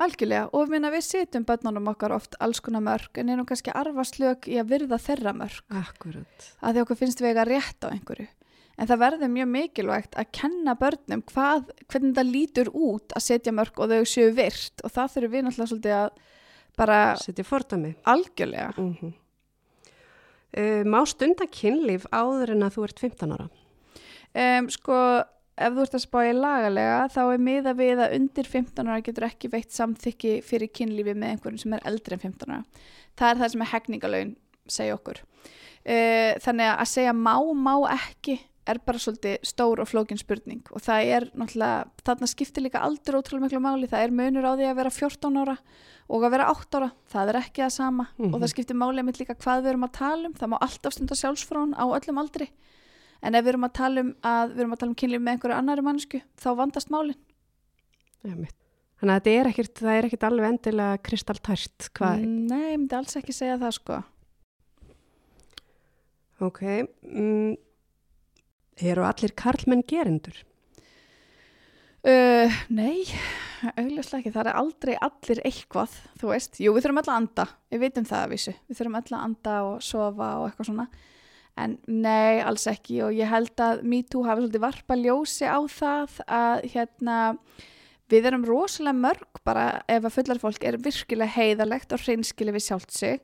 Algjörlega 0.02 0.50
og 0.58 0.70
minna, 0.72 0.90
við 0.90 1.04
setjum 1.06 1.44
börnunum 1.46 1.88
okkar 1.92 2.12
oft 2.16 2.34
alls 2.42 2.60
konar 2.64 2.82
mörg 2.82 3.20
en 3.22 3.30
erum 3.30 3.46
kannski 3.46 3.70
arfaslög 3.76 4.48
í 4.50 4.56
að 4.58 4.72
virða 4.72 4.98
þeirra 4.98 5.34
mörg 5.38 5.62
Akkurat. 5.70 6.48
að 6.64 6.74
því 6.74 6.82
okkur 6.86 6.98
finnst 6.98 7.22
við 7.22 7.30
eiga 7.36 7.46
rétt 7.46 7.86
á 7.86 7.90
einhverju. 7.92 8.28
En 8.80 8.88
það 8.88 8.98
verður 9.04 9.30
mjög 9.36 9.50
mikilvægt 9.52 10.16
að 10.18 10.32
kenna 10.32 10.74
börnum 10.80 11.22
hvað, 11.30 11.70
hvernig 11.92 12.16
það 12.18 12.32
lítur 12.34 12.72
út 12.74 13.14
að 13.14 13.22
setja 13.28 13.54
mörg 13.54 13.78
og 13.78 13.90
þau 13.92 14.02
séu 14.10 14.32
virt 14.34 14.82
og 14.84 14.90
það 14.96 15.14
þurfum 15.14 15.32
við 15.36 15.44
náttúrulega 15.46 15.70
svolítið 15.70 15.96
að 16.00 16.10
bara 16.78 17.16
Setja 17.20 17.44
fordami. 17.48 17.96
algjörlega. 18.04 18.74
Mm 18.78 19.14
uh, 20.58 20.84
má 20.88 21.02
stunda 21.08 21.48
kynlíf 21.48 22.08
áður 22.12 22.56
en 22.56 22.66
að 22.68 22.78
þú 22.78 22.88
ert 22.88 23.04
15 23.04 23.36
ára? 23.36 23.48
Um, 24.32 24.70
sko, 24.72 24.98
ef 25.60 25.74
þú 25.76 25.86
ert 25.86 25.98
að 25.98 26.06
spá 26.06 26.20
í 26.28 26.36
lagalega 26.36 27.00
þá 27.12 27.22
er 27.24 27.44
miða 27.48 27.74
við 27.78 28.04
að 28.06 28.16
undir 28.20 28.48
15 28.48 28.92
ára 28.92 29.04
getur 29.06 29.28
ekki 29.28 29.52
veitt 29.52 29.76
samþykki 29.76 30.38
fyrir 30.48 30.72
kynlífi 30.72 31.16
með 31.16 31.36
einhverjum 31.36 31.64
sem 31.66 31.76
er 31.78 31.84
eldri 31.92 32.18
en 32.18 32.24
15 32.24 32.56
ára. 32.56 32.86
Það 33.20 33.34
er 33.34 33.42
það 33.42 33.54
sem 33.54 33.66
er 33.66 33.74
hegningalögin 33.74 34.38
segja 34.72 34.96
okkur. 34.96 35.24
Uh, 35.82 36.32
þannig 36.44 36.72
að 36.72 36.90
segja 36.92 37.18
má, 37.18 37.36
má 37.58 37.76
ekki 37.98 38.38
er 38.70 38.78
bara 38.86 39.00
svolítið 39.02 39.40
stór 39.48 39.80
og 39.82 39.88
flókin 39.90 40.20
spurning 40.22 40.62
og 40.72 40.82
það 40.86 41.06
er 41.16 41.26
náttúrulega, 41.34 41.88
þarna 42.06 42.28
skiptir 42.30 42.64
líka 42.64 42.82
aldur 42.86 43.18
ótrúlega 43.18 43.48
miklu 43.48 43.60
máli, 43.64 43.88
það 43.90 44.04
er 44.06 44.12
munur 44.12 44.46
á 44.46 44.54
því 44.54 44.68
að 44.70 44.76
vera 44.82 44.92
14 44.94 45.40
ára 45.42 45.56
og 46.12 46.24
að 46.28 46.32
vera 46.36 46.50
8 46.52 46.78
ára, 46.78 46.92
það 47.10 47.30
er 47.34 47.40
ekki 47.42 47.64
það 47.64 47.72
sama 47.78 48.08
Mhm. 48.18 48.34
og 48.34 48.42
það 48.42 48.52
skiptir 48.54 48.78
máli 48.78 49.02
með 49.08 49.18
líka 49.24 49.36
hvað 49.36 49.64
við 49.64 49.70
erum 49.74 49.88
að 49.88 49.92
tala 49.98 50.28
um, 50.28 50.34
það 50.34 50.52
má 50.54 50.58
alltaf 50.62 50.94
stunda 50.94 51.16
sjálfsfrón 51.16 51.74
á 51.74 51.86
öllum 51.90 52.22
aldri 52.22 52.50
en 53.24 53.36
ef 53.36 53.44
við 53.46 53.50
erum 53.54 53.66
að 53.66 53.74
tala 53.74 54.02
um 54.02 54.14
að 54.22 54.54
við 54.54 54.60
erum 54.60 54.74
að 54.74 54.80
tala 54.80 54.90
um 54.92 54.96
kynlíf 55.02 55.22
með 55.22 55.34
einhverju 55.36 55.58
annari 55.58 55.82
mannsku 55.82 56.22
þá 56.38 56.50
vandast 56.58 56.90
málin 56.94 57.16
mitt. 58.24 58.56
Þannig 59.02 59.16
að 59.16 59.22
þetta 59.26 59.32
er 59.42 59.48
ekkert, 59.50 59.74
það 59.82 59.96
er 59.98 60.06
ekkert 60.06 60.24
alveg 60.28 60.46
endilega 60.52 60.98
kristaltært. 61.02 61.90
Nei, 62.22 62.74
ég 62.74 62.78
myndi 62.78 62.94
alls 62.94 63.16
ekki 63.18 63.34
segja 63.34 63.58
það 63.58 63.74
sko 63.80 64.04
Ok. 66.42 66.62
Mm, 67.06 67.56
eru 68.80 69.06
allir 69.06 69.36
karlmenn 69.38 69.84
gerendur? 69.88 70.38
uh, 72.08 72.60
Nei, 72.74 73.04
augljóslega 73.76 74.22
ekki. 74.22 74.34
Það 74.34 74.50
er 74.52 74.60
aldrei 74.62 74.94
allir 74.98 75.42
eitthvað 75.48 75.96
þú 76.22 76.34
veist, 76.34 76.60
jú 76.64 76.74
við 76.76 76.88
þurfum 76.88 77.02
öll 77.04 77.10
að 77.10 77.18
anda. 77.20 77.48
Við 77.72 77.84
vitum 77.86 78.08
það 78.10 78.26
að 78.26 78.36
vísu, 78.36 78.56
við 78.68 78.80
þurfum 78.80 79.00
öll 79.02 79.10
að 79.12 79.26
anda 79.26 79.58
og 79.68 79.82
sofa 79.86 80.30
og 80.40 80.48
eitthvað 80.50 80.72
svona. 80.72 80.88
En 81.62 81.76
nei, 81.92 82.40
alls 82.48 82.66
ekki. 82.72 83.02
Og 83.06 83.14
ég 83.18 83.30
held 83.30 83.62
að 83.62 83.84
MeToo 83.84 84.24
hafi 84.26 84.46
svolítið 84.46 84.64
varpa 84.64 84.98
ljósi 84.98 85.50
á 85.52 85.60
það 85.68 86.22
að 86.32 86.66
hérna 86.74 87.18
við 88.12 88.28
erum 88.28 88.48
rosalega 88.48 88.98
mörg 88.98 89.42
bara 89.48 89.66
ef 89.88 90.04
að 90.04 90.16
fullar 90.18 90.42
fólk 90.42 90.66
er 90.68 90.80
virkilega 90.84 91.36
heiðalegt 91.36 91.94
og 91.96 92.02
hreinskili 92.04 92.56
við 92.56 92.66
sjálft 92.66 92.92
sig 92.96 93.22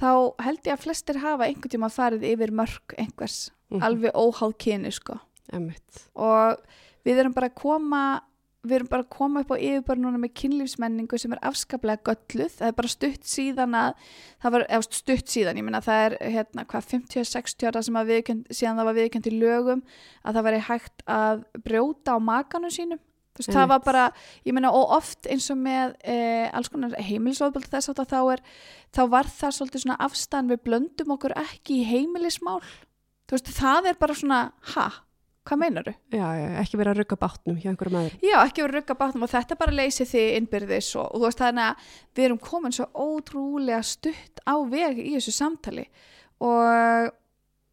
þá 0.00 0.08
held 0.44 0.62
ég 0.68 0.74
að 0.76 0.84
flestir 0.86 1.18
hafa 1.22 1.46
einhvern 1.48 1.72
tíma 1.76 1.90
farið 1.92 2.26
yfir 2.34 2.52
mörg 2.52 2.96
einhvers 2.98 3.50
Mhm. 3.70 3.82
alveg 3.82 4.12
óháð 4.14 4.52
kyni 4.62 4.92
sko 4.92 5.18
Einmitt. 5.52 6.06
og 6.14 6.58
við 7.04 7.18
erum 7.18 7.32
bara 7.34 7.48
að 7.48 7.54
koma 7.58 8.20
við 8.66 8.74
erum 8.80 8.88
bara 8.90 9.02
að 9.04 9.10
koma 9.10 9.40
upp 9.40 9.50
á 9.54 9.62
yfirbara 9.62 9.98
núna 10.02 10.18
með 10.18 10.32
kynlífsmenningu 10.34 11.18
sem 11.18 11.32
er 11.32 11.38
afskaplega 11.42 12.02
gölluð 12.02 12.50
það 12.58 12.66
er 12.68 12.72
bara 12.72 12.88
stutt 12.88 13.22
síðan 13.22 13.74
að 13.78 13.94
það 14.42 14.52
var 14.56 14.64
eða 14.66 14.82
stutt 14.90 15.26
síðan, 15.30 15.56
ég 15.56 15.64
meina 15.64 15.80
það 15.80 16.06
er 16.06 16.16
hérna 16.34 16.64
hvað 16.66 16.88
50-60 16.90 17.66
ára 17.70 17.82
sem 17.82 17.94
að 17.94 18.06
viðkjönd 18.10 18.46
síðan 18.50 18.76
það 18.80 18.84
var 18.90 18.94
viðkjönd 18.98 19.26
í 19.30 19.38
lögum 19.38 19.82
að 20.24 20.34
það 20.34 20.46
væri 20.48 20.60
hægt 20.66 21.04
að 21.06 21.44
brjóta 21.62 22.14
á 22.14 22.18
makanum 22.18 22.70
sínum 22.74 22.98
þú 23.36 23.42
veist, 23.42 23.52
það 23.52 23.70
var 23.72 23.84
bara, 23.84 24.04
ég 24.48 24.56
meina 24.56 24.72
og 24.74 24.96
oft 24.96 25.28
eins 25.30 25.48
og 25.52 25.60
með 25.60 25.94
e, 26.02 26.18
alls 26.56 26.72
konar 26.72 26.96
heimilisofbeldi 26.96 27.72
þess 27.74 27.92
að 27.92 28.04
þá 28.10 28.18
er 28.36 28.44
þá 28.96 29.02
var 29.12 29.28
það 29.30 29.56
svolítið 29.58 29.84
svona 29.84 29.98
afstæðan 30.06 30.52
við 30.54 30.62
blöndum 30.68 31.16
okkur 31.16 31.36
ekki 31.42 31.82
í 31.82 31.88
heimilismál 31.90 32.60
þú 33.26 33.36
veist, 33.36 33.52
það 33.58 33.90
er 33.90 34.00
bara 34.00 34.16
svona 34.16 34.40
ha, 34.72 34.86
hvað 35.46 35.60
meinaru? 35.62 35.94
Já, 36.14 36.26
já, 36.38 36.46
ekki 36.62 36.80
verið 36.80 36.92
að 36.92 37.00
rugga 37.02 37.18
bátnum 37.26 37.60
hjá 37.60 37.70
einhverjum 37.70 37.98
öðrum. 38.00 38.24
Já, 38.24 38.36
ekki 38.40 38.64
verið 38.64 38.72
að 38.72 38.80
rugga 38.80 38.98
bátnum 39.02 39.26
og 39.26 39.32
þetta 39.32 39.58
bara 39.60 39.76
leysi 39.76 40.06
þið 40.08 40.32
innbyrðis 40.40 40.90
og, 40.96 41.06
og 41.10 41.20
þú 41.20 41.28
veist 41.28 41.42
þannig 41.42 41.66
að 41.66 41.92
við 42.16 42.28
erum 42.28 42.42
komin 42.46 42.76
svo 42.76 42.88
ótrúlega 42.94 43.82
stutt 43.86 44.42
á 44.46 44.56
veg 44.70 45.00
í 45.02 45.12
þessu 45.16 45.36
samtali 45.36 45.86
og 46.46 47.14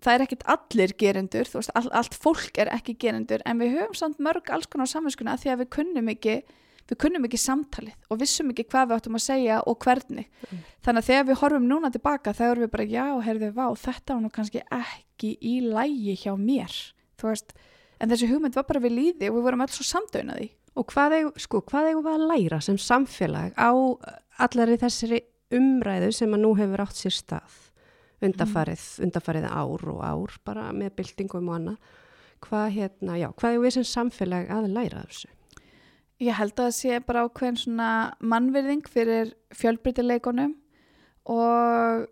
það 0.04 0.16
er 0.16 0.26
ekkit 0.26 0.44
allir 0.54 0.96
gerendur, 1.00 1.50
þú 1.50 1.62
veist, 1.62 1.72
all, 1.80 1.88
allt 1.96 2.18
fólk 2.26 2.60
er 2.62 2.72
ekki 2.74 2.98
gerendur 3.00 3.44
en 3.48 3.62
við 3.62 3.78
höfum 3.78 3.98
samt 3.98 4.20
mörg 4.24 4.52
alls 4.54 4.70
konar 4.72 4.92
saminskuna 4.92 5.38
því 5.40 5.54
að 5.54 5.64
við 5.64 5.72
kunnum 5.78 6.12
ekki 6.14 6.42
við 6.90 7.00
kunnum 7.00 7.24
ekki 7.30 7.40
samtalið 7.40 8.10
og 8.12 8.20
vissum 8.20 8.50
ekki 8.52 8.66
hvað 8.68 8.90
við 8.90 8.98
áttum 8.98 9.16
að 9.16 9.24
segja 9.24 9.62
og 9.72 9.78
hvernig. 9.86 10.26
Þannig 10.84 11.00
að 11.00 11.08
þegar 11.08 11.30
við 11.30 11.40
horfum 11.40 11.70
núna 11.70 11.92
tilbaka 11.94 12.34
þá 12.36 12.44
erum 12.50 12.66
við 12.66 12.74
bara 12.74 12.88
já, 12.92 13.06
heyrðu, 13.24 13.52
vá, 13.56 13.66
þetta 13.80 14.18
var 14.18 14.26
nú 14.26 14.32
kannski 14.36 14.64
ekki 14.68 15.32
í 15.40 15.54
lægi 15.64 16.18
hjá 16.26 16.34
mér 16.36 16.76
þú 17.24 17.32
veist, 17.32 17.56
en 18.02 18.12
þessi 18.12 18.30
hugmynd 18.32 18.58
var 18.58 18.68
bara 18.68 18.84
við 18.84 18.98
líði 18.98 19.32
og 19.32 19.38
við 19.38 19.48
vorum 19.48 19.64
alls 19.66 19.78
svo 19.80 19.88
samdaunaði. 19.88 20.50
Og 20.80 20.88
hvað 20.90 21.18
eigum, 21.20 21.36
sko, 21.40 21.62
við 21.70 22.10
að 22.10 22.26
læra 22.32 22.60
sem 22.66 22.80
samfélag 22.82 23.54
á 23.56 23.72
allari 24.42 24.80
þessari 24.82 25.22
umræðu 25.54 26.10
sem 26.18 26.34
að 26.34 26.44
nú 26.44 26.56
hefur 26.58 26.84
átt 26.84 26.98
sér 26.98 27.14
stað 27.14 27.60
undarfarið, 28.28 28.88
undarfarið 29.06 29.48
ár 29.50 29.86
og 29.94 30.02
ár 30.04 30.40
bara 30.48 30.72
með 30.76 30.96
byltingum 31.00 31.52
og 31.52 31.60
annað. 31.60 31.94
Hvað 32.44 32.66
hérna, 32.78 33.20
já, 33.20 33.30
hvað 33.32 33.54
eigum 33.56 33.66
við 33.68 33.76
sem 33.78 33.88
samfélag 33.88 34.50
að 34.52 34.72
læra 34.76 35.06
þessu? 35.08 35.30
Ég 36.24 36.38
held 36.38 36.54
að 36.56 36.68
það 36.68 36.76
sé 36.78 37.00
bara 37.08 37.24
ákveðin 37.28 37.60
svona 37.60 37.92
mannvirðing 38.22 38.90
fyrir 38.92 39.34
fjölbreytileikunum 39.58 40.54
og 41.32 42.10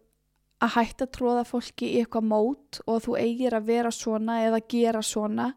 að 0.62 0.74
hætta 0.76 1.08
að 1.08 1.14
tróða 1.18 1.44
fólki 1.48 1.90
í 1.90 2.02
eitthvað 2.02 2.28
mót 2.30 2.82
og 2.86 3.02
þú 3.06 3.18
eigir 3.20 3.56
að 3.58 3.70
vera 3.72 3.92
svona 3.94 4.42
eða 4.46 4.62
gera 4.72 5.02
svona 5.06 5.52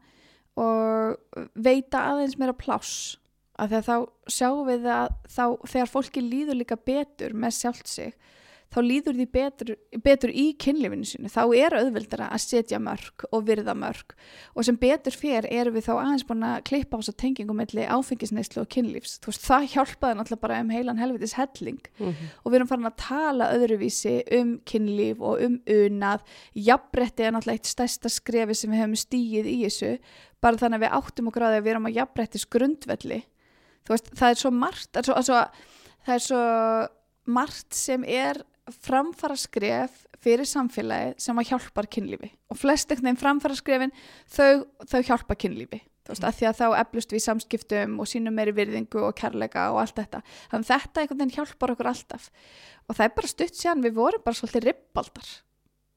og 0.61 1.45
veita 1.55 2.07
aðeins 2.13 2.39
meira 2.39 2.55
pláss 2.57 3.19
að 3.61 3.77
þá 3.87 3.97
sjáum 4.31 4.67
við 4.67 4.87
að 4.91 5.11
þá, 5.31 5.45
þegar 5.71 5.91
fólki 5.91 6.23
líður 6.25 6.59
líka 6.61 6.79
betur 6.79 7.35
með 7.37 7.57
sjálft 7.59 7.91
sig 7.91 8.15
þá 8.75 8.79
líður 8.83 9.19
því 9.19 9.27
betur, 9.35 9.71
betur 10.05 10.33
í 10.35 10.45
kynlifinu 10.61 11.07
sínu. 11.07 11.31
Þá 11.33 11.43
er 11.57 11.77
auðvildara 11.79 12.29
að 12.35 12.43
setja 12.43 12.81
mörg 12.83 13.27
og 13.31 13.47
virða 13.47 13.75
mörg 13.79 14.15
og 14.55 14.67
sem 14.67 14.79
betur 14.81 15.17
fyrir 15.17 15.49
erum 15.49 15.77
við 15.77 15.87
þá 15.89 15.93
aðeins 15.95 16.27
búin 16.29 16.47
að 16.49 16.65
klippa 16.69 16.99
á 16.99 17.01
þess 17.01 17.13
að 17.15 17.19
tengingum 17.23 17.61
melli 17.63 17.87
áfengisneislu 17.87 18.65
og 18.65 18.71
kynlífs. 18.75 19.19
Þú 19.23 19.33
veist 19.33 19.47
það 19.47 19.69
hjálpaði 19.75 20.19
náttúrulega 20.19 20.45
bara 20.47 20.61
um 20.65 20.73
heilan 20.75 21.03
helvitis 21.03 21.37
helling. 21.39 21.83
Og 22.43 22.51
við 22.51 22.59
erum 22.61 22.73
farin 22.73 22.91
að 22.91 22.99
tala 23.05 23.51
öðruvísi 23.55 24.17
um 24.41 24.57
kynlíf 24.67 25.23
og 25.23 25.45
um 25.45 25.61
unað. 25.71 26.25
Jafnbretti 26.55 27.29
er 27.29 27.37
náttúrulega 27.37 27.63
eitt 27.63 27.71
stærsta 27.71 28.13
skrefi 28.13 28.59
sem 28.59 28.75
við 28.75 28.85
hefum 28.85 28.99
stíið 28.99 29.53
í 29.53 29.61
þessu. 29.67 29.95
Bara 30.43 30.61
þannig 30.61 30.83
að 30.83 30.85
við 30.85 30.99
áttum 30.99 31.31
að 31.31 31.39
því 31.39 31.47
að 31.55 31.63
við 31.63 31.73
erum 31.73 31.89
á 31.89 31.97
jafnbrettis 31.97 32.51
grundvelli 32.53 33.23
þú 33.85 33.95
veist 33.95 34.11
það 34.17 34.33
er 34.33 34.41
svo 34.41 34.53
margt 34.55 34.91
það 34.93 35.01
er 35.03 35.27
svo, 35.27 35.39
það 36.07 36.17
er 36.17 36.25
svo 36.27 36.43
margt 37.35 37.77
sem 37.77 38.05
er 38.09 38.41
framfara 38.85 39.37
skref 39.39 40.05
fyrir 40.25 40.49
samfélagið 40.49 41.19
sem 41.21 41.41
að 41.41 41.51
hjálpar 41.51 41.89
kynlífi. 41.93 42.31
Og 42.53 42.59
flest 42.59 42.91
ekkert 42.91 43.07
nefn 43.09 43.21
framfara 43.21 43.57
skrefin 43.59 43.93
þau, 44.31 44.65
þau 44.89 45.01
hjálpa 45.03 45.37
kynlífi. 45.37 45.83
Þú 46.05 46.13
veist, 46.13 46.25
að 46.29 46.37
því 46.37 46.47
að 46.51 46.59
þá 46.59 46.67
eflust 46.83 47.15
við 47.15 47.23
samskiptum 47.25 47.97
og 48.03 48.09
sínum 48.11 48.35
meiri 48.37 48.53
virðingu 48.53 49.01
og 49.07 49.15
kærleika 49.17 49.71
og 49.73 49.81
allt 49.81 49.97
þetta. 49.97 50.21
Þannig 50.53 50.69
þetta 50.69 51.01
einhvern 51.01 51.21
veginn 51.23 51.35
hjálpar 51.39 51.73
okkur 51.73 51.89
alltaf. 51.89 52.27
Og 52.85 52.99
það 52.99 53.07
er 53.07 53.15
bara 53.17 53.31
stutt 53.33 53.57
síðan 53.57 53.85
við 53.85 53.97
vorum 53.97 54.25
bara 54.27 54.37
svolítið 54.37 54.67
ribbaldar. 54.69 55.31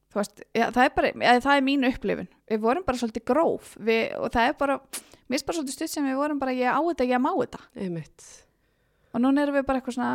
Þú 0.08 0.20
veist, 0.22 0.40
ja, 0.56 0.70
það 0.72 0.86
er 0.86 0.94
bara, 0.96 1.12
ja, 1.12 1.34
það 1.44 1.58
er 1.58 1.66
mínu 1.66 1.92
upplifun. 1.92 2.30
Við 2.48 2.62
vorum 2.64 2.86
bara 2.88 3.00
svolítið 3.02 3.26
gróf. 3.28 3.74
Við, 3.84 4.02
og 4.16 4.32
það 4.32 4.48
er 4.48 4.58
bara, 4.64 4.78
mér 4.88 5.36
finnst 5.36 5.50
bara 5.50 5.58
svolítið 5.58 5.76
stutt 5.76 5.92
síðan 5.92 6.08
við 6.08 6.20
vorum 6.22 6.40
bara 6.40 6.56
ég 6.56 6.72
á 6.72 6.80
þetta, 6.88 7.08
ég 7.12 7.24
má 7.26 7.30
þetta. 7.34 7.64
Einmitt. 7.76 8.28
og 9.12 9.22
núna 9.24 9.44
erum 9.44 9.56
við 9.58 9.68
bara 9.68 9.80
eitthvað 9.80 9.98
svona 9.98 10.14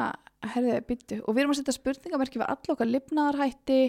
herðið, 0.54 0.84
byttu, 0.90 1.22
og 1.24 1.36
við 1.36 1.44
erum 1.44 1.54
að 1.54 1.62
setja 1.62 1.78
spurningamerki 1.78 2.42
við 2.42 2.52
all 2.52 2.74
okkar 2.74 2.90
lifnaðarhætti 2.90 3.80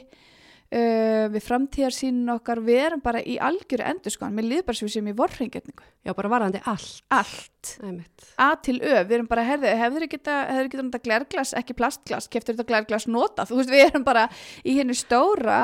uh, 0.74 1.24
við 1.34 1.44
framtíðarsýnin 1.44 2.34
okkar. 2.34 2.62
Við 2.64 2.80
erum 2.88 3.02
bara 3.04 3.22
í 3.22 3.36
algjöru 3.42 3.86
endur 3.88 4.14
sko. 4.14 4.28
Líður 4.34 4.68
bara 4.68 4.90
sem 4.94 5.10
í 5.10 5.16
vorringetningu 5.16 5.88
Já, 6.04 6.12
bara 6.12 6.32
varðandi 6.32 6.62
allt. 6.70 7.02
allt, 7.14 7.74
Einmitt. 7.82 8.28
A 8.38 8.52
til 8.60 8.78
Ö. 8.80 9.02
Við 9.02 9.18
erum 9.18 9.30
bara, 9.30 9.46
herðið, 9.48 9.76
hefur 9.82 10.04
þið 10.04 10.14
geta, 10.16 10.38
hefur 10.52 10.70
geta 10.74 10.86
nota 10.86 11.02
glerglas, 11.08 11.54
ekki 11.58 11.78
plastglas, 11.78 12.30
keftur 12.32 12.56
þetta 12.56 12.70
glerglas 12.70 13.08
nota, 13.08 13.46
þú 13.48 13.60
veist, 13.60 13.74
við 13.74 13.86
erum 13.88 14.06
bara 14.06 14.28
í 14.64 14.78
hennu 14.80 14.96
stóra 14.98 15.60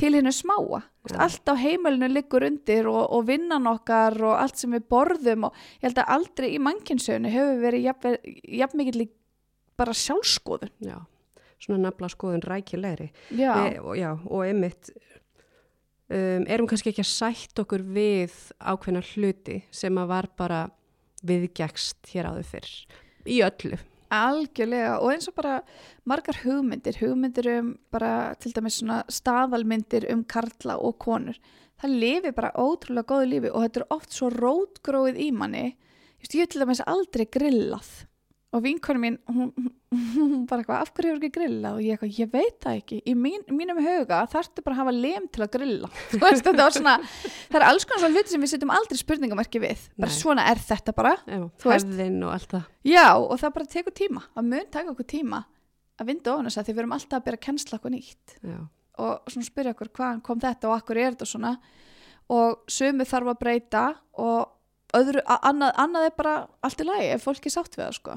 til 0.00 0.14
hennu 0.16 0.32
smáa. 0.32 0.84
Já. 1.08 1.16
allt 1.24 1.48
á 1.48 1.56
heimilinu 1.56 2.10
liggur 2.12 2.44
undir 2.44 2.84
og, 2.90 3.06
og 3.08 3.22
vinnan 3.24 3.64
okkar 3.70 4.18
og 4.20 4.34
allt 4.36 4.60
sem 4.60 4.74
við 4.76 4.82
borðum 4.92 5.46
og 5.48 5.54
ég 5.80 5.86
held 5.86 6.00
að 6.02 6.10
aldrei 6.12 6.48
í 6.52 6.58
mannkynsögunu 6.60 7.32
hefur 7.32 7.62
verið 7.62 7.86
jafn, 7.86 8.18
jafn 8.60 8.76
mikill 8.76 9.06
bara 9.80 9.96
sjálfskoðun 9.96 10.72
Já, 10.86 10.98
svona 11.60 11.80
nafla 11.88 12.08
skoðun 12.12 12.44
rækilegri. 12.46 13.10
já, 13.32 13.52
Við, 13.56 13.78
og, 13.82 13.94
já, 13.98 14.10
og 14.28 14.44
einmitt 14.46 14.92
um, 16.10 16.46
erum 16.48 16.68
kannski 16.70 16.92
ekki 16.92 17.04
að 17.04 17.10
sætt 17.12 17.62
okkur 17.64 17.84
við 17.96 18.34
ákveðna 18.60 19.02
hluti 19.12 19.60
sem 19.74 20.00
að 20.00 20.10
var 20.14 20.28
bara 20.40 20.60
viðgækst 21.26 22.12
hér 22.14 22.30
áður 22.32 22.46
fyrr. 22.54 22.70
Í 23.28 23.40
öllu. 23.44 23.76
algjörlega 24.10 24.94
og 25.04 25.12
eins 25.12 25.28
og 25.30 25.34
bara 25.36 25.58
margar 26.08 26.38
hugmyndir 26.42 26.96
hugmyndir 26.98 27.46
um 27.60 27.68
bara 27.94 28.34
til 28.42 28.50
dæmis 28.56 28.80
svona 28.80 29.02
staðalmyndir 29.12 30.08
um 30.10 30.24
karla 30.26 30.74
og 30.82 30.96
konur 31.04 31.36
það 31.78 31.94
lifi 32.02 32.32
bara 32.34 32.50
ótrúlega 32.58 33.06
góðu 33.12 33.28
lífi 33.30 33.52
og 33.52 33.62
þetta 33.68 33.80
er 33.84 33.86
oft 33.94 34.16
svo 34.16 34.32
rótgróið 34.34 35.20
í 35.22 35.28
manni 35.36 35.66
Just, 36.20 36.34
ég 36.34 36.50
til 36.50 36.60
dæmis 36.64 36.82
aldrei 36.90 37.22
grillað 37.32 37.92
og 38.50 38.62
vinkonu 38.64 38.98
mín 38.98 39.16
hún, 39.30 39.50
hún 40.14 40.46
bara 40.50 40.62
eitthvað, 40.64 40.80
af 40.82 40.90
hverju 40.94 41.12
hefur 41.12 41.20
ekki 41.20 41.34
grillað? 41.36 41.76
Og 41.76 41.84
ég 41.84 41.94
eitthvað, 41.94 42.16
ég 42.18 42.30
veit 42.32 42.56
það 42.64 42.78
ekki. 42.80 42.98
Í 43.06 43.14
mín, 43.14 43.44
mínum 43.54 43.78
huga 43.84 44.18
þarftu 44.32 44.64
bara 44.66 44.76
að 44.76 44.80
hafa 44.82 44.94
lem 44.96 45.28
til 45.30 45.44
að 45.44 45.52
grilla. 45.54 45.90
Þú 46.10 46.20
veist, 46.24 46.42
þetta 46.48 46.66
var 46.66 46.74
svona, 46.74 46.96
það 47.46 47.58
er 47.60 47.66
alls 47.68 47.86
konar 47.86 48.02
svona 48.02 48.18
hluti 48.18 48.34
sem 48.34 48.44
við 48.44 48.52
setjum 48.54 48.74
aldrei 48.74 49.00
spurningamarki 49.00 49.62
við. 49.62 49.86
Bara 49.94 50.10
Nei. 50.10 50.18
svona 50.18 50.46
er 50.50 50.62
þetta 50.66 50.96
bara 50.96 51.14
hefðin 51.28 52.20
og 52.26 52.34
allt 52.34 52.54
það. 52.56 52.68
Já, 52.90 53.06
og 53.20 53.34
það 53.42 53.56
bara 53.58 53.72
tekur 53.76 53.96
tíma. 54.02 54.26
Það 54.34 54.50
mun 54.54 54.70
taka 54.78 54.94
okkur 54.94 55.10
tíma 55.14 55.42
að 56.00 56.10
vinda 56.10 56.34
ofan 56.34 56.48
þess 56.48 56.60
að 56.62 56.66
því 56.68 56.74
við 56.74 56.82
erum 56.84 56.96
alltaf 56.96 57.18
að 57.20 57.26
byrja 57.28 57.40
að 57.40 57.46
kennsla 57.46 57.78
okkur 57.78 57.94
nýtt. 57.94 58.38
Já, 58.40 58.58
og 59.04 59.30
svona 59.30 59.46
spyrja 59.46 59.74
okkur 59.76 59.92
hvaðan 59.98 60.24
kom 60.26 60.40
þetta 60.42 60.70
og 60.70 60.78
akkur 60.78 60.98
er 60.98 61.14
þetta? 61.14 61.28
svona. 61.28 61.52
Og 62.30 62.64
sömu 62.70 63.04
þarf 63.10 63.32
að 63.32 63.38
breyta 63.42 63.84
og 64.22 64.96
öðru, 64.96 65.22
annað, 65.26 65.72
annað 65.82 66.06
er 66.08 66.16
bara 66.16 66.34
allt 66.66 66.82
í 66.82 66.86
lagi 66.86 67.08
ef 67.14 67.24
fólk 67.26 67.46
er 67.46 67.54
sátt 67.54 67.76
við 67.76 67.84
það 67.84 67.96
sko. 67.98 68.16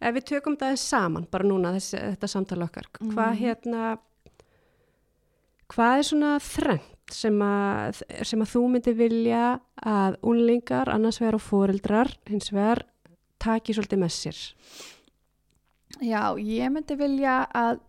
Ef 0.00 0.14
við 0.16 0.24
tökum 0.30 0.56
það 0.56 0.76
saman, 0.80 1.26
bara 1.30 1.44
núna 1.44 1.74
þessi, 1.76 1.98
þetta 2.14 2.28
samtala 2.32 2.64
okkar, 2.70 2.86
hvað 3.00 3.34
Mhm. 3.34 3.40
hérna, 3.42 3.98
hvað 5.68 5.98
er 5.98 6.06
svona 6.08 6.30
þrengt 6.40 7.12
sem 7.12 7.38
að, 7.42 8.02
sem 8.24 8.40
að 8.40 8.50
þú 8.54 8.62
myndi 8.70 8.94
vilja 8.96 9.60
að 9.84 10.16
unlingar, 10.22 10.88
annars 10.88 11.18
vegar 11.20 11.34
og 11.34 11.40
foreldrar, 11.44 12.12
hins 12.30 12.50
vegar, 12.54 12.84
taki 13.42 13.72
svolítið 13.74 13.98
með 14.04 14.12
sér? 14.16 14.40
Já, 16.00 16.22
ég 16.38 16.70
myndi 16.72 16.96
vilja 16.96 17.46
að 17.52 17.80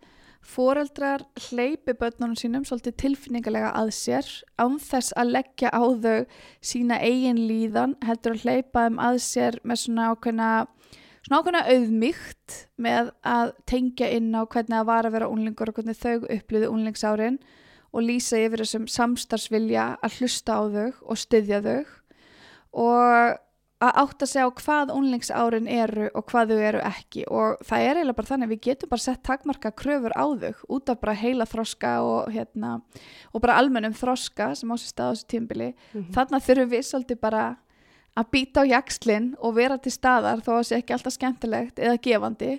foreldrar 0.42 1.22
hleypi 1.38 1.94
börnunum 1.94 2.34
sínum 2.34 2.64
svolítið 2.66 2.96
tilfinningalega 2.98 3.70
að 3.78 3.92
sér 3.94 4.26
án 4.58 4.74
þess 4.82 5.12
að 5.16 5.30
leggja 5.36 5.70
á 5.70 5.82
þau 6.02 6.26
sína 6.60 6.98
eigin 7.00 7.38
líðan 7.46 7.94
heldur 8.02 8.34
að 8.34 8.42
hleypa 8.42 8.88
þeim 8.88 8.98
að 8.98 9.20
sér 9.22 9.58
með 9.62 9.76
svona 9.84 10.08
ákveðna 10.16 10.48
ákveðna 11.36 11.64
auðmygt 11.68 12.56
með 12.82 13.10
að 13.24 13.52
tengja 13.70 14.10
inn 14.16 14.32
á 14.34 14.42
hvernig 14.44 14.76
það 14.76 14.88
var 14.90 15.08
að 15.08 15.16
vera 15.16 15.30
unlingur 15.32 15.72
og 15.72 15.78
hvernig 15.78 15.98
þau 15.98 16.26
upplýðu 16.26 16.72
unlingsárin 16.72 17.38
og 17.92 18.06
lýsa 18.06 18.40
yfir 18.40 18.64
þessum 18.64 18.88
samstarfsvilja 18.88 19.86
að 20.02 20.18
hlusta 20.18 20.58
á 20.58 20.62
þau 20.72 20.90
og 21.12 21.20
styðja 21.20 21.62
þau 21.64 21.80
og 22.72 23.40
að 23.82 23.96
átta 23.98 24.26
sig 24.30 24.44
á 24.46 24.48
hvað 24.54 24.92
unlingsárin 24.94 25.66
eru 25.70 26.06
og 26.14 26.26
hvað 26.30 26.52
þau 26.52 26.60
eru 26.68 26.82
ekki 26.86 27.24
og 27.26 27.62
það 27.66 27.86
er 27.86 27.98
eiginlega 27.98 28.18
bara 28.20 28.30
þannig 28.30 28.46
að 28.48 28.52
við 28.54 28.62
getum 28.68 28.92
bara 28.92 29.04
sett 29.04 29.22
takmarka 29.26 29.72
kröfur 29.74 30.14
á 30.14 30.24
þau 30.44 30.60
út 30.76 30.92
af 30.92 31.00
bara 31.02 31.16
heila 31.18 31.46
þroska 31.50 31.92
og, 32.06 32.30
hérna, 32.30 32.76
og 33.32 33.42
bara 33.42 33.58
almennum 33.58 33.96
þroska 33.98 34.52
sem 34.58 34.70
á 34.70 34.76
sér 34.78 34.92
stað 34.92 35.10
á 35.10 35.12
þessu 35.16 35.28
tímbili 35.34 35.70
mm 35.72 35.98
-hmm. 35.98 36.12
þannig 36.14 36.46
þurfum 36.46 36.72
við 36.76 36.86
svolítið 36.86 37.20
bara 37.20 37.42
að 38.18 38.28
býta 38.34 38.64
á 38.64 38.70
jakslinn 38.76 39.32
og 39.40 39.56
vera 39.56 39.78
til 39.80 39.92
staðar 39.94 40.42
þó 40.44 40.50
að 40.52 40.58
það 40.58 40.68
sé 40.68 40.78
ekki 40.80 40.96
alltaf 40.96 41.16
skemmtilegt 41.16 41.80
eða 41.80 42.00
gefandi 42.04 42.52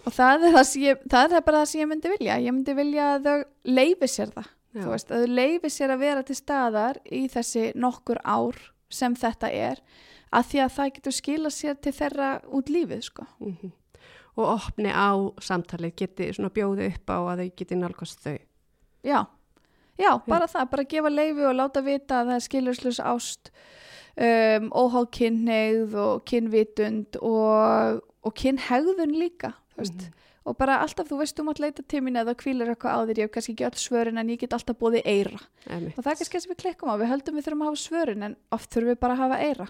og 0.00 0.14
það 0.16 0.46
er, 0.46 0.54
það, 0.56 0.70
ég, 0.82 1.02
það 1.12 1.36
er 1.36 1.44
bara 1.46 1.62
það 1.62 1.70
sem 1.70 1.82
ég 1.82 1.90
myndi 1.90 2.12
vilja 2.14 2.38
ég 2.40 2.56
myndi 2.56 2.76
vilja 2.78 3.08
að 3.14 3.28
þau 3.28 3.36
leifi 3.70 4.10
sér 4.10 4.32
það 4.34 4.48
Já. 4.70 4.84
þú 4.84 4.92
veist, 4.92 5.10
að 5.10 5.24
þau 5.24 5.34
leifi 5.40 5.72
sér 5.74 5.94
að 5.94 6.04
vera 6.04 6.22
til 6.26 6.38
staðar 6.38 7.00
í 7.10 7.24
þessi 7.30 7.64
nokkur 7.78 8.22
ár 8.22 8.60
sem 8.90 9.14
þetta 9.18 9.50
er 9.54 9.82
að 10.30 10.46
því 10.50 10.62
að 10.64 10.72
það 10.76 10.92
getur 10.96 11.16
skila 11.16 11.50
sér 11.54 11.78
til 11.82 11.92
þeirra 11.94 12.30
út 12.54 12.70
lífið 12.70 13.02
sko. 13.02 13.26
Mhm. 13.42 13.72
og 14.38 14.46
opni 14.46 14.90
á 14.94 15.10
samtalið 15.42 15.96
geti 15.98 16.30
svona 16.32 16.52
bjóði 16.54 16.86
upp 16.94 17.10
á 17.10 17.18
að 17.18 17.42
þau 17.42 17.50
geti 17.58 17.76
nálgast 17.76 18.22
þau 18.22 18.38
já, 19.04 19.26
já, 19.98 20.12
bara 20.26 20.46
það 20.46 20.70
bara 20.70 20.84
gefa 20.84 21.10
leifi 21.10 21.44
og 21.44 21.56
láta 21.58 21.82
vita 21.82 22.20
að 22.22 22.30
það 22.30 22.36
er 22.38 22.46
skilurslös 22.46 23.00
ást 23.02 23.50
um, 24.16 24.70
óháð 24.74 25.10
kynneigð 25.18 25.94
og 25.94 26.24
kynvitund 26.28 27.16
og, 27.22 28.00
og 28.26 28.34
kynhegðun 28.34 29.14
líka 29.18 29.54
þú 29.74 29.84
veist 29.84 30.00
Mhm. 30.00 30.16
og 30.50 30.56
bara 30.58 30.78
alltaf 30.82 31.06
þú 31.08 31.18
veist 31.20 31.38
um 31.40 31.48
að 31.52 31.60
leita 31.60 31.82
til 31.86 32.00
mín 32.00 32.16
eða 32.18 32.34
kvílir 32.34 32.70
eitthvað 32.72 32.96
á 32.96 33.00
þér, 33.06 33.18
ég 33.18 33.26
hef 33.28 33.30
kannski 33.34 33.52
ekki 33.54 33.66
öll 33.68 33.78
svörin 33.78 34.18
en 34.18 34.28
ég 34.32 34.38
get 34.40 34.52
alltaf 34.56 34.76
búið 34.80 35.02
eira 35.04 35.38
Einmitt. 35.68 35.98
og 35.98 36.04
það 36.04 36.10
er 36.10 36.16
kannski 36.16 36.36
það 36.38 36.42
sem 36.46 36.52
við 36.54 36.62
klikkum 36.64 36.88
á, 36.90 36.94
við 36.96 37.10
höldum 37.12 37.36
við 37.36 37.44
þurfum 37.46 37.62
að 37.62 37.70
hafa 37.70 37.82
svörin 37.84 38.22
en 38.24 38.36
oft 38.50 38.70
þurfum 38.74 38.88
við 38.94 39.00
bara 39.00 39.14
að 39.14 39.22
hafa 39.24 39.38
eira 39.44 39.68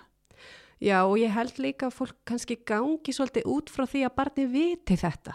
Já, 0.80 1.04
og 1.04 1.18
ég 1.20 1.28
held 1.36 1.58
líka 1.60 1.90
að 1.90 1.92
fólk 1.98 2.16
kannski 2.24 2.56
gangi 2.64 3.12
svolítið 3.12 3.44
út 3.52 3.68
frá 3.68 3.84
því 3.84 4.00
að 4.06 4.14
barni 4.16 4.46
viti 4.48 4.96
þetta 4.96 5.34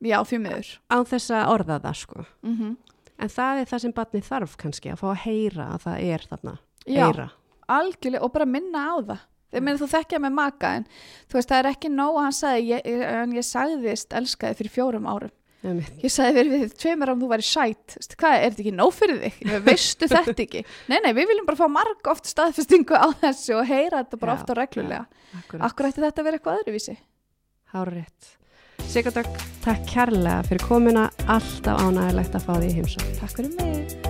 já, 0.00 0.16
því 0.24 0.38
miður 0.40 0.70
á 0.88 0.96
þess 1.04 1.30
að 1.30 1.50
orða 1.52 1.80
það 1.82 1.94
sko. 2.04 2.24
mm 2.42 2.76
En 3.18 3.28
það 3.28 3.60
er 3.60 3.66
það 3.66 3.80
sem 3.82 3.92
barni 3.92 4.20
þarf 4.22 4.52
kannski 4.56 4.90
að 4.92 5.00
fá 5.02 5.06
að 5.10 5.22
heyra 5.26 5.64
að 5.74 5.80
það 5.82 6.02
er 6.06 6.24
þarna 6.30 6.52
já, 6.86 7.04
heyra. 7.10 7.30
Algjörlega 7.68 8.24
og 8.24 8.32
bara 8.34 8.48
minna 8.48 8.84
á 8.88 8.96
það. 8.98 9.26
Þegar 9.48 9.64
meina 9.64 9.80
þú 9.80 9.88
þekkja 9.94 10.20
með 10.20 10.34
maka 10.36 10.70
en 10.76 10.86
þú 11.30 11.38
veist 11.38 11.50
það 11.52 11.60
er 11.62 11.70
ekki 11.70 11.90
nóg 11.92 12.16
að 12.18 12.24
hann 12.26 12.36
sagði 12.36 12.64
ég, 12.68 12.88
ég, 12.92 13.04
en 13.22 13.36
ég 13.38 13.46
sagðist 13.48 14.16
elskaði 14.18 14.58
fyrir 14.58 14.74
fjórum 14.74 15.08
árum. 15.08 15.34
Einmitt. 15.58 15.96
ég 16.04 16.12
sagði 16.14 16.36
verið 16.36 16.52
við 16.54 16.74
tveimur 16.78 17.10
árum 17.10 17.22
þú 17.24 17.28
væri 17.32 17.46
sætt 17.48 17.96
hvað, 18.14 18.34
er 18.36 18.52
þetta 18.52 18.62
ekki 18.62 18.72
nóg 18.78 18.92
fyrir 18.94 19.16
þig? 19.24 19.38
Ég, 19.42 19.64
veistu 19.66 20.08
þetta 20.12 20.44
ekki, 20.44 20.62
nei 20.86 20.98
nei 21.02 21.10
við 21.16 21.32
viljum 21.32 21.48
bara 21.48 21.58
fá 21.58 21.66
marg 21.74 22.10
oft 22.12 22.30
staðfestingu 22.30 22.94
á 22.94 23.10
þessu 23.24 23.56
og 23.58 23.66
heyra 23.66 24.04
þetta 24.04 24.20
bara 24.22 24.36
Já, 24.36 24.38
oft 24.38 24.52
og 24.54 24.60
reglulega. 24.60 25.24
Akkurat, 25.40 25.64
akkur 25.66 25.88
ætti 25.90 26.04
þetta 26.04 26.22
að 26.22 26.28
vera 26.28 26.38
eitthvað 26.38 26.60
öðruvísi? 26.62 26.94
Hára 27.74 27.96
rétt. 27.96 28.36
Sigurdök, 28.88 29.42
takk 29.64 29.90
kærlega 29.90 30.44
fyrir 30.46 30.68
komuna, 30.68 31.08
alltaf 31.26 31.82
ánægilegt 31.82 32.38
að 32.38 32.46
fá 32.46 32.54
því 32.54 32.70
heimsók. 32.78 33.10
takk 33.18 33.34
fyrir 33.34 33.58
mig 33.58 34.07